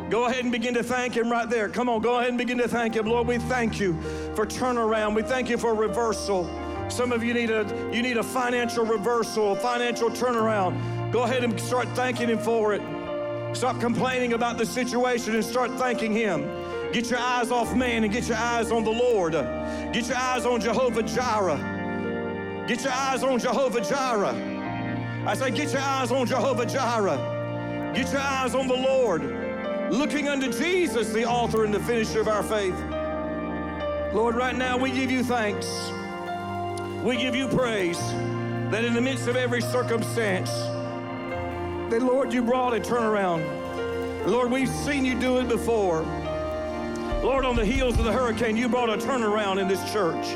Go 0.08 0.24
ahead 0.24 0.44
and 0.44 0.50
begin 0.50 0.72
to 0.74 0.82
thank 0.82 1.14
Him 1.14 1.30
right 1.30 1.48
there. 1.48 1.68
Come 1.68 1.90
on, 1.90 2.00
go 2.00 2.16
ahead 2.16 2.30
and 2.30 2.38
begin 2.38 2.56
to 2.56 2.66
thank 2.66 2.96
Him. 2.96 3.04
Lord, 3.04 3.28
we 3.28 3.36
thank 3.36 3.78
you 3.78 4.00
for 4.34 4.46
turnaround. 4.46 5.14
We 5.14 5.20
thank 5.20 5.50
you 5.50 5.58
for 5.58 5.74
reversal. 5.74 6.48
Some 6.88 7.12
of 7.12 7.22
you 7.22 7.34
need 7.34 7.50
a 7.50 7.90
you 7.92 8.00
need 8.00 8.16
a 8.16 8.22
financial 8.22 8.86
reversal, 8.86 9.52
a 9.52 9.56
financial 9.56 10.08
turnaround. 10.08 11.12
Go 11.12 11.24
ahead 11.24 11.44
and 11.44 11.60
start 11.60 11.86
thanking 11.90 12.30
Him 12.30 12.38
for 12.38 12.72
it. 12.72 12.80
Stop 13.54 13.78
complaining 13.78 14.32
about 14.32 14.56
the 14.56 14.64
situation 14.64 15.34
and 15.34 15.44
start 15.44 15.70
thanking 15.72 16.14
Him. 16.14 16.48
Get 16.92 17.10
your 17.10 17.20
eyes 17.20 17.50
off 17.50 17.76
man 17.76 18.04
and 18.04 18.12
get 18.12 18.26
your 18.26 18.38
eyes 18.38 18.72
on 18.72 18.84
the 18.84 18.90
Lord. 18.90 19.34
Get 19.92 20.08
your 20.08 20.16
eyes 20.16 20.46
on 20.46 20.62
Jehovah 20.62 21.02
Jireh. 21.02 22.64
Get 22.66 22.84
your 22.84 22.92
eyes 22.94 23.22
on 23.22 23.38
Jehovah 23.38 23.82
Jireh. 23.82 24.34
I 25.26 25.34
say, 25.34 25.50
get 25.50 25.70
your 25.72 25.82
eyes 25.82 26.10
on 26.10 26.26
Jehovah 26.26 26.64
Jireh. 26.64 27.29
Get 27.94 28.12
your 28.12 28.20
eyes 28.20 28.54
on 28.54 28.68
the 28.68 28.74
Lord, 28.76 29.22
looking 29.90 30.28
unto 30.28 30.52
Jesus, 30.52 31.12
the 31.12 31.24
author 31.24 31.64
and 31.64 31.74
the 31.74 31.80
finisher 31.80 32.20
of 32.20 32.28
our 32.28 32.44
faith. 32.44 32.78
Lord, 34.14 34.36
right 34.36 34.54
now 34.54 34.78
we 34.78 34.92
give 34.92 35.10
you 35.10 35.24
thanks. 35.24 35.90
We 37.02 37.16
give 37.16 37.34
you 37.34 37.48
praise 37.48 37.98
that 38.70 38.84
in 38.84 38.94
the 38.94 39.00
midst 39.00 39.26
of 39.26 39.34
every 39.34 39.60
circumstance, 39.60 40.50
that 41.90 42.00
Lord, 42.00 42.32
you 42.32 42.42
brought 42.42 42.76
a 42.76 42.80
turnaround. 42.80 43.44
Lord, 44.24 44.52
we've 44.52 44.68
seen 44.68 45.04
you 45.04 45.18
do 45.18 45.38
it 45.38 45.48
before. 45.48 46.02
Lord, 47.24 47.44
on 47.44 47.56
the 47.56 47.64
heels 47.64 47.98
of 47.98 48.04
the 48.04 48.12
hurricane, 48.12 48.56
you 48.56 48.68
brought 48.68 48.88
a 48.88 48.98
turnaround 48.98 49.60
in 49.60 49.66
this 49.66 49.82
church. 49.92 50.34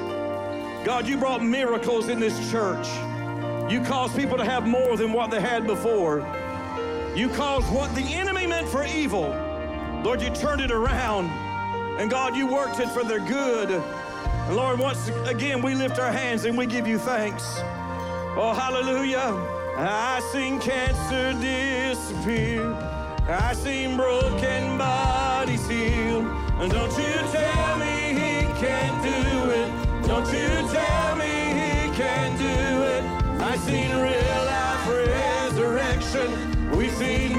God, 0.84 1.06
you 1.06 1.16
brought 1.18 1.40
miracles 1.40 2.08
in 2.08 2.18
this 2.18 2.50
church. 2.50 2.88
You 3.70 3.80
caused 3.80 4.16
people 4.16 4.36
to 4.38 4.44
have 4.44 4.66
more 4.66 4.96
than 4.96 5.12
what 5.12 5.30
they 5.30 5.40
had 5.40 5.68
before. 5.68 6.20
You 7.14 7.28
caused 7.28 7.72
what 7.72 7.94
the 7.94 8.02
enemy 8.02 8.44
meant 8.44 8.66
for 8.66 8.84
evil. 8.84 9.28
Lord, 10.02 10.20
you 10.20 10.30
turned 10.30 10.60
it 10.60 10.72
around. 10.72 11.30
And 12.00 12.10
God, 12.10 12.34
you 12.34 12.48
worked 12.48 12.80
it 12.80 12.88
for 12.88 13.04
their 13.04 13.20
good. 13.20 13.70
And 13.70 14.56
Lord, 14.56 14.80
once 14.80 15.08
again, 15.26 15.62
we 15.62 15.76
lift 15.76 16.00
our 16.00 16.10
hands 16.10 16.44
and 16.44 16.58
we 16.58 16.66
give 16.66 16.88
you 16.88 16.98
thanks. 16.98 17.44
Oh, 18.36 18.52
hallelujah. 18.52 19.32
I 19.76 20.20
seen 20.32 20.58
cancer 20.58 21.32
disappear. 21.40 22.72
I 23.28 23.52
seen 23.54 23.96
broken 23.96 24.76
bodies 24.76 25.68
healed. 25.68 26.26
And 26.58 26.72
don't 26.72 26.98
you 26.98 27.14
tell 27.30 27.78
me 27.78 28.08
he 28.08 28.46
can't 28.58 29.02
do 29.04 29.50
it. 29.50 30.06
Don't 30.08 30.26
you 30.32 30.48
tell 30.72 31.14
me 31.14 31.26
he 31.26 31.96
can't 31.96 32.36
do 32.38 32.82
it. 32.82 33.04
I 33.40 33.56
seen 33.58 33.90
real 33.98 34.23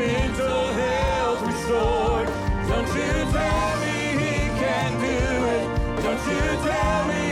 health 0.08 1.42
restored. 1.46 2.28
Don't 2.70 2.88
you 2.88 3.12
tell 3.32 3.80
me 3.84 3.98
he 4.24 4.36
can't 4.62 4.98
do 5.00 5.18
it. 5.56 5.66
Don't 6.04 6.24
you 6.28 6.44
tell 6.70 7.08
me 7.08 7.25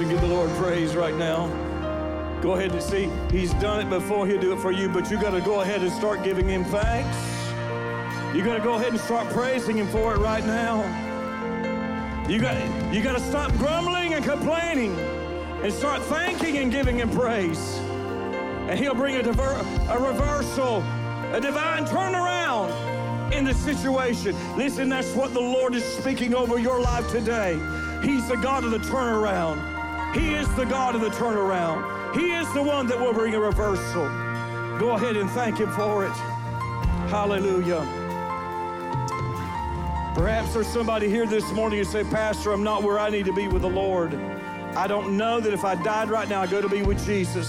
and 0.00 0.10
give 0.10 0.20
the 0.20 0.28
Lord 0.28 0.50
praise 0.50 0.94
right 0.94 1.14
now. 1.16 1.48
Go 2.40 2.54
ahead 2.54 2.70
and 2.70 2.80
see, 2.80 3.10
He's 3.30 3.52
done 3.54 3.84
it 3.84 3.90
before, 3.90 4.26
He'll 4.26 4.40
do 4.40 4.52
it 4.52 4.60
for 4.60 4.70
you, 4.70 4.88
but 4.88 5.10
you 5.10 5.20
got 5.20 5.30
to 5.30 5.40
go 5.40 5.62
ahead 5.62 5.82
and 5.82 5.90
start 5.90 6.22
giving 6.22 6.46
Him 6.46 6.64
thanks. 6.64 7.16
You 8.36 8.44
got 8.44 8.56
to 8.56 8.62
go 8.62 8.74
ahead 8.74 8.88
and 8.88 9.00
start 9.00 9.28
praising 9.30 9.76
Him 9.76 9.88
for 9.88 10.14
it 10.14 10.18
right 10.18 10.44
now. 10.44 10.82
You 12.28 12.38
got, 12.38 12.54
you 12.94 13.02
got 13.02 13.16
to 13.16 13.20
stop 13.20 13.50
grumbling 13.54 14.14
and 14.14 14.24
complaining 14.24 14.94
and 15.62 15.72
start 15.72 16.00
thanking 16.02 16.58
and 16.58 16.70
giving 16.70 16.98
Him 16.98 17.10
praise. 17.10 17.78
And 18.68 18.78
He'll 18.78 18.94
bring 18.94 19.16
a, 19.16 19.22
diver, 19.22 19.66
a 19.88 19.98
reversal, 19.98 20.82
a 21.32 21.40
divine 21.40 21.86
turnaround 21.86 23.32
in 23.32 23.44
the 23.44 23.54
situation. 23.54 24.36
Listen, 24.56 24.88
that's 24.88 25.12
what 25.14 25.34
the 25.34 25.40
Lord 25.40 25.74
is 25.74 25.84
speaking 25.84 26.34
over 26.34 26.58
your 26.58 26.80
life 26.80 27.10
today. 27.10 27.54
He's 28.02 28.28
the 28.28 28.36
God 28.36 28.62
of 28.62 28.70
the 28.70 28.78
turnaround. 28.78 29.77
The 30.58 30.64
God 30.64 30.96
of 30.96 31.02
the 31.02 31.10
turnaround. 31.10 32.16
He 32.16 32.32
is 32.32 32.52
the 32.52 32.60
one 32.60 32.88
that 32.88 32.98
will 32.98 33.12
bring 33.12 33.32
a 33.32 33.38
reversal. 33.38 34.08
Go 34.80 34.96
ahead 34.96 35.16
and 35.16 35.30
thank 35.30 35.58
Him 35.58 35.70
for 35.70 36.04
it. 36.04 36.10
Hallelujah. 37.10 37.78
Perhaps 40.16 40.54
there's 40.54 40.66
somebody 40.66 41.08
here 41.08 41.26
this 41.26 41.48
morning 41.52 41.78
who 41.78 41.84
say, 41.84 42.02
Pastor, 42.02 42.50
I'm 42.50 42.64
not 42.64 42.82
where 42.82 42.98
I 42.98 43.08
need 43.08 43.26
to 43.26 43.32
be 43.32 43.46
with 43.46 43.62
the 43.62 43.70
Lord. 43.70 44.12
I 44.74 44.88
don't 44.88 45.16
know 45.16 45.38
that 45.38 45.52
if 45.52 45.64
I 45.64 45.76
died 45.76 46.10
right 46.10 46.28
now, 46.28 46.40
I'd 46.40 46.50
go 46.50 46.60
to 46.60 46.68
be 46.68 46.82
with 46.82 47.06
Jesus. 47.06 47.46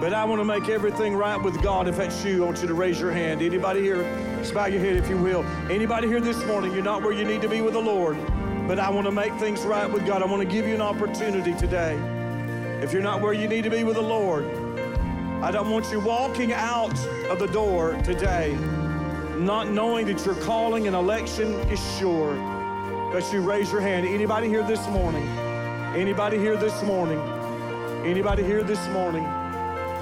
But 0.00 0.12
I 0.12 0.24
want 0.24 0.40
to 0.40 0.44
make 0.44 0.68
everything 0.68 1.14
right 1.14 1.40
with 1.40 1.62
God. 1.62 1.86
If 1.86 1.98
that's 1.98 2.24
you, 2.24 2.42
I 2.42 2.46
want 2.46 2.62
you 2.62 2.66
to 2.66 2.74
raise 2.74 2.98
your 2.98 3.12
hand. 3.12 3.42
Anybody 3.42 3.80
here? 3.80 4.02
Just 4.38 4.52
bow 4.54 4.66
your 4.66 4.80
head 4.80 4.96
if 4.96 5.08
you 5.08 5.18
will. 5.18 5.44
Anybody 5.70 6.08
here 6.08 6.20
this 6.20 6.44
morning, 6.46 6.72
you're 6.72 6.82
not 6.82 7.04
where 7.04 7.12
you 7.12 7.24
need 7.24 7.42
to 7.42 7.48
be 7.48 7.60
with 7.60 7.74
the 7.74 7.80
Lord 7.80 8.18
but 8.66 8.78
I 8.78 8.90
want 8.90 9.06
to 9.06 9.12
make 9.12 9.34
things 9.34 9.62
right 9.62 9.90
with 9.90 10.06
God. 10.06 10.22
I 10.22 10.26
want 10.26 10.42
to 10.42 10.48
give 10.48 10.66
you 10.66 10.74
an 10.74 10.82
opportunity 10.82 11.54
today. 11.54 11.96
If 12.82 12.92
you're 12.92 13.02
not 13.02 13.20
where 13.20 13.32
you 13.32 13.48
need 13.48 13.62
to 13.64 13.70
be 13.70 13.84
with 13.84 13.96
the 13.96 14.02
Lord, 14.02 14.44
I 15.42 15.50
don't 15.50 15.70
want 15.70 15.90
you 15.90 16.00
walking 16.00 16.52
out 16.52 16.98
of 17.28 17.38
the 17.38 17.48
door 17.48 17.94
today 18.04 18.56
not 19.44 19.68
knowing 19.68 20.06
that 20.06 20.24
your 20.24 20.36
calling 20.36 20.86
and 20.86 20.94
election 20.94 21.52
is 21.70 21.80
sure. 21.98 22.34
But 23.12 23.30
you 23.32 23.40
raise 23.40 23.70
your 23.72 23.80
hand. 23.80 24.06
Anybody 24.06 24.48
here 24.48 24.62
this 24.62 24.86
morning? 24.88 25.26
Anybody 25.96 26.38
here 26.38 26.56
this 26.56 26.82
morning? 26.82 27.18
Anybody 28.04 28.42
here 28.42 28.62
this 28.62 28.86
morning? 28.88 29.24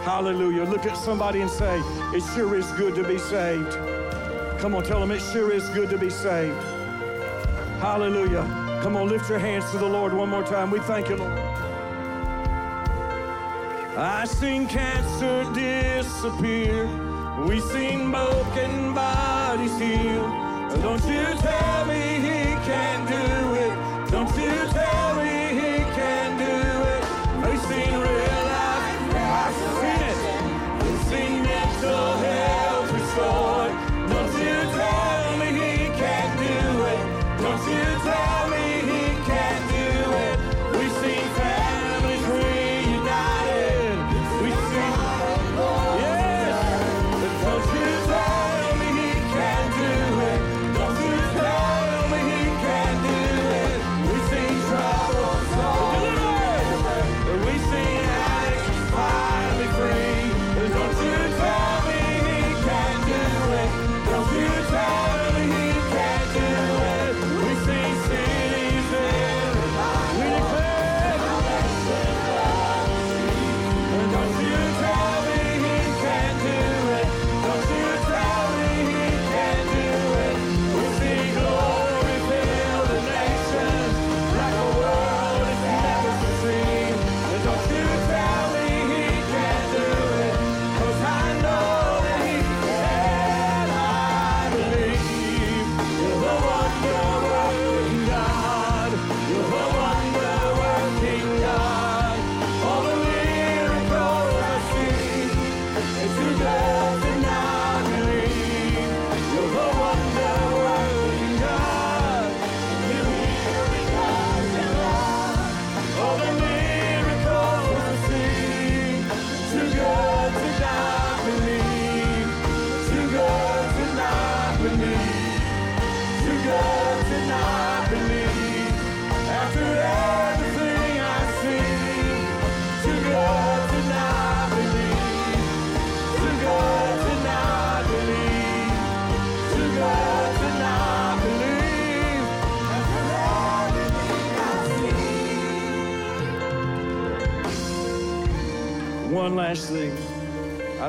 Hallelujah. 0.02 0.64
Look 0.64 0.86
at 0.86 0.96
somebody 0.96 1.40
and 1.40 1.50
say, 1.50 1.80
It 2.14 2.22
sure 2.34 2.54
is 2.56 2.70
good 2.72 2.94
to 2.96 3.04
be 3.04 3.18
saved. 3.18 3.72
Come 4.60 4.74
on, 4.74 4.84
tell 4.84 5.00
them 5.00 5.10
it 5.10 5.20
sure 5.20 5.52
is 5.52 5.68
good 5.70 5.88
to 5.90 5.98
be 5.98 6.10
saved. 6.10 6.56
Hallelujah. 7.80 8.44
Come 8.82 8.94
on, 8.94 9.08
lift 9.08 9.30
your 9.30 9.38
hands 9.38 9.70
to 9.70 9.78
the 9.78 9.86
Lord 9.86 10.12
one 10.12 10.28
more 10.28 10.42
time. 10.42 10.70
We 10.70 10.80
thank 10.80 11.08
you, 11.08 11.16
Lord. 11.16 11.38
I 13.96 14.26
seen 14.26 14.66
cancer 14.68 15.50
disappear. 15.54 16.86
We 17.46 17.58
seen 17.60 18.10
broken 18.10 18.92
bodies 18.92 19.78
healed. 19.78 20.30
Don't 20.82 21.02
you 21.06 21.24
tell 21.40 21.86
me 21.86 22.00
he 22.20 22.54
can't 22.68 23.08
do 23.08 23.54
it. 23.54 24.10
Don't 24.10 24.28
you 24.36 24.54
tell 24.72 25.16
me 25.16 25.32
he 25.60 25.78
can't 25.96 26.38
do 26.38 26.56
it. 26.92 27.50
We 27.50 27.56
seen 27.68 27.94
real 27.98 28.39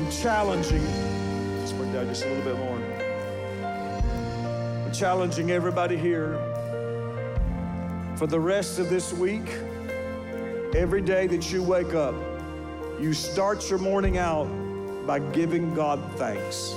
I'm 0.02 0.10
challenging. 0.10 0.84
Let's 1.60 1.74
bring 1.74 1.94
down 1.94 2.08
just 2.08 2.26
a 2.26 2.28
little 2.28 2.44
bit 2.44 2.58
more. 2.58 2.76
I'm 4.84 4.92
challenging 4.92 5.52
everybody 5.52 5.96
here 5.96 6.40
for 8.16 8.26
the 8.26 8.40
rest 8.40 8.80
of 8.80 8.90
this 8.90 9.14
week. 9.14 9.48
Every 10.76 11.02
day 11.04 11.28
that 11.28 11.52
you 11.52 11.62
wake 11.62 11.94
up, 11.94 12.16
you 13.00 13.14
start 13.14 13.70
your 13.70 13.78
morning 13.78 14.18
out 14.18 14.46
by 15.06 15.20
giving 15.20 15.76
God 15.76 16.00
thanks. 16.16 16.74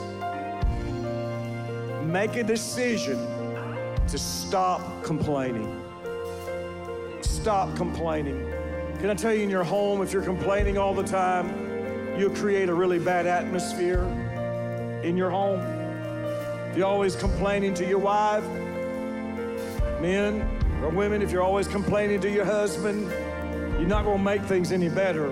Make 2.04 2.36
a 2.36 2.44
decision 2.44 3.16
to 4.06 4.18
stop 4.18 5.02
complaining. 5.02 5.82
Stop 7.22 7.74
complaining. 7.74 8.52
Can 8.98 9.08
I 9.08 9.14
tell 9.14 9.32
you, 9.32 9.40
in 9.40 9.50
your 9.50 9.64
home, 9.64 10.02
if 10.02 10.12
you're 10.12 10.22
complaining 10.22 10.76
all 10.76 10.92
the 10.92 11.04
time, 11.04 11.63
you'll 12.18 12.34
create 12.34 12.68
a 12.68 12.74
really 12.74 12.98
bad 12.98 13.26
atmosphere 13.26 14.04
in 15.02 15.16
your 15.16 15.30
home. 15.30 15.60
If 16.70 16.76
you're 16.76 16.86
always 16.86 17.16
complaining 17.16 17.74
to 17.74 17.86
your 17.86 17.98
wife, 17.98 18.44
men 20.00 20.42
or 20.82 20.90
women, 20.90 21.22
if 21.22 21.30
you're 21.30 21.42
always 21.42 21.68
complaining 21.68 22.20
to 22.20 22.30
your 22.30 22.44
husband, 22.44 23.10
you're 23.78 23.88
not 23.88 24.04
going 24.04 24.18
to 24.18 24.24
make 24.24 24.42
things 24.42 24.72
any 24.72 24.88
better. 24.88 25.30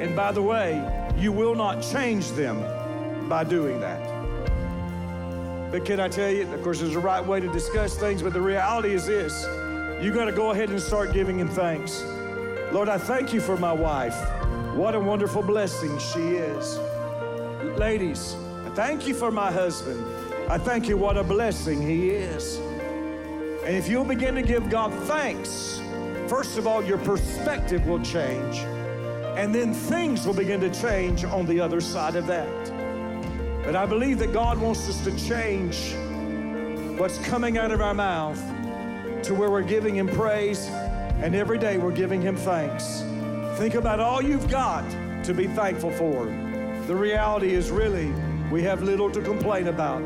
And 0.00 0.14
by 0.14 0.32
the 0.32 0.42
way, 0.42 0.82
you 1.16 1.32
will 1.32 1.54
not 1.54 1.82
change 1.82 2.30
them 2.32 3.28
by 3.28 3.44
doing 3.44 3.80
that. 3.80 4.00
But 5.70 5.84
can 5.84 6.00
I 6.00 6.08
tell 6.08 6.30
you, 6.30 6.50
of 6.52 6.62
course, 6.62 6.80
there's 6.80 6.94
a 6.94 7.00
right 7.00 7.24
way 7.24 7.40
to 7.40 7.52
discuss 7.52 7.96
things, 7.96 8.22
but 8.22 8.32
the 8.32 8.40
reality 8.40 8.94
is 8.94 9.06
this 9.06 9.44
you 10.02 10.12
got 10.14 10.26
to 10.26 10.32
go 10.32 10.52
ahead 10.52 10.70
and 10.70 10.80
start 10.80 11.12
giving 11.12 11.38
Him 11.38 11.48
thanks. 11.48 12.04
Lord, 12.72 12.88
I 12.88 12.98
thank 12.98 13.32
you 13.32 13.40
for 13.40 13.56
my 13.56 13.72
wife. 13.72 14.16
What 14.74 14.94
a 14.94 15.00
wonderful 15.00 15.42
blessing 15.42 15.98
she 15.98 16.36
is. 16.36 16.78
Ladies, 17.78 18.36
I 18.66 18.70
thank 18.70 19.06
you 19.06 19.14
for 19.14 19.30
my 19.30 19.50
husband. 19.50 20.04
I 20.48 20.58
thank 20.58 20.88
you 20.88 20.96
what 20.96 21.16
a 21.16 21.24
blessing 21.24 21.82
he 21.82 22.10
is. 22.10 22.56
And 23.64 23.76
if 23.76 23.88
you'll 23.88 24.04
begin 24.04 24.34
to 24.34 24.42
give 24.42 24.70
God 24.70 24.92
thanks 25.04 25.80
first 26.28 26.58
of 26.58 26.66
all, 26.66 26.84
your 26.84 26.98
perspective 26.98 27.86
will 27.86 28.02
change, 28.02 28.58
and 29.38 29.54
then 29.54 29.72
things 29.72 30.26
will 30.26 30.34
begin 30.34 30.60
to 30.60 30.70
change 30.70 31.24
on 31.24 31.46
the 31.46 31.58
other 31.58 31.80
side 31.80 32.16
of 32.16 32.26
that. 32.26 32.66
But 33.64 33.74
I 33.74 33.86
believe 33.86 34.18
that 34.18 34.32
God 34.32 34.58
wants 34.58 34.88
us 34.88 35.02
to 35.04 35.26
change 35.26 35.94
what's 36.98 37.18
coming 37.26 37.56
out 37.56 37.70
of 37.70 37.80
our 37.80 37.94
mouth 37.94 38.38
to 39.22 39.34
where 39.34 39.50
we're 39.50 39.62
giving 39.62 39.96
Him 39.96 40.08
praise, 40.08 40.66
and 41.22 41.34
every 41.34 41.58
day 41.58 41.78
we're 41.78 41.92
giving 41.92 42.20
Him 42.20 42.36
thanks. 42.36 43.02
Think 43.58 43.74
about 43.74 43.98
all 43.98 44.22
you've 44.22 44.48
got 44.48 44.88
to 45.24 45.34
be 45.34 45.48
thankful 45.48 45.90
for. 45.90 46.26
The 46.86 46.94
reality 46.94 47.54
is 47.54 47.72
really 47.72 48.12
we 48.52 48.62
have 48.62 48.84
little 48.84 49.10
to 49.10 49.20
complain 49.20 49.66
about. 49.66 50.00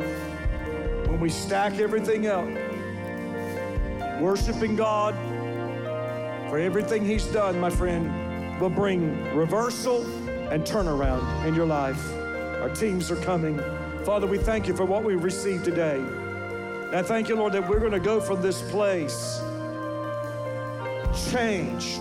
When 1.06 1.20
we 1.20 1.28
stack 1.28 1.78
everything 1.78 2.28
up, 2.28 2.46
worshiping 4.22 4.74
God 4.74 5.14
for 6.48 6.58
everything 6.58 7.04
He's 7.04 7.26
done, 7.26 7.60
my 7.60 7.68
friend, 7.68 8.58
will 8.58 8.70
bring 8.70 9.22
reversal 9.34 10.00
and 10.50 10.64
turnaround 10.64 11.46
in 11.46 11.54
your 11.54 11.66
life. 11.66 12.10
Our 12.62 12.70
teams 12.70 13.10
are 13.10 13.16
coming. 13.16 13.60
Father, 14.06 14.26
we 14.26 14.38
thank 14.38 14.66
you 14.66 14.74
for 14.74 14.86
what 14.86 15.04
we've 15.04 15.22
received 15.22 15.66
today. 15.66 15.98
And 15.98 16.96
I 16.96 17.02
thank 17.02 17.28
you, 17.28 17.36
Lord, 17.36 17.52
that 17.52 17.68
we're 17.68 17.80
going 17.80 17.92
to 17.92 18.00
go 18.00 18.18
from 18.18 18.40
this 18.40 18.62
place 18.70 19.42
changed. 21.30 22.00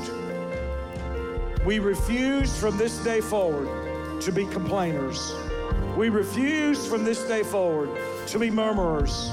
We 1.64 1.78
refuse 1.78 2.58
from 2.60 2.76
this 2.76 2.98
day 3.04 3.22
forward 3.22 4.22
to 4.22 4.32
be 4.32 4.48
complainers. 4.48 5.32
We 5.96 6.10
refuse 6.10 6.88
from 6.88 7.04
this 7.04 7.22
day 7.28 7.44
forward 7.44 7.92
to 8.28 8.40
be 8.40 8.50
murmurers, 8.50 9.30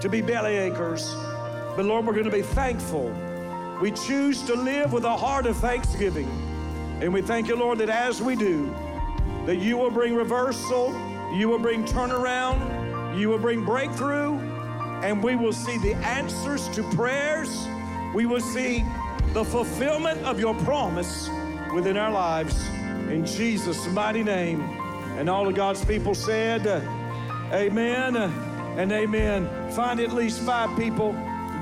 to 0.00 0.08
be 0.08 0.22
bellyachers. 0.22 1.04
But 1.74 1.86
Lord, 1.86 2.06
we're 2.06 2.12
going 2.12 2.26
to 2.26 2.30
be 2.30 2.42
thankful. 2.42 3.12
We 3.82 3.90
choose 3.90 4.40
to 4.42 4.54
live 4.54 4.92
with 4.92 5.04
a 5.04 5.16
heart 5.16 5.46
of 5.46 5.56
thanksgiving. 5.56 6.28
And 7.00 7.12
we 7.12 7.22
thank 7.22 7.48
you, 7.48 7.56
Lord, 7.56 7.78
that 7.78 7.90
as 7.90 8.22
we 8.22 8.36
do, 8.36 8.72
that 9.46 9.56
you 9.56 9.76
will 9.76 9.90
bring 9.90 10.14
reversal, 10.14 10.92
you 11.34 11.48
will 11.48 11.58
bring 11.58 11.84
turnaround, 11.84 13.18
you 13.18 13.28
will 13.28 13.40
bring 13.40 13.64
breakthrough, 13.64 14.38
and 15.02 15.20
we 15.20 15.34
will 15.34 15.52
see 15.52 15.76
the 15.78 15.94
answers 15.94 16.68
to 16.68 16.84
prayers. 16.90 17.66
We 18.14 18.26
will 18.26 18.40
see 18.40 18.84
the 19.32 19.44
fulfillment 19.44 20.22
of 20.22 20.38
your 20.38 20.54
promise 20.60 21.28
within 21.74 21.96
our 21.96 22.10
lives. 22.10 22.56
In 23.10 23.26
Jesus' 23.26 23.86
mighty 23.88 24.22
name. 24.22 24.60
And 25.18 25.28
all 25.28 25.48
of 25.48 25.54
God's 25.54 25.84
people 25.84 26.14
said, 26.14 26.66
Amen 27.52 28.16
and 28.16 28.92
amen. 28.92 29.72
Find 29.72 30.00
at 30.00 30.12
least 30.12 30.40
five 30.40 30.76
people, 30.78 31.12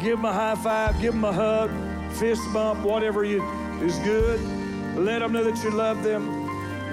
give 0.00 0.18
them 0.18 0.26
a 0.26 0.32
high 0.32 0.54
five, 0.54 1.00
give 1.00 1.14
them 1.14 1.24
a 1.24 1.32
hug, 1.32 1.70
fist 2.12 2.42
bump, 2.52 2.84
whatever 2.84 3.24
you, 3.24 3.42
is 3.80 3.98
good. 4.00 4.40
Let 4.96 5.20
them 5.20 5.32
know 5.32 5.44
that 5.44 5.62
you 5.64 5.70
love 5.70 6.02
them. 6.02 6.42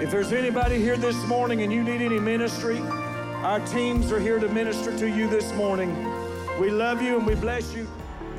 If 0.00 0.10
there's 0.10 0.32
anybody 0.32 0.78
here 0.78 0.96
this 0.96 1.16
morning 1.26 1.60
and 1.62 1.70
you 1.70 1.84
need 1.84 2.00
any 2.00 2.18
ministry, 2.18 2.80
our 2.80 3.60
teams 3.66 4.10
are 4.12 4.20
here 4.20 4.38
to 4.38 4.48
minister 4.48 4.96
to 4.98 5.06
you 5.06 5.28
this 5.28 5.52
morning. 5.52 5.90
We 6.58 6.70
love 6.70 7.02
you 7.02 7.18
and 7.18 7.26
we 7.26 7.34
bless 7.34 7.74
you. 7.74 7.86